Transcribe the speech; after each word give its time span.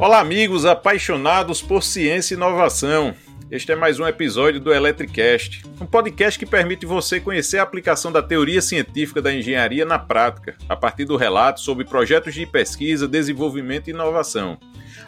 Olá, 0.00 0.18
amigos 0.18 0.64
apaixonados 0.64 1.60
por 1.60 1.82
ciência 1.82 2.32
e 2.32 2.36
inovação. 2.38 3.14
Este 3.50 3.72
é 3.72 3.76
mais 3.76 4.00
um 4.00 4.06
episódio 4.06 4.58
do 4.58 4.72
Electricast, 4.72 5.62
um 5.78 5.84
podcast 5.84 6.38
que 6.38 6.46
permite 6.46 6.86
você 6.86 7.20
conhecer 7.20 7.58
a 7.58 7.62
aplicação 7.64 8.10
da 8.10 8.22
teoria 8.22 8.62
científica 8.62 9.20
da 9.20 9.30
engenharia 9.30 9.84
na 9.84 9.98
prática, 9.98 10.56
a 10.66 10.74
partir 10.74 11.04
do 11.04 11.18
relato 11.18 11.60
sobre 11.60 11.84
projetos 11.84 12.32
de 12.32 12.46
pesquisa, 12.46 13.06
desenvolvimento 13.06 13.88
e 13.88 13.90
inovação. 13.90 14.58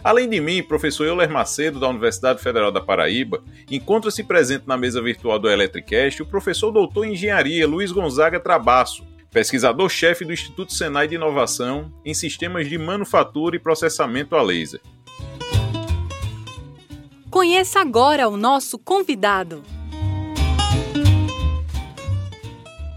Além 0.05 0.29
de 0.29 0.43
mim, 0.43 0.63
professor 0.63 1.07
Euler 1.07 1.31
Macedo, 1.31 1.81
da 1.81 1.89
Universidade 1.89 2.43
Federal 2.43 2.71
da 2.71 2.83
Paraíba, 2.83 3.43
encontra-se 3.71 4.23
presente 4.23 4.69
na 4.69 4.77
mesa 4.77 5.01
virtual 5.01 5.39
do 5.39 5.49
Electricast 5.49 6.21
o 6.21 6.27
professor 6.27 6.71
doutor 6.71 7.07
em 7.07 7.15
engenharia 7.15 7.67
Luiz 7.67 7.91
Gonzaga 7.91 8.39
Trabasso, 8.39 9.03
pesquisador-chefe 9.33 10.25
do 10.25 10.33
Instituto 10.33 10.73
Senai 10.73 11.09
de 11.09 11.15
Inovação 11.15 11.93
em 12.05 12.15
Sistemas 12.15 12.69
de 12.69 12.79
Manufatura 12.79 13.57
e 13.57 13.59
Processamento 13.59 14.37
a 14.37 14.43
Laser. 14.43 14.81
Conheça 17.31 17.81
agora 17.81 18.29
o 18.29 18.37
nosso 18.37 18.79
convidado. 18.79 19.63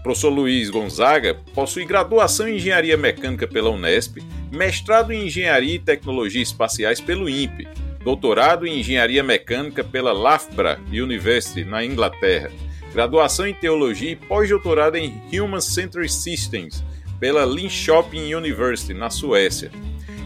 professor 0.06 0.28
Luiz 0.28 0.70
Gonzaga 0.70 1.34
possui 1.52 1.84
graduação 1.84 2.48
em 2.48 2.56
Engenharia 2.56 2.96
Mecânica 2.96 3.44
pela 3.44 3.70
Unesp, 3.70 4.18
mestrado 4.52 5.12
em 5.12 5.26
Engenharia 5.26 5.74
e 5.74 5.80
Tecnologia 5.80 6.40
Espaciais 6.40 7.00
pelo 7.00 7.28
INPE, 7.28 7.66
doutorado 8.04 8.64
em 8.68 8.78
Engenharia 8.78 9.24
Mecânica 9.24 9.82
pela 9.82 10.12
Loughborough 10.12 10.78
University, 10.92 11.64
na 11.64 11.84
Inglaterra, 11.84 12.52
graduação 12.92 13.46
em 13.46 13.54
Teologia 13.54 14.12
e 14.12 14.16
pós-doutorado 14.16 14.96
em 14.96 15.20
Human 15.32 15.60
Centered 15.60 16.12
Systems 16.12 16.82
pela 17.18 17.44
Linköping 17.44 18.34
University, 18.34 18.94
na 18.94 19.10
Suécia. 19.10 19.70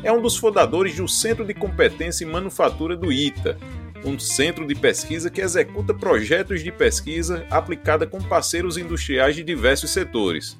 É 0.02 0.10
um 0.10 0.20
dos 0.20 0.36
fundadores 0.36 0.96
do 0.96 1.06
Centro 1.06 1.44
de 1.44 1.54
Competência 1.54 2.24
em 2.24 2.28
Manufatura 2.28 2.96
do 2.96 3.12
ITA, 3.12 3.58
um 4.04 4.18
centro 4.18 4.66
de 4.66 4.74
pesquisa 4.74 5.30
que 5.30 5.40
executa 5.40 5.92
projetos 5.92 6.62
de 6.62 6.72
pesquisa 6.72 7.46
aplicada 7.50 8.06
com 8.06 8.18
parceiros 8.18 8.78
industriais 8.78 9.36
de 9.36 9.42
diversos 9.42 9.90
setores. 9.90 10.56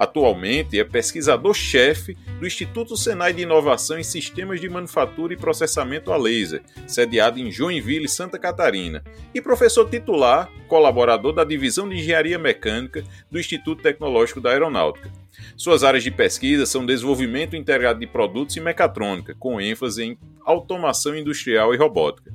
Atualmente 0.00 0.80
é 0.80 0.82
pesquisador-chefe 0.82 2.16
do 2.38 2.46
Instituto 2.46 2.96
Senai 2.96 3.34
de 3.34 3.42
Inovação 3.42 3.98
em 3.98 4.02
Sistemas 4.02 4.58
de 4.58 4.66
Manufatura 4.66 5.34
e 5.34 5.36
Processamento 5.36 6.10
a 6.10 6.16
Laser, 6.16 6.62
sediado 6.86 7.38
em 7.38 7.50
Joinville, 7.50 8.08
Santa 8.08 8.38
Catarina, 8.38 9.04
e 9.34 9.42
professor 9.42 9.90
titular, 9.90 10.50
colaborador 10.68 11.34
da 11.34 11.44
Divisão 11.44 11.86
de 11.86 11.96
Engenharia 11.96 12.38
Mecânica 12.38 13.04
do 13.30 13.38
Instituto 13.38 13.82
Tecnológico 13.82 14.40
da 14.40 14.52
Aeronáutica. 14.52 15.12
Suas 15.54 15.84
áreas 15.84 16.02
de 16.02 16.10
pesquisa 16.10 16.64
são 16.64 16.86
desenvolvimento 16.86 17.54
integrado 17.54 18.00
de 18.00 18.06
produtos 18.06 18.56
e 18.56 18.60
mecatrônica, 18.60 19.36
com 19.38 19.60
ênfase 19.60 20.02
em 20.02 20.18
automação 20.46 21.14
industrial 21.14 21.74
e 21.74 21.76
robótica. 21.76 22.32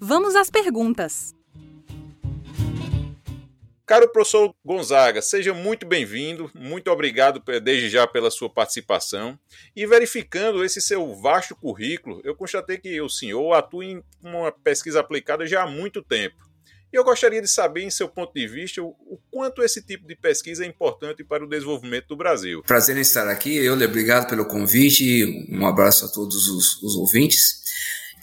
Vamos 0.00 0.34
às 0.34 0.50
perguntas. 0.50 1.32
Caro 3.86 4.10
professor 4.10 4.54
Gonzaga, 4.64 5.20
seja 5.20 5.52
muito 5.52 5.84
bem-vindo, 5.84 6.50
muito 6.54 6.90
obrigado 6.90 7.42
desde 7.60 7.90
já 7.90 8.06
pela 8.06 8.30
sua 8.30 8.48
participação. 8.48 9.38
E 9.76 9.86
verificando 9.86 10.64
esse 10.64 10.80
seu 10.80 11.14
vasto 11.14 11.54
currículo, 11.54 12.22
eu 12.24 12.34
constatei 12.34 12.78
que 12.78 12.98
o 13.02 13.10
senhor 13.10 13.52
atua 13.52 13.84
em 13.84 14.02
uma 14.22 14.50
pesquisa 14.50 15.00
aplicada 15.00 15.46
já 15.46 15.64
há 15.64 15.66
muito 15.66 16.02
tempo. 16.02 16.36
E 16.90 16.96
eu 16.96 17.04
gostaria 17.04 17.42
de 17.42 17.48
saber, 17.48 17.82
em 17.82 17.90
seu 17.90 18.08
ponto 18.08 18.32
de 18.32 18.46
vista, 18.48 18.80
o, 18.80 19.20
quanto 19.30 19.62
esse 19.62 19.82
tipo 19.82 20.06
de 20.06 20.16
pesquisa 20.16 20.64
é 20.64 20.66
importante 20.66 21.22
para 21.22 21.44
o 21.44 21.48
desenvolvimento 21.48 22.06
do 22.06 22.16
Brasil. 22.16 22.62
Prazer 22.62 22.96
em 22.96 23.00
estar 23.00 23.28
aqui, 23.28 23.54
eu 23.54 23.74
obrigado 23.74 24.30
pelo 24.30 24.46
convite, 24.46 25.46
um 25.50 25.66
abraço 25.66 26.06
a 26.06 26.08
todos 26.08 26.48
os, 26.48 26.82
os 26.82 26.96
ouvintes. 26.96 27.62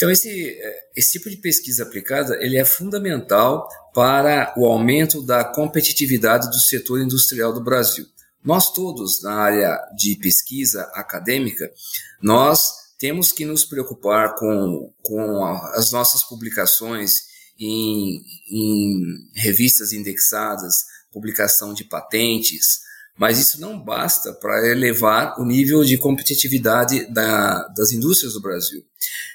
Então, 0.02 0.10
esse, 0.10 0.60
esse 0.96 1.12
tipo 1.12 1.30
de 1.30 1.38
pesquisa 1.38 1.84
aplicada 1.84 2.36
ele 2.44 2.58
é 2.58 2.66
fundamental 2.66 3.70
para 3.94 4.52
o 4.58 4.66
aumento 4.66 5.22
da 5.22 5.44
competitividade 5.44 6.50
do 6.50 6.60
setor 6.60 7.00
industrial 7.00 7.54
do 7.54 7.64
Brasil. 7.64 8.08
Nós 8.44 8.74
todos, 8.74 9.22
na 9.22 9.36
área 9.36 9.80
de 9.96 10.16
pesquisa 10.16 10.90
acadêmica, 10.96 11.72
nós 12.20 12.72
temos 12.98 13.32
que 13.32 13.46
nos 13.46 13.64
preocupar 13.64 14.34
com, 14.34 14.92
com 15.04 15.46
as 15.76 15.92
nossas 15.92 16.24
publicações 16.24 17.20
em, 17.60 18.24
em 18.50 19.30
revistas 19.36 19.94
indexadas, 19.94 20.84
publicação 21.12 21.76
de 21.76 21.84
patentes, 21.84 22.80
mas 23.22 23.38
isso 23.38 23.62
não 23.62 23.80
basta 23.80 24.34
para 24.34 24.68
elevar 24.68 25.40
o 25.40 25.46
nível 25.46 25.84
de 25.84 25.96
competitividade 25.96 27.06
da, 27.14 27.68
das 27.68 27.92
indústrias 27.92 28.34
do 28.34 28.42
Brasil. 28.42 28.84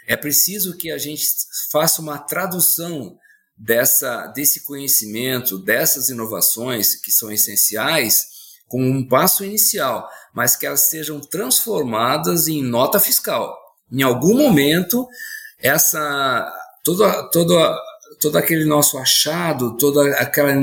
É 0.08 0.16
preciso 0.16 0.76
que 0.76 0.90
a 0.90 0.98
gente 0.98 1.24
faça 1.70 2.02
uma 2.02 2.18
tradução 2.18 3.16
dessa, 3.56 4.26
desse 4.26 4.64
conhecimento, 4.64 5.56
dessas 5.56 6.08
inovações 6.08 6.96
que 6.96 7.12
são 7.12 7.30
essenciais, 7.30 8.24
como 8.66 8.84
um 8.84 9.06
passo 9.06 9.44
inicial, 9.44 10.10
mas 10.34 10.56
que 10.56 10.66
elas 10.66 10.90
sejam 10.90 11.20
transformadas 11.20 12.48
em 12.48 12.64
nota 12.64 12.98
fiscal. 12.98 13.56
Em 13.92 14.02
algum 14.02 14.36
momento, 14.36 15.06
essa 15.60 16.52
toda, 16.82 17.30
toda, 17.30 17.78
todo 18.20 18.36
aquele 18.36 18.64
nosso 18.64 18.98
achado, 18.98 19.76
toda 19.76 20.08
aquela 20.16 20.54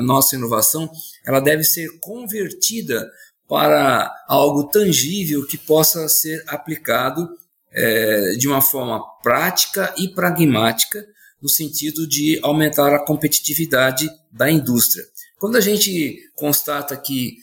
nossa 0.00 0.36
inovação, 0.36 0.90
ela 1.24 1.40
deve 1.40 1.64
ser 1.64 1.88
convertida 2.00 3.10
para 3.48 4.12
algo 4.28 4.64
tangível 4.64 5.46
que 5.46 5.58
possa 5.58 6.08
ser 6.08 6.42
aplicado 6.46 7.28
é, 7.72 8.32
de 8.32 8.46
uma 8.46 8.60
forma 8.60 9.02
prática 9.22 9.92
e 9.96 10.08
pragmática, 10.08 11.04
no 11.40 11.48
sentido 11.48 12.06
de 12.06 12.38
aumentar 12.42 12.94
a 12.94 13.04
competitividade 13.04 14.08
da 14.30 14.50
indústria. 14.50 15.04
Quando 15.38 15.56
a 15.56 15.60
gente 15.60 16.18
constata 16.34 16.96
que, 16.96 17.36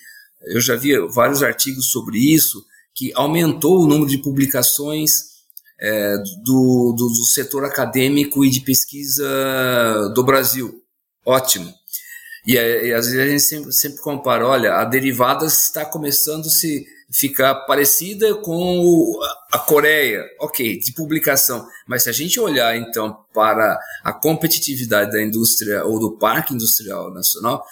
eu 0.46 0.62
já 0.62 0.75
vi 0.75 0.97
vários 1.09 1.41
artigos 1.41 1.90
sobre 1.90 2.19
isso, 2.19 2.63
que 2.94 3.12
aumentou 3.16 3.81
o 3.81 3.88
número 3.88 4.09
de 4.09 4.19
publicações 4.19 5.36
é, 5.79 6.17
do, 6.43 6.93
do, 6.97 7.07
do, 7.07 7.25
setor 7.25 7.63
acadêmico 7.63 8.43
e 8.43 8.49
de 8.49 8.61
pesquisa 8.61 9.27
do 10.15 10.23
Brasil. 10.23 10.83
Ótimo. 11.25 11.71
E, 12.45 12.53
e 12.55 12.93
às 12.93 13.07
vezes 13.07 13.19
a 13.19 13.27
gente 13.27 13.43
sempre, 13.43 13.73
sempre 13.73 14.01
compara, 14.01 14.47
olha, 14.47 14.75
a 14.75 14.85
Derivadas 14.85 15.63
está 15.63 15.85
começando 15.85 16.45
a 16.45 16.49
se 16.49 16.87
ficar 17.11 17.55
parecida 17.66 18.35
com 18.35 19.19
a 19.51 19.59
Coreia, 19.59 20.23
ok, 20.39 20.79
de 20.79 20.93
publicação. 20.93 21.67
Mas 21.85 22.03
se 22.03 22.09
a 22.09 22.13
gente 22.13 22.39
olhar 22.39 22.75
então 22.75 23.17
para 23.33 23.79
a 24.03 24.11
competitividade 24.11 25.11
da 25.11 25.21
indústria 25.21 25.85
ou 25.85 25.99
do 25.99 26.17
parque 26.17 26.53
industrial 26.53 27.13
nacional, 27.13 27.66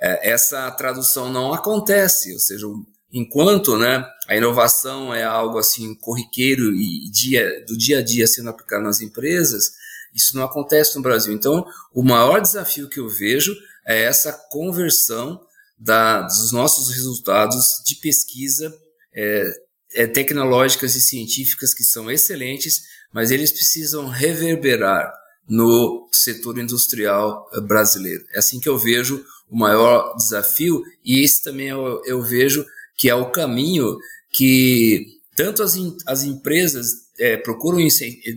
é, 0.00 0.30
essa 0.30 0.70
tradução 0.72 1.30
não 1.30 1.52
acontece. 1.52 2.32
Ou 2.32 2.38
seja, 2.38 2.66
enquanto 3.12 3.76
né, 3.76 4.04
a 4.28 4.36
inovação 4.36 5.14
é 5.14 5.24
algo 5.24 5.58
assim 5.58 5.94
corriqueiro 5.94 6.70
e 6.74 7.10
dia, 7.10 7.64
do 7.66 7.76
dia 7.76 8.00
a 8.00 8.02
dia 8.02 8.26
sendo 8.26 8.50
aplicado 8.50 8.84
nas 8.84 9.00
empresas, 9.00 9.72
isso 10.14 10.36
não 10.36 10.44
acontece 10.44 10.96
no 10.96 11.02
Brasil. 11.02 11.32
Então, 11.32 11.64
o 11.94 12.02
maior 12.02 12.40
desafio 12.40 12.90
que 12.90 13.00
eu 13.00 13.08
vejo 13.08 13.56
é 13.86 14.02
essa 14.02 14.32
conversão 14.50 15.40
da, 15.78 16.22
dos 16.22 16.52
nossos 16.52 16.94
resultados 16.94 17.82
de 17.86 17.94
pesquisa 17.94 18.70
é, 19.14 19.50
é, 19.94 20.06
tecnológicas 20.06 20.94
e 20.94 21.00
científicas 21.00 21.72
que 21.72 21.82
são 21.82 22.10
excelentes, 22.10 22.82
mas 23.10 23.30
eles 23.30 23.50
precisam 23.50 24.08
reverberar 24.08 25.10
no 25.48 26.06
setor 26.12 26.58
industrial 26.58 27.48
eh, 27.54 27.60
brasileiro. 27.62 28.22
É 28.34 28.38
assim 28.38 28.60
que 28.60 28.68
eu 28.68 28.76
vejo 28.76 29.24
o 29.48 29.56
maior 29.56 30.14
desafio 30.14 30.82
e 31.02 31.24
esse 31.24 31.42
também 31.42 31.68
eu, 31.68 32.02
eu 32.04 32.22
vejo 32.22 32.66
que 32.98 33.08
é 33.08 33.14
o 33.14 33.30
caminho 33.30 33.96
que 34.30 35.06
tanto 35.36 35.62
as, 35.62 35.76
as 36.06 36.24
empresas 36.24 36.86
é, 37.18 37.36
procuram 37.36 37.78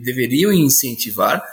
deveriam 0.04 0.52
incentivar 0.52 1.44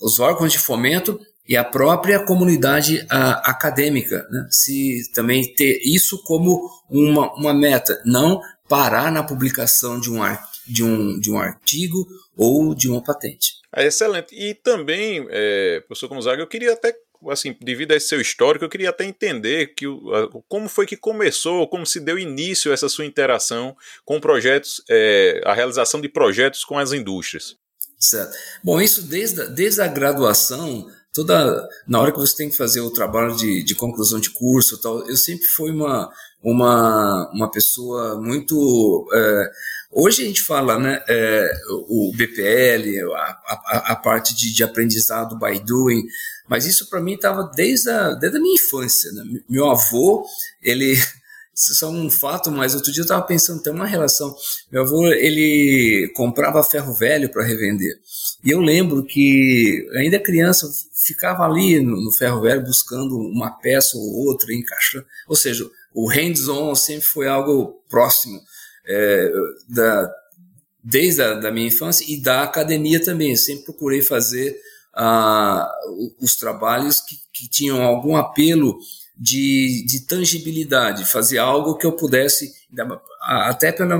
os 0.00 0.18
órgãos 0.20 0.52
de 0.52 0.58
fomento 0.58 1.18
e 1.48 1.56
a 1.56 1.64
própria 1.64 2.24
comunidade 2.24 3.04
a, 3.08 3.50
acadêmica, 3.50 4.26
né? 4.30 4.46
se 4.50 5.10
também 5.14 5.54
ter 5.54 5.80
isso 5.82 6.22
como 6.24 6.70
uma, 6.90 7.32
uma 7.34 7.54
meta, 7.54 8.00
não 8.04 8.40
parar 8.68 9.10
na 9.10 9.22
publicação 9.22 9.98
de 9.98 10.10
um, 10.10 10.20
de, 10.66 10.84
um, 10.84 11.18
de 11.18 11.30
um 11.30 11.38
artigo 11.38 12.06
ou 12.36 12.74
de 12.74 12.88
uma 12.88 13.02
patente. 13.02 13.54
É 13.74 13.86
excelente. 13.86 14.34
E 14.34 14.54
também, 14.54 15.26
é, 15.30 15.80
professor 15.86 16.08
Gonzaga, 16.08 16.42
eu 16.42 16.46
queria 16.46 16.72
até 16.74 16.94
assim, 17.28 17.56
devido 17.60 17.92
a 17.92 17.96
esse 17.96 18.08
seu 18.08 18.20
histórico, 18.20 18.64
eu 18.64 18.68
queria 18.68 18.90
até 18.90 19.04
entender 19.04 19.74
que, 19.74 19.86
como 20.48 20.68
foi 20.68 20.86
que 20.86 20.96
começou, 20.96 21.68
como 21.68 21.86
se 21.86 22.00
deu 22.00 22.18
início 22.18 22.72
essa 22.72 22.88
sua 22.88 23.04
interação 23.04 23.76
com 24.04 24.20
projetos, 24.20 24.82
é, 24.88 25.40
a 25.44 25.54
realização 25.54 26.00
de 26.00 26.08
projetos 26.08 26.64
com 26.64 26.78
as 26.78 26.92
indústrias. 26.92 27.56
Certo. 27.98 28.36
Bom, 28.62 28.80
isso 28.80 29.02
desde, 29.02 29.48
desde 29.50 29.80
a 29.80 29.88
graduação 29.88 30.86
toda 31.12 31.68
na 31.86 32.00
hora 32.00 32.12
que 32.12 32.18
você 32.18 32.36
tem 32.36 32.48
que 32.48 32.56
fazer 32.56 32.80
o 32.80 32.92
trabalho 32.92 33.34
de, 33.34 33.64
de 33.64 33.74
conclusão 33.74 34.20
de 34.20 34.30
curso 34.30 34.80
tal 34.80 35.04
eu 35.08 35.16
sempre 35.16 35.46
fui 35.48 35.70
uma 35.72 36.08
uma 36.42 37.30
uma 37.32 37.50
pessoa 37.50 38.20
muito 38.20 39.08
é, 39.12 39.50
hoje 39.90 40.22
a 40.22 40.26
gente 40.26 40.42
fala 40.42 40.78
né 40.78 41.02
é, 41.08 41.50
o 41.88 42.12
BPL 42.14 43.12
a, 43.12 43.38
a, 43.46 43.92
a 43.92 43.96
parte 43.96 44.34
de, 44.34 44.52
de, 44.52 44.62
aprendizado 44.62 45.38
by 45.38 45.58
doing 45.60 46.06
mas 46.48 46.64
isso 46.66 46.88
para 46.88 47.00
mim 47.00 47.14
estava 47.14 47.50
desde 47.54 47.90
a, 47.90 48.14
desde 48.14 48.38
a 48.38 48.40
minha 48.40 48.54
infância 48.54 49.10
né? 49.12 49.40
meu 49.48 49.68
avô 49.68 50.24
ele 50.62 50.96
isso 51.58 51.72
é 51.72 51.74
só 51.74 51.90
um 51.90 52.08
fato, 52.08 52.52
mas 52.52 52.72
outro 52.76 52.92
dia 52.92 53.00
eu 53.00 53.04
estava 53.04 53.22
pensando, 53.22 53.60
tem 53.60 53.72
uma 53.72 53.84
relação. 53.84 54.32
Meu 54.70 54.82
avô, 54.82 55.08
ele 55.08 56.08
comprava 56.14 56.62
ferro 56.62 56.94
velho 56.94 57.28
para 57.32 57.44
revender. 57.44 57.98
E 58.44 58.50
eu 58.50 58.60
lembro 58.60 59.04
que, 59.04 59.84
ainda 59.96 60.20
criança, 60.20 60.70
ficava 61.04 61.44
ali 61.44 61.80
no, 61.80 62.00
no 62.00 62.12
ferro 62.12 62.42
velho 62.42 62.62
buscando 62.62 63.16
uma 63.16 63.50
peça 63.50 63.96
ou 63.96 64.26
outra, 64.26 64.54
encaixando. 64.54 65.04
Ou 65.26 65.34
seja, 65.34 65.68
o 65.94 66.08
hands-on 66.08 66.74
sempre 66.74 67.06
foi 67.06 67.28
algo 67.28 67.82
próximo 67.88 68.40
é, 68.86 69.32
da, 69.68 70.12
desde 70.82 71.22
a 71.22 71.34
da 71.34 71.50
minha 71.50 71.68
infância 71.68 72.04
e 72.08 72.20
da 72.20 72.42
academia 72.42 73.02
também. 73.02 73.30
Eu 73.30 73.36
sempre 73.36 73.64
procurei 73.64 74.02
fazer 74.02 74.56
ah, 74.94 75.70
os 76.20 76.36
trabalhos 76.36 77.00
que, 77.00 77.16
que 77.32 77.48
tinham 77.48 77.82
algum 77.82 78.16
apelo 78.16 78.78
de, 79.16 79.84
de 79.86 80.06
tangibilidade, 80.06 81.04
fazer 81.04 81.38
algo 81.38 81.76
que 81.76 81.84
eu 81.84 81.92
pudesse, 81.92 82.52
até 83.20 83.72
pela, 83.72 83.98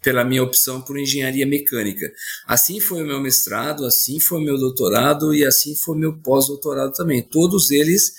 pela 0.00 0.24
minha 0.24 0.42
opção 0.42 0.80
por 0.80 0.98
engenharia 0.98 1.44
mecânica. 1.44 2.10
Assim 2.46 2.78
foi 2.78 3.02
o 3.02 3.06
meu 3.06 3.20
mestrado, 3.20 3.84
assim 3.84 4.20
foi 4.20 4.38
o 4.38 4.44
meu 4.44 4.56
doutorado 4.56 5.34
e 5.34 5.44
assim 5.44 5.74
foi 5.74 5.96
o 5.96 5.98
meu 5.98 6.16
pós-doutorado 6.18 6.92
também. 6.92 7.22
Todos 7.22 7.70
eles 7.72 8.12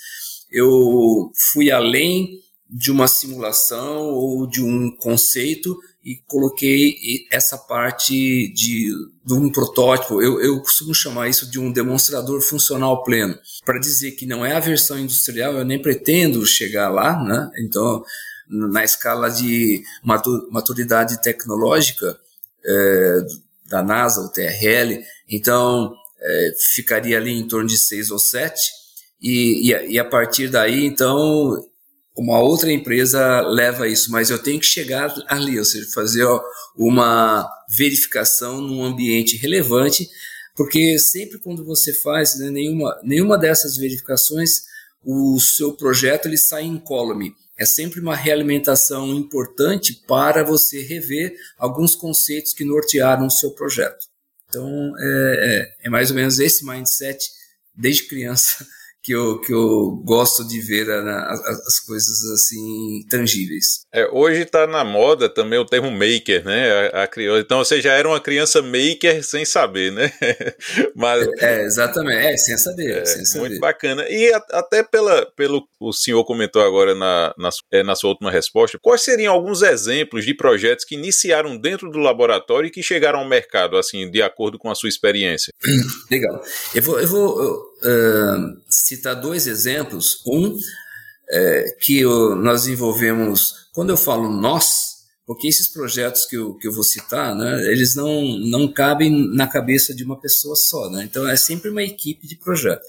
eu 0.52 1.32
fui 1.34 1.70
além 1.70 2.43
de 2.68 2.90
uma 2.90 3.06
simulação 3.06 4.06
ou 4.10 4.46
de 4.46 4.62
um 4.62 4.90
conceito 4.96 5.76
e 6.04 6.16
coloquei 6.26 6.96
essa 7.30 7.56
parte 7.56 8.52
de, 8.52 8.92
de 9.24 9.32
um 9.32 9.50
protótipo, 9.50 10.20
eu, 10.20 10.40
eu 10.40 10.60
costumo 10.60 10.94
chamar 10.94 11.28
isso 11.28 11.50
de 11.50 11.58
um 11.58 11.72
demonstrador 11.72 12.42
funcional 12.42 13.02
pleno, 13.02 13.38
para 13.64 13.78
dizer 13.78 14.12
que 14.12 14.26
não 14.26 14.44
é 14.44 14.52
a 14.52 14.60
versão 14.60 14.98
industrial, 14.98 15.54
eu 15.54 15.64
nem 15.64 15.80
pretendo 15.80 16.44
chegar 16.44 16.90
lá, 16.90 17.22
né? 17.22 17.50
Então, 17.58 18.04
na 18.46 18.84
escala 18.84 19.30
de 19.30 19.82
maturidade 20.50 21.22
tecnológica 21.22 22.18
é, 22.64 23.26
da 23.66 23.82
NASA, 23.82 24.20
o 24.20 24.30
TRL, 24.30 25.02
então 25.28 25.94
é, 26.20 26.54
ficaria 26.74 27.16
ali 27.16 27.32
em 27.32 27.48
torno 27.48 27.68
de 27.68 27.78
seis 27.78 28.10
ou 28.10 28.18
sete, 28.18 28.70
e, 29.22 29.70
e, 29.72 29.92
e 29.92 29.98
a 29.98 30.04
partir 30.04 30.48
daí, 30.48 30.84
então, 30.84 31.56
uma 32.16 32.38
outra 32.38 32.72
empresa 32.72 33.40
leva 33.40 33.88
isso, 33.88 34.10
mas 34.10 34.30
eu 34.30 34.38
tenho 34.38 34.60
que 34.60 34.66
chegar 34.66 35.12
ali, 35.26 35.58
ou 35.58 35.64
seja, 35.64 35.90
fazer 35.92 36.26
uma 36.76 37.50
verificação 37.76 38.60
num 38.60 38.84
ambiente 38.84 39.36
relevante, 39.36 40.08
porque 40.54 40.96
sempre 40.98 41.38
quando 41.38 41.64
você 41.64 41.92
faz 41.92 42.38
né, 42.38 42.50
nenhuma, 42.50 43.00
nenhuma 43.02 43.36
dessas 43.36 43.76
verificações, 43.76 44.62
o 45.04 45.40
seu 45.40 45.72
projeto 45.72 46.26
ele 46.26 46.38
sai 46.38 46.62
incólume. 46.62 47.34
É 47.58 47.64
sempre 47.64 48.00
uma 48.00 48.16
realimentação 48.16 49.12
importante 49.14 50.02
para 50.06 50.44
você 50.44 50.82
rever 50.82 51.34
alguns 51.58 51.94
conceitos 51.94 52.52
que 52.52 52.64
nortearam 52.64 53.26
o 53.26 53.30
seu 53.30 53.50
projeto. 53.50 54.06
Então, 54.48 54.68
é, 54.98 55.74
é, 55.82 55.86
é 55.86 55.90
mais 55.90 56.10
ou 56.10 56.16
menos 56.16 56.38
esse 56.38 56.64
mindset 56.64 57.28
desde 57.74 58.04
criança 58.04 58.64
que 59.04 59.12
eu, 59.12 59.38
que 59.38 59.52
eu 59.52 60.00
gosto 60.02 60.48
de 60.48 60.58
ver 60.60 60.86
né, 60.86 61.24
as, 61.28 61.40
as, 61.66 61.80
coisas 61.80 62.24
assim 62.32 63.04
tangíveis. 63.10 63.84
É, 63.92 64.08
hoje 64.10 64.40
está 64.40 64.66
na 64.66 64.82
moda 64.82 65.28
também 65.28 65.58
o 65.58 65.66
termo 65.66 65.90
maker, 65.90 66.42
né? 66.42 66.88
A, 66.88 67.02
a. 67.02 67.38
Então 67.38 67.58
você 67.58 67.82
já 67.82 67.92
era 67.92 68.08
uma 68.08 68.18
criança 68.18 68.62
maker 68.62 69.22
sem 69.22 69.44
saber, 69.44 69.92
né? 69.92 70.10
Mas, 70.96 71.28
é, 71.38 71.64
exatamente, 71.64 72.26
é, 72.26 72.36
sem 72.38 72.56
saber, 72.56 73.02
é, 73.02 73.04
sem 73.04 73.26
saber. 73.26 73.48
Muito 73.48 73.60
bacana. 73.60 74.08
E 74.08 74.32
a, 74.32 74.38
até 74.52 74.82
pela, 74.82 75.26
pelo 75.36 75.68
o 75.88 75.92
senhor 75.92 76.24
comentou 76.24 76.62
agora 76.62 76.94
na, 76.94 77.34
na, 77.38 77.50
é, 77.72 77.82
na 77.82 77.94
sua 77.94 78.10
última 78.10 78.30
resposta, 78.30 78.78
quais 78.80 79.02
seriam 79.02 79.32
alguns 79.32 79.62
exemplos 79.62 80.24
de 80.24 80.34
projetos 80.34 80.84
que 80.84 80.94
iniciaram 80.94 81.56
dentro 81.56 81.90
do 81.90 81.98
laboratório 81.98 82.68
e 82.68 82.70
que 82.70 82.82
chegaram 82.82 83.20
ao 83.20 83.28
mercado, 83.28 83.76
assim, 83.76 84.10
de 84.10 84.22
acordo 84.22 84.58
com 84.58 84.70
a 84.70 84.74
sua 84.74 84.88
experiência? 84.88 85.52
Legal. 86.10 86.42
Eu 86.74 86.82
vou, 86.82 87.00
eu 87.00 87.08
vou 87.08 87.58
uh, 87.58 88.62
citar 88.68 89.14
dois 89.14 89.46
exemplos. 89.46 90.22
Um, 90.26 90.56
é, 91.30 91.76
que 91.80 92.00
eu, 92.00 92.36
nós 92.36 92.62
desenvolvemos, 92.62 93.68
quando 93.72 93.90
eu 93.90 93.96
falo 93.96 94.30
nós, 94.30 94.94
porque 95.26 95.48
esses 95.48 95.68
projetos 95.68 96.26
que 96.26 96.36
eu, 96.36 96.54
que 96.54 96.68
eu 96.68 96.72
vou 96.72 96.84
citar, 96.84 97.34
né, 97.34 97.72
eles 97.72 97.94
não, 97.94 98.22
não 98.38 98.70
cabem 98.70 99.10
na 99.34 99.46
cabeça 99.46 99.94
de 99.94 100.04
uma 100.04 100.20
pessoa 100.20 100.54
só, 100.54 100.90
né, 100.90 101.04
então 101.04 101.26
é 101.28 101.36
sempre 101.36 101.70
uma 101.70 101.82
equipe 101.82 102.26
de 102.26 102.36
projeto. 102.36 102.84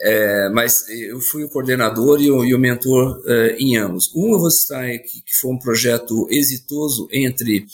É, 0.00 0.48
mas 0.50 0.88
eu 0.88 1.20
fui 1.20 1.44
o 1.44 1.48
coordenador 1.48 2.20
e 2.20 2.30
o, 2.30 2.44
e 2.44 2.54
o 2.54 2.58
mentor 2.58 3.22
é, 3.26 3.56
em 3.58 3.76
ambos. 3.76 4.12
Um 4.14 4.32
eu 4.32 4.40
vou 4.40 4.50
citar 4.50 4.84
aqui, 4.84 5.22
que 5.22 5.34
foi 5.34 5.52
um 5.52 5.58
projeto 5.58 6.26
exitoso 6.30 7.08
entre 7.12 7.66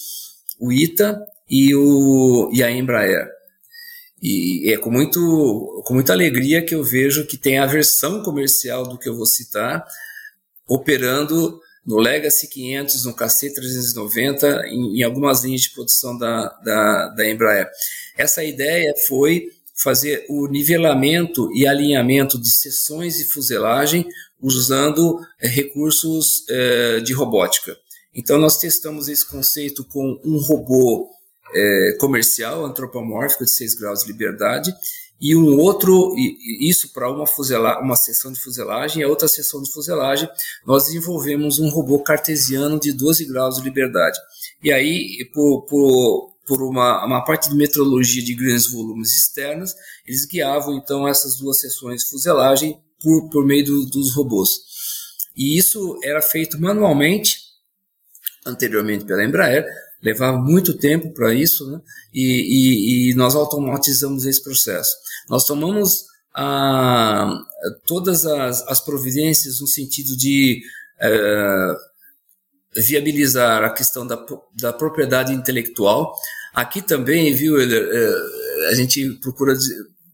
o 0.59 0.71
ITA 0.71 1.19
e, 1.49 1.75
o, 1.75 2.51
e 2.53 2.63
a 2.63 2.71
Embraer. 2.71 3.29
E 4.23 4.71
é 4.71 4.77
com, 4.77 4.91
muito, 4.91 5.83
com 5.87 5.95
muita 5.95 6.13
alegria 6.13 6.63
que 6.63 6.75
eu 6.75 6.85
vejo 6.85 7.27
que 7.27 7.39
tem 7.39 7.59
a 7.59 7.65
versão 7.65 8.23
comercial 8.23 8.87
do 8.87 8.99
que 8.99 9.09
eu 9.09 9.17
vou 9.17 9.25
citar 9.25 9.85
operando 10.69 11.59
no 11.87 11.99
Legacy 11.99 12.49
500, 12.49 13.05
no 13.07 13.15
KC390, 13.15 14.65
em, 14.67 14.99
em 14.99 15.03
algumas 15.03 15.43
linhas 15.43 15.63
de 15.63 15.71
produção 15.71 16.17
da, 16.17 16.49
da, 16.63 17.09
da 17.09 17.29
Embraer. 17.29 17.69
Essa 18.17 18.45
ideia 18.45 18.95
foi 19.09 19.49
fazer 19.83 20.27
o 20.29 20.47
nivelamento 20.47 21.51
e 21.53 21.67
alinhamento 21.67 22.39
de 22.39 22.51
seções 22.51 23.19
e 23.21 23.25
fuselagem 23.25 24.07
usando 24.41 25.19
é, 25.41 25.49
recursos 25.49 26.45
é, 26.49 27.01
de 27.01 27.13
robótica. 27.13 27.77
Então, 28.15 28.39
nós 28.39 28.59
testamos 28.59 29.09
esse 29.09 29.27
conceito 29.27 29.85
com 29.85 30.21
um 30.25 30.39
robô 30.39 31.09
é, 31.55 31.97
comercial 31.99 32.65
antropomórfico 32.65 33.45
de 33.45 33.51
6 33.51 33.75
graus 33.75 34.01
de 34.01 34.13
liberdade 34.13 34.73
e 35.21 35.37
um 35.37 35.59
outro, 35.59 36.15
isso 36.61 36.95
para 36.95 37.11
uma 37.11 37.27
uma 37.83 37.95
seção 37.95 38.33
de 38.33 38.41
fuselagem, 38.41 39.03
e 39.03 39.05
a 39.05 39.09
outra 39.09 39.29
seção 39.29 39.63
de 39.63 39.71
fuselagem, 39.71 40.27
nós 40.67 40.87
desenvolvemos 40.87 41.59
um 41.59 41.69
robô 41.69 41.99
cartesiano 41.99 42.81
de 42.81 42.91
12 42.91 43.27
graus 43.27 43.57
de 43.57 43.63
liberdade. 43.63 44.19
E 44.63 44.73
aí, 44.73 45.29
por, 45.35 45.67
por, 45.67 46.30
por 46.47 46.63
uma, 46.63 47.05
uma 47.05 47.25
parte 47.25 47.49
de 47.49 47.55
metrologia 47.55 48.23
de 48.23 48.35
grandes 48.35 48.71
volumes 48.71 49.15
externos, 49.15 49.75
eles 50.07 50.27
guiavam 50.27 50.77
então 50.77 51.07
essas 51.07 51.37
duas 51.37 51.61
seções 51.61 52.03
de 52.03 52.11
fuselagem 52.11 52.81
por, 53.03 53.31
por 53.31 53.45
meio 53.47 53.65
do, 53.65 53.87
dos 53.87 54.15
robôs. 54.15 54.51
E 55.37 55.57
isso 55.57 55.99
era 56.03 56.21
feito 56.21 56.61
manualmente, 56.61 57.39
anteriormente 58.45 59.05
pela 59.05 59.25
Embraer, 59.25 59.67
levava 60.03 60.39
muito 60.39 60.75
tempo 60.75 61.13
para 61.13 61.33
isso, 61.35 61.71
né? 61.71 61.81
E, 62.13 62.23
e, 62.23 63.11
e, 63.11 63.15
nós 63.15 63.35
automatizamos 63.35 64.25
esse 64.25 64.43
processo. 64.43 64.97
Nós 65.29 65.45
tomamos 65.45 66.07
todas 67.87 68.25
as, 68.25 68.63
as, 68.67 68.81
providências 68.81 69.61
no 69.61 69.67
sentido 69.67 70.17
de 70.17 70.63
eh, 71.01 71.75
viabilizar 72.75 73.65
a 73.65 73.71
questão 73.71 74.07
da, 74.07 74.25
da 74.61 74.73
propriedade 74.73 75.33
intelectual. 75.33 76.15
Aqui 76.55 76.83
também, 76.83 77.33
viu, 77.33 77.61
eh, 77.61 78.69
a 78.71 78.75
gente 78.75 79.19
procura 79.21 79.55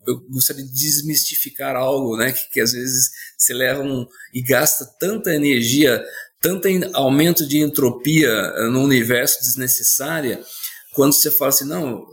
eu 0.07 0.21
gostaria 0.31 0.65
de 0.65 0.73
desmistificar 0.73 1.75
algo, 1.75 2.17
né, 2.17 2.31
que, 2.31 2.49
que 2.51 2.61
às 2.61 2.71
vezes 2.71 3.11
se 3.37 3.53
leva 3.53 3.83
um, 3.83 4.07
e 4.33 4.41
gasta 4.41 4.85
tanta 5.01 5.35
energia 5.35 6.01
tanto 6.41 6.69
aumento 6.93 7.47
de 7.47 7.59
entropia 7.59 8.29
eh, 8.29 8.69
no 8.69 8.83
universo 8.83 9.41
desnecessária, 9.41 10.41
quando 10.93 11.13
você 11.13 11.31
fala 11.31 11.49
assim, 11.49 11.65
não, 11.65 12.07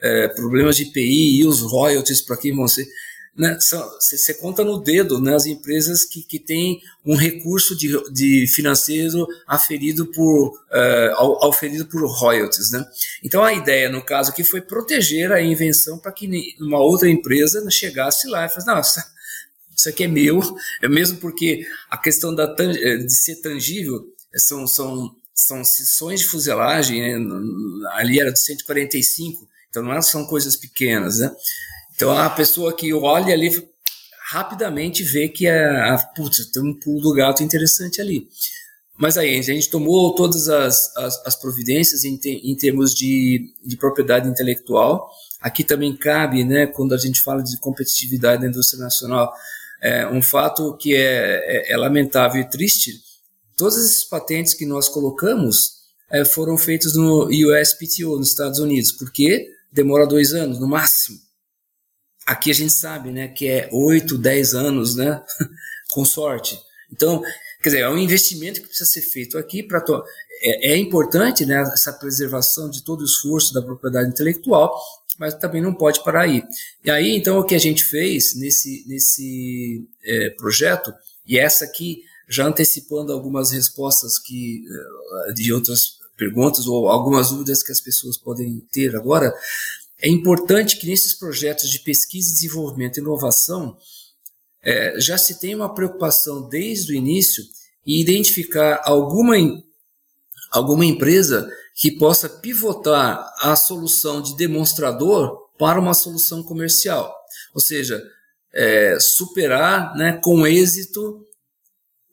é, 0.00 0.28
problemas 0.28 0.76
de 0.76 0.84
IPI 0.84 1.40
e 1.40 1.46
os 1.46 1.60
royalties 1.60 2.22
para 2.22 2.36
quem 2.36 2.54
vão 2.54 2.68
ser. 2.68 2.86
Né, 3.36 3.56
você 3.58 4.34
conta 4.34 4.64
no 4.64 4.82
dedo 4.82 5.20
né, 5.20 5.34
as 5.34 5.46
empresas 5.46 6.04
que, 6.04 6.22
que 6.22 6.38
têm 6.38 6.80
um 7.06 7.14
recurso 7.14 7.76
de, 7.76 7.88
de 8.12 8.46
financeiro 8.48 9.26
aferido 9.46 10.06
por, 10.06 10.60
é, 10.70 11.12
auferido 11.14 11.86
por 11.86 12.04
royalties. 12.06 12.70
Né? 12.70 12.84
Então 13.22 13.42
a 13.42 13.54
ideia, 13.54 13.88
no 13.88 14.02
caso 14.02 14.30
aqui, 14.30 14.42
foi 14.42 14.60
proteger 14.60 15.32
a 15.32 15.40
invenção 15.40 15.98
para 15.98 16.12
que 16.12 16.28
uma 16.60 16.80
outra 16.80 17.08
empresa 17.08 17.64
chegasse 17.70 18.28
lá 18.28 18.44
e 18.44 18.48
falasse, 18.48 18.66
não, 18.66 18.80
isso 19.80 19.88
aqui 19.88 20.04
é 20.04 20.08
meu, 20.08 20.40
é 20.82 20.88
mesmo 20.88 21.18
porque 21.18 21.66
a 21.90 21.96
questão 21.96 22.34
da, 22.34 22.54
eh, 22.58 22.96
de 22.98 23.14
ser 23.14 23.36
tangível 23.36 24.04
são, 24.36 24.66
são, 24.66 25.16
são 25.34 26.14
de 26.14 26.26
fuselagem, 26.26 27.18
né? 27.18 27.36
ali 27.92 28.20
era 28.20 28.30
de 28.30 28.38
145, 28.38 29.48
então 29.70 29.82
não 29.82 30.02
são 30.02 30.26
coisas 30.26 30.54
pequenas, 30.54 31.20
né? 31.20 31.34
Então 32.00 32.16
a 32.16 32.30
pessoa 32.30 32.74
que 32.74 32.94
olha 32.94 33.34
ali 33.34 33.50
rapidamente 34.30 35.02
vê 35.02 35.28
que 35.28 35.46
a, 35.46 35.94
a 35.94 35.98
putz, 35.98 36.46
tem 36.46 36.62
um 36.62 36.72
pulo 36.72 36.98
do 37.02 37.12
gato 37.12 37.42
interessante 37.42 38.00
ali. 38.00 38.26
Mas 38.96 39.18
aí 39.18 39.38
a 39.38 39.42
gente 39.42 39.68
tomou 39.68 40.14
todas 40.14 40.48
as, 40.48 40.96
as, 40.96 41.26
as 41.26 41.36
providências 41.36 42.02
em, 42.04 42.16
te, 42.16 42.30
em 42.30 42.56
termos 42.56 42.94
de, 42.94 43.52
de 43.62 43.76
propriedade 43.76 44.26
intelectual. 44.26 45.10
Aqui 45.42 45.62
também 45.62 45.94
cabe, 45.94 46.42
né, 46.42 46.66
quando 46.66 46.94
a 46.94 46.96
gente 46.96 47.20
fala 47.20 47.42
de 47.42 47.58
competitividade 47.58 48.40
da 48.40 48.48
indústria 48.48 48.82
nacional, 48.82 49.30
é, 49.82 50.06
um 50.06 50.22
fato 50.22 50.74
que 50.78 50.96
é, 50.96 51.68
é, 51.68 51.72
é 51.74 51.76
lamentável 51.76 52.40
e 52.40 52.48
triste. 52.48 52.92
Todas 53.58 53.76
essas 53.76 54.04
patentes 54.04 54.54
que 54.54 54.64
nós 54.64 54.88
colocamos 54.88 55.80
é, 56.10 56.24
foram 56.24 56.56
feitos 56.56 56.96
no 56.96 57.26
USPTO, 57.26 58.16
nos 58.16 58.30
Estados 58.30 58.58
Unidos, 58.58 58.90
porque 58.90 59.50
demora 59.70 60.06
dois 60.06 60.32
anos, 60.32 60.58
no 60.58 60.66
máximo. 60.66 61.28
Aqui 62.30 62.48
a 62.52 62.54
gente 62.54 62.72
sabe, 62.72 63.10
né, 63.10 63.26
que 63.26 63.48
é 63.48 63.68
oito, 63.72 64.16
dez 64.16 64.54
anos, 64.54 64.94
né, 64.94 65.20
com 65.90 66.04
sorte. 66.04 66.56
Então, 66.92 67.20
quer 67.60 67.70
dizer, 67.70 67.80
é 67.80 67.90
um 67.90 67.98
investimento 67.98 68.60
que 68.60 68.68
precisa 68.68 68.88
ser 68.88 69.02
feito 69.02 69.36
aqui 69.36 69.64
para 69.64 69.84
é, 70.40 70.70
é, 70.70 70.76
importante, 70.76 71.44
né, 71.44 71.60
essa 71.60 71.92
preservação 71.92 72.70
de 72.70 72.84
todo 72.84 73.00
o 73.00 73.04
esforço 73.04 73.52
da 73.52 73.60
propriedade 73.60 74.10
intelectual, 74.10 74.80
mas 75.18 75.34
também 75.34 75.60
não 75.60 75.74
pode 75.74 76.04
parar 76.04 76.22
aí. 76.22 76.44
E 76.84 76.90
aí, 76.92 77.16
então, 77.16 77.36
o 77.40 77.44
que 77.44 77.56
a 77.56 77.58
gente 77.58 77.82
fez 77.82 78.36
nesse 78.36 78.84
nesse 78.86 79.84
é, 80.04 80.30
projeto 80.30 80.94
e 81.26 81.36
essa 81.36 81.64
aqui 81.64 82.04
já 82.28 82.46
antecipando 82.46 83.12
algumas 83.12 83.50
respostas 83.50 84.20
que 84.20 84.62
é, 85.26 85.32
de 85.32 85.52
outras 85.52 85.98
perguntas 86.16 86.68
ou 86.68 86.88
algumas 86.88 87.30
dúvidas 87.30 87.60
que 87.60 87.72
as 87.72 87.80
pessoas 87.80 88.16
podem 88.16 88.60
ter 88.70 88.94
agora, 88.94 89.34
é 90.02 90.08
importante 90.08 90.76
que 90.76 90.86
nesses 90.86 91.14
projetos 91.14 91.70
de 91.70 91.80
pesquisa, 91.80 92.32
desenvolvimento 92.32 92.96
e 92.96 93.00
inovação 93.00 93.76
é, 94.62 95.00
já 95.00 95.16
se 95.16 95.38
tenha 95.38 95.56
uma 95.56 95.74
preocupação 95.74 96.48
desde 96.48 96.92
o 96.92 96.96
início 96.96 97.44
e 97.86 98.00
identificar 98.00 98.82
alguma, 98.84 99.34
alguma 100.50 100.84
empresa 100.84 101.50
que 101.74 101.90
possa 101.92 102.28
pivotar 102.28 103.34
a 103.40 103.56
solução 103.56 104.20
de 104.20 104.36
demonstrador 104.36 105.48
para 105.58 105.80
uma 105.80 105.94
solução 105.94 106.42
comercial. 106.42 107.14
Ou 107.54 107.60
seja, 107.60 108.02
é, 108.52 108.98
superar 109.00 109.94
né, 109.96 110.20
com 110.22 110.46
êxito 110.46 111.26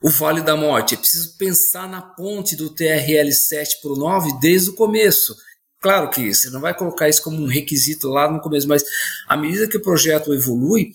o 0.01 0.09
Vale 0.09 0.41
da 0.41 0.55
Morte. 0.55 0.93
É 0.93 0.97
preciso 0.97 1.37
pensar 1.37 1.89
na 1.89 2.01
ponte 2.01 2.55
do 2.55 2.69
TRL 2.69 3.31
7 3.31 3.81
para 3.81 3.91
o 3.91 3.97
9 3.97 4.39
desde 4.39 4.69
o 4.69 4.73
começo. 4.73 5.35
Claro 5.79 6.09
que 6.09 6.33
você 6.33 6.49
não 6.49 6.59
vai 6.59 6.75
colocar 6.75 7.07
isso 7.07 7.21
como 7.21 7.41
um 7.41 7.47
requisito 7.47 8.07
lá 8.07 8.31
no 8.31 8.41
começo, 8.41 8.67
mas 8.67 8.83
à 9.27 9.37
medida 9.37 9.67
que 9.67 9.77
o 9.77 9.81
projeto 9.81 10.33
evolui, 10.33 10.93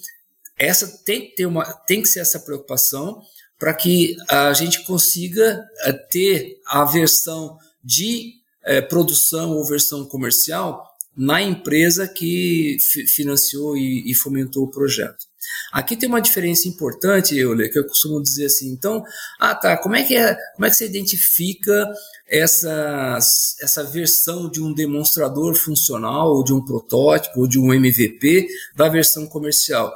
essa 0.58 0.86
tem 1.04 1.22
que 1.22 1.36
ter 1.36 1.46
uma, 1.46 1.64
tem 1.64 2.02
que 2.02 2.08
ser 2.08 2.20
essa 2.20 2.40
preocupação 2.40 3.22
para 3.58 3.72
que 3.72 4.16
a 4.28 4.52
gente 4.52 4.82
consiga 4.84 5.64
eh, 5.84 5.92
ter 5.92 6.60
a 6.66 6.84
versão 6.84 7.56
de 7.82 8.42
é, 8.64 8.80
produção 8.80 9.50
ou 9.50 9.64
versão 9.64 10.04
comercial 10.04 10.88
na 11.16 11.42
empresa 11.42 12.08
que 12.08 12.76
financiou 13.08 13.76
e, 13.76 14.10
e 14.10 14.14
fomentou 14.14 14.64
o 14.64 14.70
projeto. 14.70 15.26
Aqui 15.72 15.96
tem 15.96 16.08
uma 16.08 16.20
diferença 16.20 16.68
importante, 16.68 17.36
Euler, 17.36 17.72
que 17.72 17.78
eu 17.78 17.86
costumo 17.86 18.22
dizer 18.22 18.46
assim, 18.46 18.70
então, 18.70 19.02
ah 19.40 19.54
tá, 19.54 19.76
como 19.76 19.96
é 19.96 20.02
que 20.02 20.16
é, 20.16 20.36
como 20.54 20.66
é 20.66 20.70
que 20.70 20.76
você 20.76 20.86
identifica 20.86 21.88
essa, 22.28 23.18
essa 23.60 23.84
versão 23.84 24.50
de 24.50 24.60
um 24.60 24.72
demonstrador 24.72 25.54
funcional, 25.54 26.28
ou 26.28 26.44
de 26.44 26.52
um 26.52 26.64
protótipo, 26.64 27.40
ou 27.40 27.46
de 27.46 27.58
um 27.58 27.72
MVP 27.72 28.48
da 28.74 28.88
versão 28.88 29.26
comercial? 29.26 29.92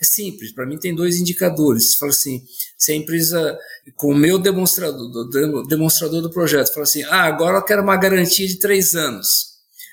É 0.00 0.04
simples, 0.04 0.50
para 0.50 0.64
mim 0.64 0.78
tem 0.78 0.94
dois 0.94 1.18
indicadores. 1.18 1.92
Você 1.92 1.98
fala 1.98 2.10
assim, 2.10 2.42
se 2.78 2.92
a 2.92 2.94
empresa, 2.94 3.58
com 3.96 4.12
o 4.12 4.16
meu 4.16 4.38
demonstrador, 4.38 5.28
demonstrador 5.68 6.22
do 6.22 6.30
projeto, 6.30 6.72
fala 6.72 6.84
assim, 6.84 7.02
ah, 7.04 7.24
agora 7.24 7.58
eu 7.58 7.64
quero 7.64 7.82
uma 7.82 7.98
garantia 7.98 8.48
de 8.48 8.58
três 8.58 8.94
anos. 8.94 9.49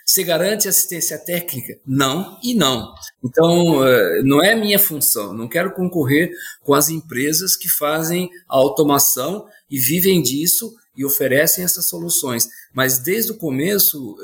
Você 0.08 0.24
garante 0.24 0.70
assistência 0.70 1.20
técnica? 1.20 1.78
Não 1.86 2.40
e 2.42 2.54
não. 2.54 2.94
Então, 3.22 3.86
eh, 3.86 4.22
não 4.24 4.42
é 4.42 4.56
minha 4.56 4.80
função. 4.80 5.34
Não 5.34 5.50
quero 5.50 5.74
concorrer 5.74 6.32
com 6.64 6.74
as 6.74 6.88
empresas 6.88 7.58
que 7.58 7.68
fazem 7.68 8.30
a 8.48 8.56
automação 8.56 9.46
e 9.70 9.78
vivem 9.78 10.22
disso 10.22 10.74
e 10.96 11.04
oferecem 11.04 11.62
essas 11.62 11.90
soluções. 11.90 12.48
Mas 12.74 13.00
desde 13.00 13.34
o 13.34 13.38
começo, 13.38 14.16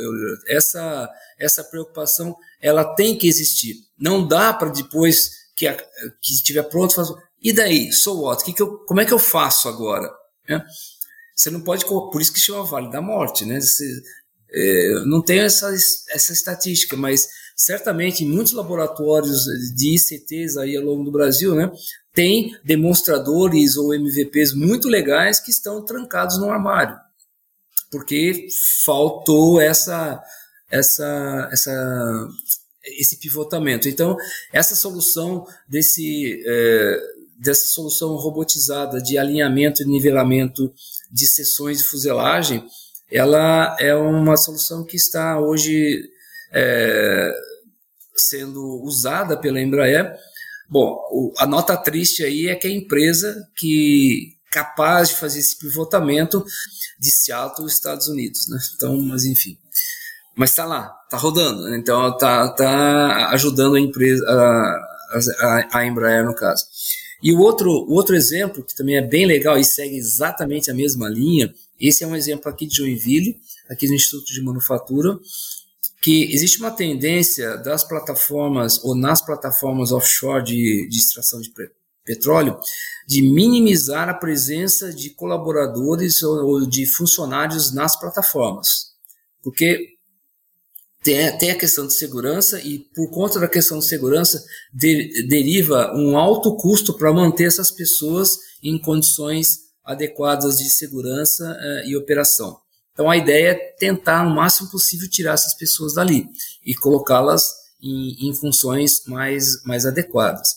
essa, 0.47 1.09
essa 1.37 1.63
preocupação 1.65 2.33
ela 2.61 2.95
tem 2.95 3.17
que 3.17 3.27
existir. 3.27 3.75
Não 3.99 4.25
dá 4.25 4.53
para 4.53 4.69
depois 4.69 5.31
que, 5.53 5.67
a, 5.67 5.75
que 5.75 6.33
estiver 6.33 6.63
pronto, 6.63 6.95
fazer, 6.95 7.13
e 7.41 7.51
daí? 7.51 7.91
So 7.91 8.21
what? 8.21 8.41
Que 8.45 8.53
que 8.53 8.61
eu, 8.61 8.77
como 8.85 9.01
é 9.01 9.05
que 9.05 9.13
eu 9.13 9.19
faço 9.19 9.67
agora? 9.67 10.09
É? 10.47 10.61
Você 11.35 11.49
não 11.49 11.59
pode, 11.59 11.85
por 11.85 12.21
isso 12.21 12.31
que 12.31 12.39
chama 12.39 12.63
Vale 12.63 12.89
da 12.89 13.01
Morte, 13.01 13.43
né? 13.45 13.59
Você, 13.59 13.85
é, 14.53 15.03
não 15.05 15.21
tenho 15.21 15.43
essa, 15.43 15.73
essa 15.73 16.31
estatística, 16.31 16.95
mas 16.95 17.27
certamente 17.55 18.23
em 18.23 18.27
muitos 18.27 18.53
laboratórios 18.53 19.45
de 19.75 19.95
ICTs 19.95 20.57
aí 20.57 20.75
ao 20.75 20.83
longo 20.83 21.03
do 21.03 21.11
Brasil, 21.11 21.55
né, 21.55 21.71
tem 22.13 22.55
demonstradores 22.63 23.75
ou 23.75 23.93
MVPs 23.93 24.53
muito 24.53 24.87
legais 24.87 25.39
que 25.39 25.49
estão 25.49 25.83
trancados 25.83 26.37
no 26.37 26.51
armário, 26.51 26.95
porque 27.89 28.47
faltou 28.85 29.59
essa, 29.59 30.21
essa, 30.69 31.49
essa, 31.51 32.27
esse 32.83 33.17
pivotamento. 33.17 33.89
Então, 33.89 34.15
essa 34.51 34.75
solução 34.75 35.47
desse, 35.67 36.43
é, 36.45 37.01
dessa 37.39 37.65
solução 37.65 38.15
robotizada 38.15 39.01
de 39.01 39.17
alinhamento 39.17 39.81
e 39.81 39.85
nivelamento 39.87 40.71
de 41.11 41.25
seções 41.25 41.79
de 41.79 41.83
fuselagem 41.83 42.63
ela 43.13 43.77
é 43.79 43.93
uma 43.93 44.35
solução 44.35 44.83
que 44.83 44.95
está 44.95 45.39
hoje 45.39 46.03
é, 46.51 47.31
sendo 48.15 48.81
usada 48.81 49.37
pela 49.37 49.61
Embraer. 49.61 50.11
Bom, 50.67 50.97
o, 51.11 51.31
a 51.37 51.45
nota 51.45 51.77
triste 51.77 52.23
aí 52.23 52.47
é 52.49 52.55
que 52.55 52.65
a 52.65 52.71
empresa 52.71 53.47
que 53.55 54.33
capaz 54.51 55.09
de 55.09 55.15
fazer 55.15 55.39
esse 55.39 55.57
pivotamento 55.59 56.43
de 56.99 57.11
Seattle, 57.11 57.67
Estados 57.67 58.07
Unidos, 58.07 58.47
né? 58.47 58.57
Então, 58.75 58.99
mas 59.01 59.25
enfim, 59.25 59.57
mas 60.35 60.49
está 60.49 60.65
lá, 60.65 60.91
está 61.05 61.17
rodando, 61.17 61.63
né? 61.63 61.77
então 61.77 62.09
está 62.09 62.51
tá 62.53 63.29
ajudando 63.29 63.75
a 63.75 63.79
empresa, 63.79 64.25
a, 64.27 65.67
a, 65.71 65.79
a 65.79 65.85
Embraer 65.85 66.25
no 66.25 66.35
caso. 66.35 66.65
E 67.21 67.31
o 67.31 67.39
outro, 67.39 67.69
o 67.69 67.93
outro 67.93 68.15
exemplo 68.15 68.63
que 68.63 68.75
também 68.75 68.97
é 68.97 69.01
bem 69.01 69.25
legal 69.25 69.57
e 69.57 69.63
segue 69.63 69.95
exatamente 69.95 70.71
a 70.71 70.73
mesma 70.73 71.07
linha 71.07 71.53
esse 71.87 72.03
é 72.03 72.07
um 72.07 72.15
exemplo 72.15 72.49
aqui 72.49 72.65
de 72.65 72.77
Joinville, 72.77 73.39
aqui 73.69 73.87
no 73.87 73.93
Instituto 73.93 74.33
de 74.33 74.41
Manufatura, 74.41 75.19
que 76.01 76.33
existe 76.33 76.59
uma 76.59 76.71
tendência 76.71 77.57
das 77.57 77.83
plataformas 77.83 78.83
ou 78.83 78.95
nas 78.95 79.21
plataformas 79.21 79.91
offshore 79.91 80.43
de, 80.43 80.87
de 80.89 80.97
extração 80.97 81.39
de 81.39 81.51
petróleo 82.05 82.57
de 83.07 83.21
minimizar 83.21 84.09
a 84.09 84.13
presença 84.13 84.93
de 84.93 85.09
colaboradores 85.09 86.23
ou, 86.23 86.45
ou 86.45 86.65
de 86.65 86.85
funcionários 86.85 87.73
nas 87.73 87.99
plataformas. 87.99 88.93
Porque 89.41 89.93
tem, 91.03 91.37
tem, 91.37 91.51
a 91.51 91.57
questão 91.57 91.85
de 91.85 91.93
segurança 91.93 92.61
e 92.61 92.79
por 92.79 93.09
conta 93.11 93.39
da 93.39 93.47
questão 93.47 93.79
de 93.79 93.85
segurança 93.85 94.43
de, 94.73 95.27
deriva 95.27 95.93
um 95.95 96.17
alto 96.17 96.55
custo 96.55 96.93
para 96.93 97.11
manter 97.11 97.45
essas 97.45 97.71
pessoas 97.71 98.39
em 98.61 98.79
condições 98.79 99.72
adequadas 99.83 100.57
de 100.57 100.69
segurança 100.69 101.51
uh, 101.51 101.87
e 101.87 101.95
operação. 101.95 102.59
Então 102.93 103.09
a 103.09 103.17
ideia 103.17 103.49
é 103.49 103.55
tentar, 103.77 104.23
no 104.23 104.35
máximo 104.35 104.69
possível, 104.69 105.09
tirar 105.09 105.33
essas 105.33 105.53
pessoas 105.55 105.95
dali 105.95 106.27
e 106.65 106.75
colocá-las 106.75 107.51
em, 107.81 108.29
em, 108.29 108.33
funções 108.35 109.03
mais, 109.07 109.63
mais 109.65 109.85
adequadas. 109.85 110.49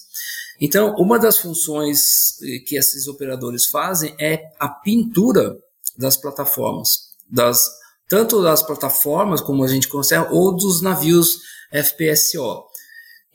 Então, 0.61 0.95
uma 0.97 1.19
das 1.19 1.39
funções 1.39 2.41
eh, 2.43 2.59
que 2.61 2.77
esses 2.77 3.09
operadores 3.09 3.67
fazem 3.67 4.15
é 4.19 4.43
a 4.59 4.69
pintura 4.69 5.59
das 5.99 6.17
plataformas, 6.17 7.11
das, 7.29 7.69
tanto 8.09 8.43
das 8.43 8.63
plataformas, 8.63 9.41
como 9.41 9.65
a 9.65 9.69
gente 9.69 9.89
consegue, 9.89 10.33
ou 10.33 10.55
dos 10.57 10.81
navios 10.81 11.41
FPSO 11.73 12.66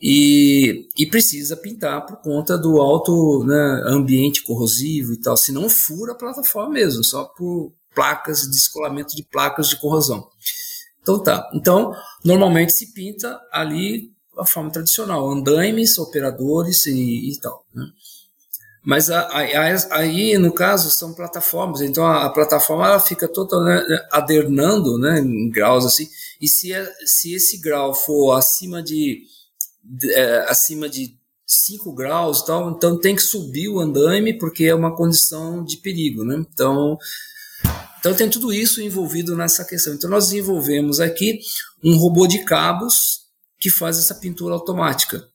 e, 0.02 0.90
e 0.98 1.06
precisa 1.06 1.56
pintar 1.56 2.06
por 2.08 2.18
conta 2.18 2.58
do 2.58 2.82
alto 2.82 3.44
né, 3.46 3.84
ambiente 3.86 4.42
corrosivo 4.44 5.14
e 5.14 5.18
tal. 5.18 5.38
Se 5.38 5.52
não 5.52 5.70
fura 5.70 6.14
a 6.14 6.18
plataforma 6.18 6.72
mesmo, 6.72 7.04
só 7.04 7.26
por 7.26 7.72
placas, 7.94 8.50
descolamento 8.50 9.16
de 9.16 9.24
placas 9.24 9.70
de 9.70 9.76
corrosão. 9.76 10.28
Então 11.02 11.20
tá. 11.20 11.48
Então, 11.54 11.94
normalmente 12.26 12.74
se 12.74 12.94
pinta 12.94 13.40
ali 13.52 14.12
a 14.38 14.46
forma 14.46 14.72
tradicional, 14.72 15.30
andaimes, 15.30 16.00
operadores 16.00 16.88
e, 16.88 17.32
e 17.32 17.40
tal. 17.40 17.64
Né? 17.74 17.86
Mas 18.84 19.12
a, 19.12 19.22
a, 19.22 19.98
aí, 19.98 20.36
no 20.40 20.52
caso, 20.52 20.90
são 20.90 21.14
plataformas. 21.14 21.82
Então, 21.82 22.04
a, 22.08 22.26
a 22.26 22.30
plataforma 22.32 22.88
ela 22.88 23.00
fica 23.00 23.28
totalmente 23.28 23.88
né, 23.88 24.08
adernando 24.12 24.98
né, 24.98 25.20
em 25.20 25.50
graus 25.52 25.86
assim. 25.86 26.08
E 26.40 26.48
se, 26.48 26.74
é, 26.74 26.92
se 27.06 27.36
esse 27.36 27.60
grau 27.60 27.94
for 27.94 28.32
acima 28.32 28.82
de 28.82 29.22
é, 30.04 30.46
acima 30.48 30.90
de 30.90 31.16
5 31.46 31.92
graus 31.94 32.44
tal, 32.44 32.72
então 32.72 32.98
tem 32.98 33.16
que 33.16 33.22
subir 33.22 33.68
o 33.68 33.80
andaime 33.80 34.38
porque 34.38 34.66
é 34.66 34.76
uma 34.76 34.96
condição 34.96 35.64
de 35.64 35.78
perigo, 35.78 36.24
né? 36.24 36.36
Então, 36.38 36.98
então 38.00 38.16
tem 38.16 38.30
tudo 38.30 38.54
isso 38.54 38.82
envolvido 38.82 39.36
nessa 39.36 39.66
questão. 39.66 39.94
Então 39.94 40.10
nós 40.10 40.30
desenvolvemos 40.30 41.00
aqui 41.00 41.40
um 41.84 41.98
robô 41.98 42.26
de 42.26 42.46
cabos 42.46 43.22
que 43.60 43.70
faz 43.70 44.00
essa 44.00 44.16
pintura 44.16 44.54
automática. 44.54 45.28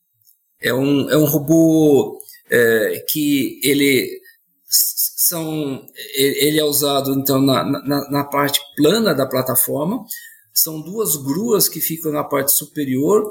É 0.61 0.73
um, 0.73 1.09
é 1.11 1.17
um 1.17 1.27
robô 1.27 2.19
é, 2.51 3.05
que 3.09 3.61
ele 3.63 4.21
são 4.69 5.85
ele 6.15 6.59
é 6.59 6.65
usado 6.65 7.13
então 7.13 7.41
na, 7.41 7.65
na, 7.65 8.11
na, 8.11 8.25
parte 8.25 8.61
plana 8.77 9.15
da 9.15 9.27
plataforma 9.27 10.05
são 10.53 10.81
duas 10.81 11.17
gruas 11.17 11.69
que 11.69 11.81
ficam 11.81 12.13
na 12.13 12.23
parte 12.23 12.53
superior 12.53 13.29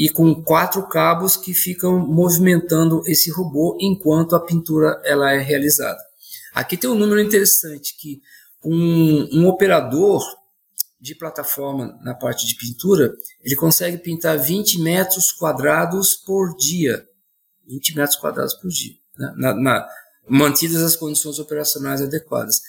e 0.00 0.08
com 0.08 0.34
quatro 0.42 0.88
cabos 0.88 1.36
que 1.36 1.52
ficam 1.52 1.98
movimentando 1.98 3.02
esse 3.06 3.30
robô 3.30 3.76
enquanto 3.78 4.34
a 4.34 4.40
pintura 4.40 5.00
ela 5.04 5.32
é 5.32 5.38
realizada 5.38 6.00
aqui 6.54 6.76
tem 6.76 6.88
um 6.88 6.94
número 6.94 7.20
interessante 7.20 7.94
que 7.98 8.22
um, 8.64 9.28
um 9.40 9.46
operador 9.46 10.22
de 10.98 11.14
plataforma 11.14 11.98
na 12.02 12.14
parte 12.14 12.46
de 12.46 12.54
pintura 12.56 13.12
ele 13.44 13.56
consegue 13.56 13.98
pintar 13.98 14.38
20 14.38 14.80
metros 14.80 15.30
quadrados 15.32 16.14
por 16.14 16.56
dia 16.56 17.06
20 17.68 17.96
metros 17.96 18.16
quadrados 18.16 18.54
por 18.54 18.70
dia 18.70 18.94
né? 19.18 19.34
na, 19.36 19.54
na 19.54 19.88
mantidas 20.30 20.82
as 20.82 20.94
condições 20.94 21.40
operacionais 21.40 22.00
adequadas. 22.00 22.62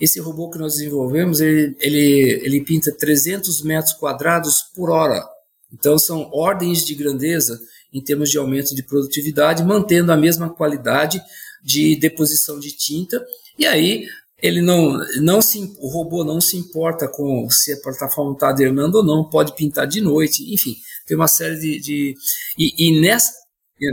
Esse 0.00 0.20
robô 0.20 0.48
que 0.48 0.58
nós 0.58 0.74
desenvolvemos, 0.74 1.40
ele, 1.40 1.76
ele, 1.80 2.40
ele 2.44 2.64
pinta 2.64 2.94
300 2.96 3.62
metros 3.62 3.94
quadrados 3.94 4.62
por 4.74 4.88
hora. 4.90 5.28
Então, 5.72 5.98
são 5.98 6.30
ordens 6.32 6.84
de 6.84 6.94
grandeza 6.94 7.58
em 7.92 8.02
termos 8.02 8.30
de 8.30 8.38
aumento 8.38 8.74
de 8.74 8.82
produtividade, 8.82 9.64
mantendo 9.64 10.12
a 10.12 10.16
mesma 10.16 10.50
qualidade 10.50 11.22
de 11.62 11.96
deposição 11.96 12.58
de 12.58 12.72
tinta. 12.72 13.24
E 13.58 13.66
aí, 13.66 14.06
ele 14.40 14.62
não, 14.62 14.98
não 15.20 15.42
se, 15.42 15.58
o 15.78 15.88
robô 15.88 16.22
não 16.24 16.40
se 16.40 16.56
importa 16.56 17.08
com 17.08 17.48
se 17.50 17.72
a 17.72 17.80
plataforma 17.80 18.32
está 18.32 18.50
adernando 18.50 18.98
ou 18.98 19.04
não, 19.04 19.28
pode 19.28 19.54
pintar 19.54 19.86
de 19.86 20.00
noite, 20.00 20.52
enfim, 20.52 20.76
tem 21.06 21.16
uma 21.16 21.28
série 21.28 21.58
de. 21.58 21.80
de 21.80 22.14
e, 22.58 22.88
e 22.88 23.00
nessa 23.00 23.32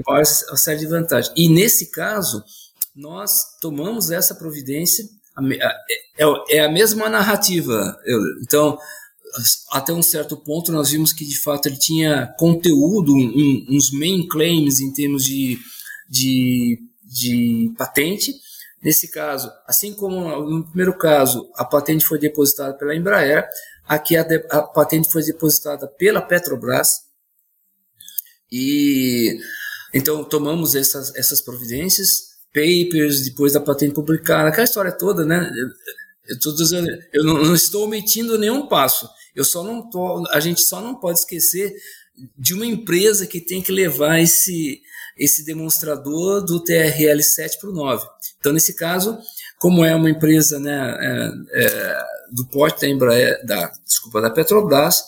uma 0.07 0.57
série 0.57 0.79
de 0.79 0.87
vantagens. 0.87 1.31
E 1.37 1.47
nesse 1.47 1.91
caso, 1.91 2.43
nós 2.95 3.57
tomamos 3.61 4.09
essa 4.09 4.33
providência, 4.33 5.05
é, 6.17 6.57
é, 6.57 6.59
a 6.61 6.71
mesma 6.71 7.07
narrativa. 7.07 7.95
Então, 8.41 8.77
até 9.71 9.91
um 9.91 10.01
certo 10.01 10.37
ponto, 10.37 10.71
nós 10.71 10.89
vimos 10.89 11.11
que 11.11 11.25
de 11.25 11.39
fato 11.39 11.67
ele 11.67 11.77
tinha 11.77 12.33
conteúdo, 12.37 13.13
um, 13.13 13.65
uns 13.69 13.91
main 13.91 14.27
claims 14.27 14.79
em 14.79 14.93
termos 14.93 15.23
de, 15.23 15.59
de, 16.09 16.79
de 17.03 17.73
patente. 17.77 18.33
Nesse 18.81 19.09
caso, 19.09 19.51
assim 19.67 19.93
como 19.93 20.49
no 20.49 20.63
primeiro 20.65 20.97
caso 20.97 21.49
a 21.55 21.65
patente 21.65 22.05
foi 22.05 22.19
depositada 22.19 22.73
pela 22.73 22.95
Embraer, 22.95 23.47
aqui 23.87 24.15
a, 24.15 24.23
de, 24.23 24.45
a 24.49 24.61
patente 24.61 25.11
foi 25.11 25.23
depositada 25.23 25.87
pela 25.87 26.21
Petrobras. 26.21 27.05
E 28.51 29.39
então 29.93 30.23
tomamos 30.23 30.75
essas, 30.75 31.15
essas 31.15 31.41
providências 31.41 32.35
papers 32.53 33.21
depois 33.21 33.53
da 33.53 33.59
patente 33.59 33.93
publicada, 33.93 34.47
aquela 34.47 34.63
história 34.63 34.91
toda, 34.91 35.25
né? 35.25 35.51
Eu, 35.57 35.67
eu, 36.29 36.55
dizendo, 36.55 36.87
eu 37.13 37.23
não, 37.23 37.43
não, 37.43 37.55
estou 37.55 37.83
omitindo 37.83 38.37
nenhum 38.37 38.67
passo. 38.67 39.09
Eu 39.35 39.43
só 39.43 39.63
não 39.63 39.89
tô, 39.89 40.25
a 40.29 40.39
gente 40.39 40.61
só 40.61 40.81
não 40.81 40.95
pode 40.95 41.19
esquecer 41.19 41.75
de 42.37 42.53
uma 42.53 42.65
empresa 42.65 43.27
que 43.27 43.41
tem 43.41 43.61
que 43.61 43.71
levar 43.71 44.19
esse 44.19 44.81
esse 45.17 45.45
demonstrador 45.45 46.43
do 46.43 46.61
TRL 46.61 47.21
7 47.21 47.57
para 47.59 47.69
o 47.69 47.73
9. 47.73 48.05
Então, 48.37 48.51
nesse 48.51 48.75
caso, 48.75 49.17
como 49.57 49.85
é 49.85 49.95
uma 49.95 50.09
empresa 50.09 50.59
né, 50.59 50.97
é, 50.99 51.63
é, 51.63 51.97
do 52.31 52.45
porte 52.47 52.81
da 52.81 52.89
Embraer, 52.89 53.45
da, 53.45 53.71
desculpa, 53.85 54.21
da 54.21 54.29
Petrobras, 54.29 55.03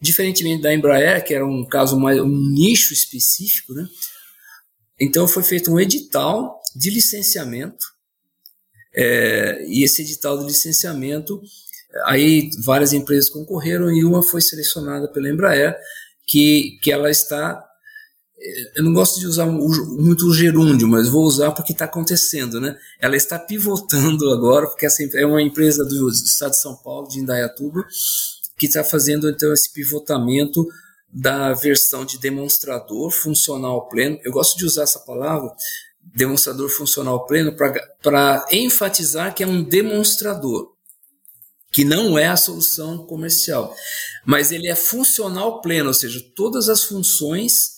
diferentemente 0.00 0.62
da 0.62 0.74
Embraer, 0.74 1.24
que 1.24 1.32
era 1.32 1.46
um 1.46 1.64
caso 1.66 1.98
mais 1.98 2.20
um 2.20 2.28
nicho 2.52 2.92
específico, 2.92 3.72
né? 3.72 3.88
Então 5.00 5.26
foi 5.26 5.42
feito 5.42 5.72
um 5.72 5.80
edital 5.80 6.60
de 6.74 6.90
licenciamento, 6.90 7.86
é, 8.94 9.64
e 9.68 9.84
esse 9.84 10.02
edital 10.02 10.38
de 10.38 10.44
licenciamento, 10.44 11.40
aí 12.04 12.50
várias 12.62 12.92
empresas 12.92 13.30
concorreram 13.30 13.90
e 13.90 14.04
uma 14.04 14.22
foi 14.22 14.40
selecionada 14.40 15.08
pela 15.08 15.28
Embraer, 15.28 15.76
que, 16.26 16.78
que 16.82 16.92
ela 16.92 17.10
está. 17.10 17.62
Eu 18.76 18.84
não 18.84 18.92
gosto 18.92 19.18
de 19.18 19.26
usar 19.26 19.46
muito 19.46 20.26
o 20.26 20.34
gerúndio, 20.34 20.86
mas 20.86 21.08
vou 21.08 21.24
usar 21.24 21.52
porque 21.52 21.72
está 21.72 21.86
acontecendo, 21.86 22.60
né? 22.60 22.76
Ela 23.00 23.16
está 23.16 23.38
pivotando 23.38 24.30
agora, 24.30 24.66
porque 24.66 24.86
essa 24.86 25.02
é 25.14 25.26
uma 25.26 25.42
empresa 25.42 25.84
do 25.84 26.08
estado 26.10 26.50
de 26.50 26.60
São 26.60 26.76
Paulo, 26.76 27.08
de 27.08 27.18
Indaiatuba, 27.18 27.84
que 28.58 28.66
está 28.66 28.84
fazendo 28.84 29.28
então 29.28 29.52
esse 29.52 29.72
pivotamento 29.72 30.66
da 31.12 31.54
versão 31.54 32.04
de 32.04 32.18
demonstrador 32.18 33.10
funcional 33.10 33.88
pleno. 33.88 34.18
Eu 34.22 34.32
gosto 34.32 34.56
de 34.58 34.66
usar 34.66 34.82
essa 34.82 35.00
palavra 35.00 35.50
demonstrador 36.14 36.68
funcional 36.68 37.26
pleno 37.26 37.54
para 38.02 38.46
enfatizar 38.50 39.34
que 39.34 39.42
é 39.42 39.46
um 39.46 39.62
demonstrador, 39.62 40.75
que 41.76 41.84
não 41.84 42.18
é 42.18 42.26
a 42.26 42.38
solução 42.38 43.04
comercial, 43.04 43.76
mas 44.24 44.50
ele 44.50 44.66
é 44.66 44.74
funcional 44.74 45.60
pleno, 45.60 45.88
ou 45.88 45.94
seja, 45.94 46.24
todas 46.34 46.70
as 46.70 46.84
funções 46.84 47.72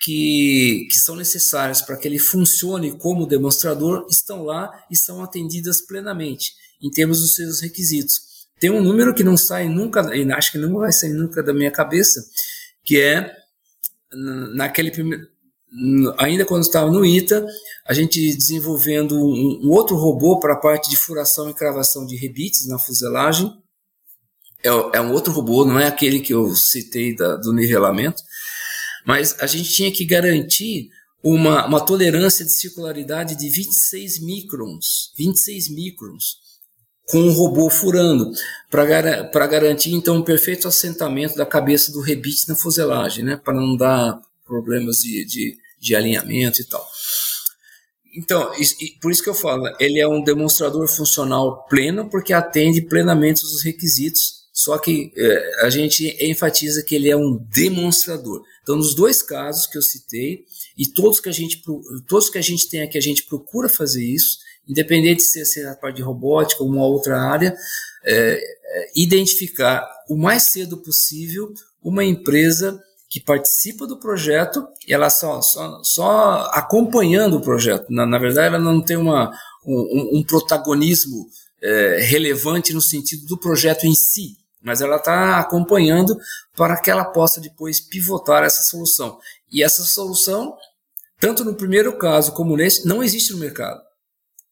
que, 0.00 0.86
que 0.90 0.98
são 0.98 1.14
necessárias 1.14 1.82
para 1.82 1.98
que 1.98 2.08
ele 2.08 2.18
funcione 2.18 2.96
como 2.96 3.26
demonstrador 3.26 4.06
estão 4.08 4.42
lá 4.42 4.72
e 4.90 4.96
são 4.96 5.22
atendidas 5.22 5.82
plenamente, 5.82 6.54
em 6.80 6.90
termos 6.90 7.20
dos 7.20 7.34
seus 7.34 7.60
requisitos. 7.60 8.22
Tem 8.58 8.70
um 8.70 8.82
número 8.82 9.14
que 9.14 9.22
não 9.22 9.36
sai 9.36 9.68
nunca, 9.68 10.00
e 10.16 10.32
acho 10.32 10.50
que 10.50 10.56
não 10.56 10.78
vai 10.78 10.90
sair 10.90 11.12
nunca 11.12 11.42
da 11.42 11.52
minha 11.52 11.70
cabeça, 11.70 12.24
que 12.82 12.98
é 12.98 13.36
naquele 14.54 14.90
primeiro 14.90 15.28
ainda 16.18 16.44
quando 16.44 16.62
estava 16.62 16.90
no 16.90 17.04
ITA, 17.04 17.46
a 17.86 17.94
gente 17.94 18.34
desenvolvendo 18.36 19.16
um, 19.16 19.60
um 19.64 19.70
outro 19.70 19.96
robô 19.96 20.38
para 20.38 20.54
a 20.54 20.58
parte 20.58 20.90
de 20.90 20.96
furação 20.96 21.50
e 21.50 21.54
cravação 21.54 22.06
de 22.06 22.16
rebites 22.16 22.66
na 22.66 22.78
fuselagem. 22.78 23.52
É, 24.62 24.68
é, 24.68 25.00
um 25.00 25.12
outro 25.12 25.32
robô, 25.32 25.64
não 25.64 25.78
é 25.78 25.86
aquele 25.86 26.20
que 26.20 26.32
eu 26.32 26.54
citei 26.54 27.14
da, 27.16 27.36
do 27.36 27.52
nivelamento, 27.52 28.22
mas 29.04 29.36
a 29.40 29.46
gente 29.46 29.72
tinha 29.72 29.90
que 29.90 30.04
garantir 30.04 30.90
uma, 31.22 31.66
uma 31.66 31.80
tolerância 31.80 32.44
de 32.44 32.52
circularidade 32.52 33.36
de 33.36 33.48
26 33.48 34.20
microns, 34.20 35.12
26 35.16 35.68
microns, 35.70 36.36
com 37.08 37.18
o 37.18 37.32
robô 37.32 37.68
furando, 37.68 38.30
para 38.70 39.46
garantir 39.46 39.92
então 39.92 40.16
um 40.16 40.22
perfeito 40.22 40.68
assentamento 40.68 41.36
da 41.36 41.44
cabeça 41.44 41.90
do 41.92 42.00
rebite 42.00 42.48
na 42.48 42.54
fuselagem, 42.54 43.24
né, 43.24 43.36
para 43.36 43.54
não 43.54 43.76
dar 43.76 44.20
problemas 44.46 44.98
de, 44.98 45.24
de, 45.24 45.56
de 45.82 45.96
alinhamento 45.96 46.62
e 46.62 46.64
tal. 46.64 46.88
Então, 48.14 48.52
por 49.00 49.10
isso 49.10 49.22
que 49.22 49.28
eu 49.28 49.34
falo, 49.34 49.64
ele 49.80 49.98
é 49.98 50.06
um 50.06 50.22
demonstrador 50.22 50.86
funcional 50.86 51.66
pleno, 51.66 52.08
porque 52.08 52.32
atende 52.32 52.82
plenamente 52.82 53.42
os 53.42 53.62
requisitos, 53.62 54.42
só 54.52 54.78
que 54.78 55.10
é, 55.16 55.64
a 55.66 55.70
gente 55.70 56.16
enfatiza 56.20 56.84
que 56.84 56.94
ele 56.94 57.10
é 57.10 57.16
um 57.16 57.36
demonstrador. 57.50 58.42
Então, 58.62 58.76
nos 58.76 58.94
dois 58.94 59.22
casos 59.22 59.66
que 59.66 59.78
eu 59.78 59.82
citei, 59.82 60.44
e 60.76 60.86
todos 60.86 61.20
que 61.20 61.28
a 61.28 61.32
gente, 61.32 61.62
todos 62.06 62.30
que 62.30 62.38
a 62.38 62.42
gente 62.42 62.68
tem 62.68 62.82
aqui, 62.82 62.98
a 62.98 63.02
gente 63.02 63.24
procura 63.24 63.68
fazer 63.68 64.04
isso, 64.04 64.38
independente 64.68 65.16
de 65.16 65.24
ser, 65.24 65.44
ser 65.46 65.66
a 65.66 65.74
parte 65.74 65.96
de 65.96 66.02
robótica 66.02 66.62
ou 66.62 66.68
uma 66.68 66.86
outra 66.86 67.18
área, 67.18 67.56
é, 68.04 68.14
é, 68.34 68.90
identificar 68.94 69.88
o 70.08 70.16
mais 70.16 70.44
cedo 70.44 70.76
possível 70.76 71.52
uma 71.82 72.04
empresa 72.04 72.80
que 73.12 73.20
participa 73.20 73.86
do 73.86 73.98
projeto 73.98 74.66
e 74.88 74.94
ela 74.94 75.10
só, 75.10 75.42
só, 75.42 75.82
só 75.84 76.50
acompanhando 76.54 77.36
o 77.36 77.42
projeto. 77.42 77.84
Na, 77.90 78.06
na 78.06 78.18
verdade, 78.18 78.46
ela 78.46 78.58
não 78.58 78.80
tem 78.80 78.96
uma, 78.96 79.30
um, 79.66 80.18
um 80.18 80.22
protagonismo 80.22 81.26
é, 81.60 81.98
relevante 82.00 82.72
no 82.72 82.80
sentido 82.80 83.26
do 83.26 83.36
projeto 83.36 83.84
em 83.84 83.94
si, 83.94 84.38
mas 84.62 84.80
ela 84.80 84.96
está 84.96 85.38
acompanhando 85.38 86.16
para 86.56 86.80
que 86.80 86.90
ela 86.90 87.04
possa 87.04 87.38
depois 87.38 87.80
pivotar 87.80 88.44
essa 88.44 88.62
solução. 88.62 89.18
E 89.52 89.62
essa 89.62 89.82
solução, 89.82 90.56
tanto 91.20 91.44
no 91.44 91.54
primeiro 91.54 91.98
caso 91.98 92.32
como 92.32 92.56
nesse, 92.56 92.88
não 92.88 93.02
existe 93.02 93.34
no 93.34 93.38
mercado. 93.40 93.82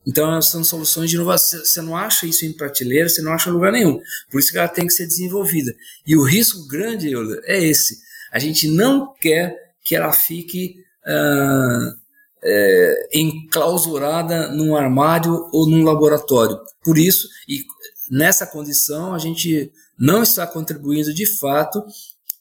Então, 0.07 0.43
são 0.43 0.63
soluções 0.63 1.09
de 1.09 1.17
inovação. 1.17 1.65
Você 1.65 1.81
não 1.81 1.97
acha 1.97 2.27
isso 2.27 2.45
em 2.45 2.53
prateleira, 2.53 3.09
você 3.09 3.23
não 3.23 3.33
acha 3.33 3.49
em 3.49 3.55
lugar 3.55 3.73
nenhum. 3.73 3.99
Por 4.31 4.39
isso 4.39 4.53
que 4.53 4.59
ela 4.59 4.69
tem 4.69 4.87
que 4.87 4.93
ser 4.93 5.07
desenvolvida. 5.07 5.75
E 6.07 6.15
o 6.15 6.23
risco 6.23 6.67
grande, 6.67 7.11
é 7.45 7.65
esse 7.65 8.10
a 8.33 8.39
gente 8.39 8.69
não 8.69 9.13
quer 9.21 9.75
que 9.83 9.97
ela 9.97 10.13
fique 10.13 10.77
ah, 11.07 11.95
é, 12.43 13.09
enclausurada 13.15 14.49
num 14.49 14.77
armário 14.77 15.49
ou 15.53 15.69
num 15.69 15.85
laboratório. 15.85 16.59
Por 16.83 16.99
isso, 16.99 17.29
e 17.49 17.65
nessa 18.11 18.47
condição, 18.47 19.15
a 19.15 19.19
gente 19.19 19.71
não 19.99 20.23
está 20.23 20.47
contribuindo 20.47 21.13
de 21.13 21.27
fato 21.27 21.85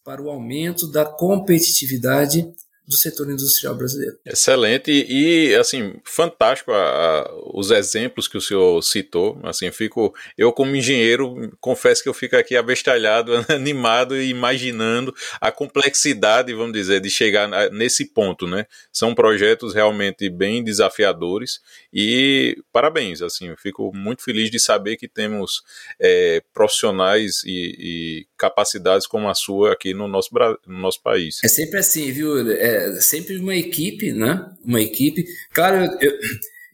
para 0.04 0.22
o 0.22 0.30
aumento 0.30 0.88
da 0.88 1.06
competitividade 1.06 2.50
do 2.90 2.98
setor 2.98 3.30
industrial 3.30 3.76
brasileiro. 3.76 4.18
Excelente. 4.26 4.90
E, 4.92 5.54
assim, 5.54 5.94
fantástico 6.04 6.72
a, 6.72 7.22
a, 7.22 7.32
os 7.54 7.70
exemplos 7.70 8.28
que 8.28 8.36
o 8.36 8.42
senhor 8.42 8.82
citou, 8.82 9.40
assim, 9.44 9.72
fico, 9.72 10.12
eu 10.36 10.52
como 10.52 10.76
engenheiro, 10.76 11.56
confesso 11.60 12.02
que 12.02 12.10
eu 12.10 12.16
fico 12.16 12.36
aqui 12.36 12.58
abestalhado, 12.58 13.46
animado 13.48 14.18
e 14.18 14.30
imaginando 14.30 15.14
a 15.40 15.52
complexidade, 15.52 16.52
vamos 16.52 16.74
dizer, 16.74 17.00
de 17.00 17.12
chegar 17.12 17.48
nesse 17.70 18.06
ponto, 18.12 18.48
né, 18.48 18.66
são 18.92 19.14
projetos 19.14 19.76
realmente 19.76 20.28
bem 20.28 20.64
desafiadores 20.64 21.60
e 21.94 22.58
parabéns, 22.72 23.22
assim, 23.22 23.56
fico 23.56 23.92
muito 23.94 24.24
feliz 24.24 24.50
de 24.50 24.60
saber 24.60 24.98
que 24.98 25.08
temos 25.08 25.62
é, 26.00 26.42
profissionais 26.52 27.44
e, 27.46 27.76
e, 27.78 28.28
capacidades 28.40 29.06
como 29.06 29.30
a 29.30 29.36
sua 29.36 29.74
aqui 29.74 29.94
no 29.94 30.08
nosso, 30.08 30.30
no 30.66 30.80
nosso 30.80 31.04
país. 31.04 31.40
É 31.44 31.48
sempre 31.48 31.78
assim, 31.78 32.12
viu, 32.12 32.50
é, 32.50 33.00
sempre 33.02 33.38
uma 33.38 33.56
equipe, 33.56 34.14
né? 34.14 34.50
Uma 34.66 34.82
equipe. 34.82 35.26
Claro, 35.54 35.78
eu, 36.02 36.12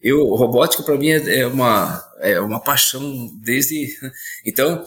eu 0.01 0.35
robótica 0.35 0.83
para 0.83 0.97
mim 0.97 1.09
é, 1.09 1.39
é, 1.39 1.47
uma 1.47 2.01
é 2.19 2.39
uma 2.39 2.59
paixão 2.59 3.27
desde 3.41 3.89
então, 4.45 4.85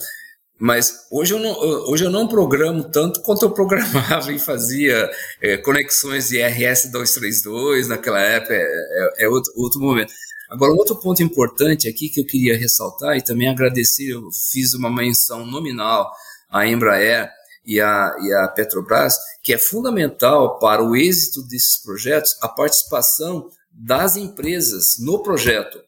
mas 0.58 1.06
hoje 1.10 1.34
eu 1.34 1.40
não 1.40 1.52
hoje 1.90 2.04
eu 2.04 2.10
não 2.10 2.28
programo 2.28 2.84
tanto 2.84 3.20
quanto 3.22 3.44
eu 3.44 3.50
programava 3.50 4.30
e 4.32 4.38
fazia 4.38 5.10
é, 5.42 5.56
conexões 5.56 6.28
de 6.28 6.40
RS 6.40 6.92
232 6.92 7.88
naquela 7.88 8.20
época 8.20 8.54
é, 8.54 8.62
é, 8.62 9.24
é 9.24 9.28
outro, 9.28 9.52
outro 9.56 9.80
momento. 9.80 10.12
Agora, 10.48 10.72
outro 10.72 10.96
ponto 10.96 11.22
importante 11.22 11.86
aqui 11.86 12.08
que 12.08 12.20
eu 12.20 12.24
queria 12.24 12.56
ressaltar 12.56 13.18
e 13.18 13.22
também 13.22 13.48
agradecer, 13.48 14.08
eu 14.08 14.30
fiz 14.32 14.72
uma 14.72 14.90
menção 14.90 15.44
nominal 15.44 16.10
à 16.48 16.66
Embraer 16.66 17.30
e 17.64 17.80
a, 17.80 18.16
e 18.22 18.32
a 18.32 18.48
Petrobras, 18.48 19.18
que 19.42 19.52
é 19.52 19.58
fundamental 19.58 20.58
para 20.58 20.82
o 20.82 20.96
êxito 20.96 21.42
desses 21.42 21.76
projetos 21.82 22.36
a 22.40 22.48
participação 22.48 23.50
das 23.70 24.16
empresas 24.16 24.96
no 24.98 25.22
projeto. 25.22 25.78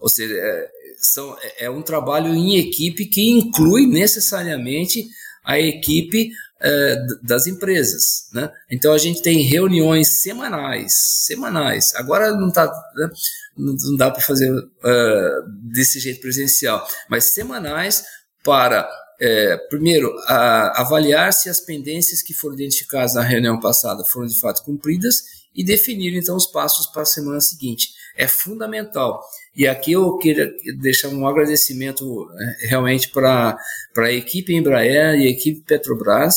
Ou 0.00 0.08
seja, 0.08 0.34
é, 0.34 0.70
são, 0.98 1.36
é, 1.42 1.66
é 1.66 1.70
um 1.70 1.82
trabalho 1.82 2.34
em 2.34 2.56
equipe 2.56 3.06
que 3.06 3.30
inclui 3.30 3.86
necessariamente 3.86 5.06
a 5.44 5.58
equipe 5.58 6.30
é, 6.60 6.96
das 7.22 7.46
empresas. 7.46 8.28
Né? 8.32 8.50
Então 8.70 8.92
a 8.92 8.98
gente 8.98 9.20
tem 9.20 9.42
reuniões 9.42 10.08
semanais, 10.22 10.94
semanais. 11.26 11.94
Agora 11.94 12.32
não 12.32 12.48
está, 12.48 12.66
né? 12.96 13.10
não 13.56 13.96
dá 13.96 14.10
para 14.10 14.22
fazer 14.22 14.50
uh, 14.50 15.70
desse 15.70 16.00
jeito 16.00 16.20
presencial, 16.20 16.86
mas 17.08 17.24
semanais 17.24 18.04
para 18.42 18.88
é, 19.20 19.56
primeiro, 19.68 20.12
a, 20.26 20.80
avaliar 20.80 21.32
se 21.32 21.48
as 21.48 21.60
pendências 21.60 22.22
que 22.22 22.34
foram 22.34 22.54
identificadas 22.54 23.14
na 23.14 23.22
reunião 23.22 23.58
passada 23.60 24.04
foram 24.04 24.26
de 24.26 24.38
fato 24.38 24.62
cumpridas 24.64 25.22
e 25.54 25.64
definir 25.64 26.14
então 26.16 26.36
os 26.36 26.46
passos 26.46 26.86
para 26.86 27.02
a 27.02 27.06
semana 27.06 27.40
seguinte. 27.40 27.90
É 28.16 28.26
fundamental. 28.26 29.20
E 29.56 29.66
aqui 29.66 29.92
eu 29.92 30.16
queria 30.18 30.50
deixar 30.78 31.08
um 31.08 31.26
agradecimento 31.26 32.26
né, 32.34 32.56
realmente 32.62 33.08
para 33.10 33.56
a 33.96 34.12
equipe 34.12 34.54
Embraer 34.54 35.20
e 35.20 35.26
a 35.26 35.30
equipe 35.30 35.60
Petrobras 35.60 36.36